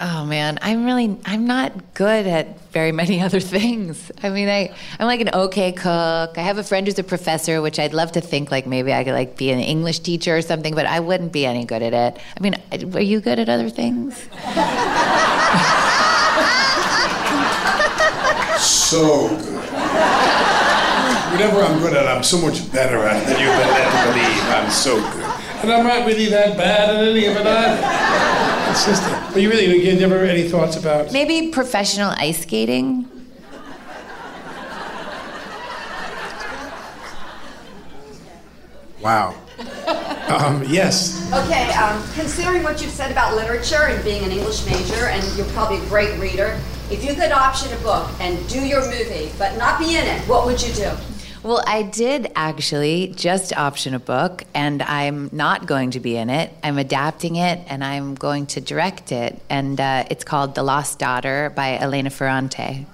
Oh 0.00 0.24
man, 0.24 0.58
I'm 0.62 0.86
really 0.86 1.16
I'm 1.24 1.46
not 1.46 1.94
good 1.94 2.26
at 2.26 2.58
very 2.72 2.90
many 2.90 3.20
other 3.26 3.40
things. 3.40 4.10
I 4.22 4.30
mean, 4.30 4.48
I 4.48 4.74
I'm 4.98 5.06
like 5.06 5.20
an 5.20 5.30
okay 5.32 5.72
cook. 5.72 6.38
I 6.38 6.40
have 6.40 6.58
a 6.58 6.64
friend 6.64 6.86
who's 6.86 6.98
a 6.98 7.04
professor, 7.04 7.60
which 7.60 7.78
I'd 7.78 7.92
love 7.92 8.12
to 8.12 8.20
think 8.20 8.50
like 8.50 8.66
maybe 8.66 8.92
I 8.94 9.04
could 9.04 9.12
like 9.12 9.36
be 9.36 9.50
an 9.50 9.60
English 9.60 10.00
teacher 10.00 10.36
or 10.36 10.42
something, 10.42 10.74
but 10.74 10.86
I 10.86 11.00
wouldn't 11.00 11.32
be 11.32 11.44
any 11.44 11.64
good 11.66 11.82
at 11.82 11.92
it. 11.92 12.20
I 12.36 12.40
mean, 12.40 12.54
are 12.94 13.00
you 13.00 13.20
good 13.20 13.38
at 13.38 13.48
other 13.48 13.68
things? 13.68 14.26
So 18.64 19.28
good. 19.28 19.73
Whatever 21.34 21.62
I'm 21.62 21.80
good 21.80 21.94
at, 21.94 22.06
I'm 22.06 22.22
so 22.22 22.38
much 22.38 22.70
better 22.70 22.98
at 22.98 23.20
it 23.20 23.26
than 23.26 23.40
you've 23.40 23.50
been 23.50 23.68
led 23.68 23.90
to 23.90 24.12
believe. 24.12 24.42
I'm 24.54 24.70
so 24.70 24.94
good. 24.94 25.24
And 25.64 25.72
I'm 25.72 25.84
not 25.84 26.06
really 26.06 26.26
that 26.26 26.56
bad 26.56 26.90
at 26.90 27.02
any 27.02 27.26
of 27.26 27.36
it 27.36 27.44
either. 27.44 28.70
It's 28.70 28.86
just, 28.86 29.02
are 29.34 29.40
you 29.40 29.50
really, 29.50 29.84
you 29.84 29.98
never 29.98 30.18
any 30.20 30.48
thoughts 30.48 30.76
about? 30.76 31.10
Maybe 31.10 31.50
professional 31.50 32.10
ice 32.18 32.42
skating. 32.42 33.08
Wow. 39.02 39.34
Um, 40.28 40.62
yes. 40.68 41.28
Okay, 41.32 41.68
um, 41.72 42.00
considering 42.14 42.62
what 42.62 42.80
you've 42.80 42.92
said 42.92 43.10
about 43.10 43.34
literature 43.34 43.88
and 43.88 44.04
being 44.04 44.22
an 44.22 44.30
English 44.30 44.64
major, 44.66 45.06
and 45.06 45.36
you're 45.36 45.46
probably 45.46 45.78
a 45.78 45.88
great 45.88 46.16
reader, 46.20 46.60
if 46.92 47.04
you 47.04 47.12
could 47.14 47.32
option 47.32 47.72
a 47.72 47.76
book 47.78 48.08
and 48.20 48.48
do 48.48 48.64
your 48.64 48.88
movie, 48.88 49.32
but 49.36 49.58
not 49.58 49.80
be 49.80 49.96
in 49.96 50.06
it, 50.06 50.20
what 50.28 50.46
would 50.46 50.62
you 50.62 50.72
do? 50.72 50.92
Well, 51.44 51.62
I 51.66 51.82
did 51.82 52.32
actually 52.34 53.12
just 53.14 53.54
option 53.54 53.92
a 53.92 53.98
book, 53.98 54.44
and 54.54 54.82
I'm 54.82 55.28
not 55.30 55.66
going 55.66 55.90
to 55.90 56.00
be 56.00 56.16
in 56.16 56.30
it. 56.30 56.50
I'm 56.62 56.78
adapting 56.78 57.36
it, 57.36 57.60
and 57.66 57.84
I'm 57.84 58.14
going 58.14 58.46
to 58.46 58.62
direct 58.62 59.12
it. 59.12 59.38
And 59.50 59.78
uh, 59.78 60.06
it's 60.08 60.24
called 60.24 60.54
The 60.54 60.62
Lost 60.62 60.98
Daughter 60.98 61.52
by 61.54 61.76
Elena 61.76 62.08
Ferrante. 62.08 62.86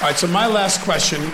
All 0.00 0.08
right, 0.08 0.16
so 0.16 0.26
my 0.26 0.48
last 0.48 0.80
question 0.82 1.30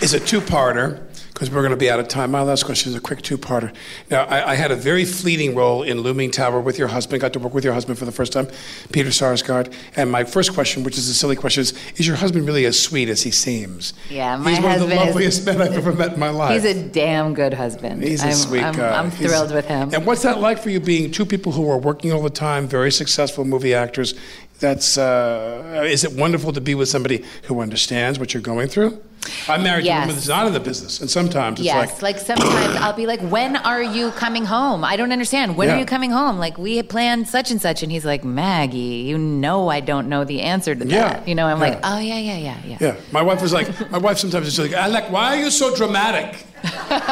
is 0.00 0.14
a 0.14 0.18
two 0.18 0.40
parter 0.40 1.02
because 1.36 1.50
we're 1.50 1.60
going 1.60 1.68
to 1.70 1.76
be 1.76 1.90
out 1.90 2.00
of 2.00 2.08
time. 2.08 2.30
My 2.30 2.40
last 2.40 2.64
question 2.64 2.88
is 2.88 2.96
a 2.96 3.00
quick 3.00 3.20
two 3.20 3.36
parter. 3.36 3.70
Now, 4.10 4.24
I, 4.24 4.52
I 4.52 4.54
had 4.54 4.70
a 4.70 4.74
very 4.74 5.04
fleeting 5.04 5.54
role 5.54 5.82
in 5.82 6.00
Looming 6.00 6.30
Tower 6.30 6.62
with 6.62 6.78
your 6.78 6.88
husband, 6.88 7.20
got 7.20 7.34
to 7.34 7.38
work 7.38 7.52
with 7.52 7.62
your 7.62 7.74
husband 7.74 7.98
for 7.98 8.06
the 8.06 8.10
first 8.12 8.32
time, 8.32 8.48
Peter 8.90 9.10
Sarsgaard. 9.10 9.70
And 9.96 10.10
my 10.10 10.24
first 10.24 10.54
question, 10.54 10.82
which 10.82 10.96
is 10.96 11.10
a 11.10 11.14
silly 11.14 11.36
question, 11.36 11.60
is 11.60 11.74
Is 11.96 12.06
your 12.06 12.16
husband 12.16 12.46
really 12.46 12.64
as 12.64 12.80
sweet 12.80 13.10
as 13.10 13.22
he 13.22 13.30
seems? 13.30 13.92
Yeah, 14.08 14.36
my 14.38 14.52
He's 14.54 14.60
one 14.64 14.80
of 14.80 14.88
the 14.88 14.96
husband 14.96 15.00
is- 15.02 15.06
loveliest 15.08 15.44
men 15.46 15.60
I've 15.60 15.74
ever 15.76 15.92
met 15.92 16.14
in 16.14 16.18
my 16.18 16.30
life. 16.30 16.54
He's 16.62 16.74
a 16.74 16.88
damn 16.88 17.34
good 17.34 17.52
husband. 17.52 18.02
He's 18.02 18.22
a 18.24 18.28
I'm, 18.28 18.32
sweet 18.32 18.62
I'm, 18.62 18.74
guy. 18.74 18.98
I'm 18.98 19.10
He's- 19.10 19.30
thrilled 19.30 19.52
with 19.52 19.66
him. 19.66 19.92
And 19.92 20.06
what's 20.06 20.22
that 20.22 20.40
like 20.40 20.58
for 20.58 20.70
you 20.70 20.80
being 20.80 21.10
two 21.10 21.26
people 21.26 21.52
who 21.52 21.70
are 21.70 21.76
working 21.76 22.14
all 22.14 22.22
the 22.22 22.30
time, 22.30 22.66
very 22.66 22.90
successful 22.90 23.44
movie 23.44 23.74
actors? 23.74 24.14
That's 24.58 24.96
uh, 24.96 25.84
is 25.86 26.04
it 26.04 26.12
wonderful 26.12 26.52
to 26.52 26.60
be 26.60 26.74
with 26.74 26.88
somebody 26.88 27.24
who 27.44 27.60
understands 27.60 28.18
what 28.18 28.32
you're 28.32 28.42
going 28.42 28.68
through? 28.68 29.02
I'm 29.48 29.64
married 29.64 29.84
to 29.84 29.90
a 29.90 29.92
woman 29.94 30.08
Yes. 30.08 30.14
that's 30.16 30.28
not 30.28 30.46
in 30.46 30.52
the 30.52 30.60
business, 30.60 31.00
and 31.00 31.10
sometimes 31.10 31.58
it's 31.58 31.66
yes, 31.66 32.00
like, 32.00 32.14
like, 32.14 32.18
sometimes 32.24 32.76
I'll 32.76 32.92
be 32.92 33.06
like, 33.06 33.20
"When 33.20 33.56
are 33.56 33.82
you 33.82 34.12
coming 34.12 34.44
home? 34.44 34.84
I 34.84 34.94
don't 34.96 35.10
understand. 35.12 35.56
When 35.56 35.68
Yeah. 35.68 35.74
are 35.74 35.78
you 35.80 35.84
coming 35.84 36.10
home? 36.12 36.38
Like 36.38 36.56
we 36.58 36.76
had 36.76 36.88
planned 36.88 37.26
such 37.28 37.50
and 37.50 37.60
such." 37.60 37.82
And 37.82 37.90
he's 37.90 38.04
like, 38.06 38.24
"Maggie, 38.24 38.78
you 39.10 39.18
know 39.18 39.68
I 39.68 39.80
don't 39.80 40.08
know 40.08 40.24
the 40.24 40.40
answer 40.42 40.74
to 40.76 40.84
that." 40.84 40.90
Yeah, 40.90 41.20
You 41.26 41.34
know, 41.34 41.46
I'm 41.48 41.58
yeah. 41.60 41.68
like, 41.70 41.80
"Oh 41.82 41.98
yeah, 41.98 42.18
yeah, 42.18 42.36
yeah, 42.38 42.56
yeah." 42.66 42.76
yeah. 42.80 42.94
My 43.10 43.20
wife 43.22 43.42
was 43.42 43.52
like, 43.52 43.68
my 43.90 43.98
wife 43.98 44.18
sometimes 44.18 44.46
is 44.46 44.58
like, 44.60 44.72
Alec, 44.72 45.10
why 45.10 45.36
are 45.36 45.40
you 45.44 45.50
so 45.50 45.74
dramatic? 45.74 46.46
and 46.62 47.02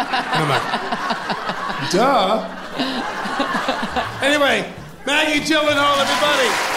I'm 0.40 0.48
like, 0.48 1.90
duh. 1.90 2.48
anyway, 4.22 4.72
Maggie 5.04 5.40
Gyllenhaal, 5.40 5.98
everybody. 6.00 6.73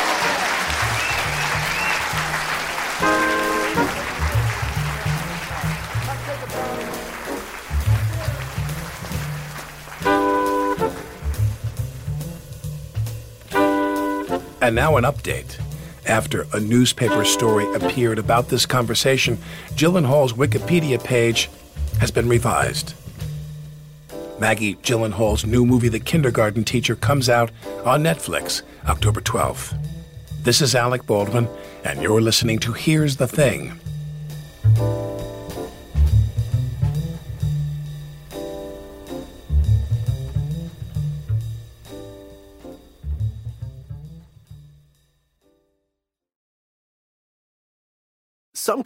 And 14.68 14.76
now 14.76 14.98
an 14.98 15.06
update. 15.06 15.62
After 16.06 16.46
a 16.52 16.60
newspaper 16.60 17.24
story 17.24 17.74
appeared 17.74 18.20
about 18.20 18.50
this 18.50 18.66
conversation, 18.66 19.38
Gyllenhaal's 19.76 20.34
Wikipedia 20.34 21.02
page 21.02 21.50
has 22.02 22.12
been 22.12 22.28
revised. 22.28 22.94
Maggie 24.42 24.76
Gyllenhaal's 24.76 25.46
new 25.46 25.66
movie, 25.66 25.88
The 25.88 26.02
Kindergarten 26.02 26.66
Teacher, 26.66 26.98
comes 26.98 27.30
out 27.30 27.50
on 27.86 28.04
Netflix 28.04 28.62
October 28.86 29.22
12th. 29.22 29.74
This 30.44 30.62
is 30.62 30.76
Alec 30.76 31.06
Baldwin, 31.06 31.48
and 31.86 32.02
you're 32.02 32.20
listening 32.20 32.60
to 32.60 32.74
Here's 32.74 33.16
the 33.16 33.26
Thing. 33.26 33.80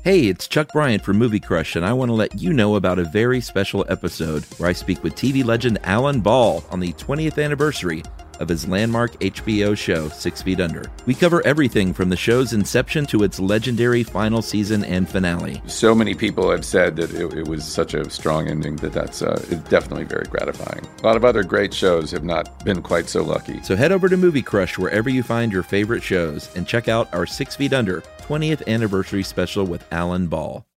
Hey, 0.00 0.26
it's 0.26 0.48
Chuck 0.48 0.72
Bryant 0.72 1.04
from 1.04 1.16
Movie 1.18 1.38
Crush, 1.38 1.76
and 1.76 1.86
I 1.86 1.92
want 1.92 2.08
to 2.08 2.14
let 2.14 2.40
you 2.40 2.52
know 2.52 2.74
about 2.74 2.98
a 2.98 3.04
very 3.04 3.40
special 3.40 3.86
episode 3.88 4.42
where 4.58 4.68
I 4.68 4.72
speak 4.72 5.04
with 5.04 5.14
TV 5.14 5.44
legend 5.44 5.78
Alan 5.84 6.20
Ball 6.20 6.64
on 6.70 6.80
the 6.80 6.92
20th 6.94 7.40
anniversary 7.40 8.02
of 8.42 8.48
his 8.48 8.68
landmark 8.68 9.12
HBO 9.20 9.76
show, 9.76 10.08
Six 10.10 10.42
Feet 10.42 10.60
Under. 10.60 10.90
We 11.06 11.14
cover 11.14 11.40
everything 11.46 11.94
from 11.94 12.10
the 12.10 12.16
show's 12.16 12.52
inception 12.52 13.06
to 13.06 13.22
its 13.22 13.40
legendary 13.40 14.02
final 14.02 14.42
season 14.42 14.84
and 14.84 15.08
finale. 15.08 15.62
So 15.66 15.94
many 15.94 16.14
people 16.14 16.50
have 16.50 16.64
said 16.64 16.96
that 16.96 17.14
it, 17.14 17.32
it 17.32 17.48
was 17.48 17.64
such 17.64 17.94
a 17.94 18.10
strong 18.10 18.48
ending 18.48 18.76
that 18.76 18.92
that's 18.92 19.22
uh, 19.22 19.36
definitely 19.70 20.04
very 20.04 20.26
gratifying. 20.26 20.84
A 21.02 21.06
lot 21.06 21.16
of 21.16 21.24
other 21.24 21.44
great 21.44 21.72
shows 21.72 22.10
have 22.10 22.24
not 22.24 22.64
been 22.64 22.82
quite 22.82 23.08
so 23.08 23.22
lucky. 23.22 23.62
So 23.62 23.76
head 23.76 23.92
over 23.92 24.08
to 24.08 24.16
Movie 24.16 24.42
Crush 24.42 24.76
wherever 24.76 25.08
you 25.08 25.22
find 25.22 25.52
your 25.52 25.62
favorite 25.62 26.02
shows 26.02 26.54
and 26.56 26.66
check 26.66 26.88
out 26.88 27.12
our 27.14 27.24
Six 27.26 27.56
Feet 27.56 27.72
Under 27.72 28.02
20th 28.22 28.66
anniversary 28.66 29.22
special 29.22 29.64
with 29.64 29.84
Alan 29.92 30.26
Ball. 30.26 30.66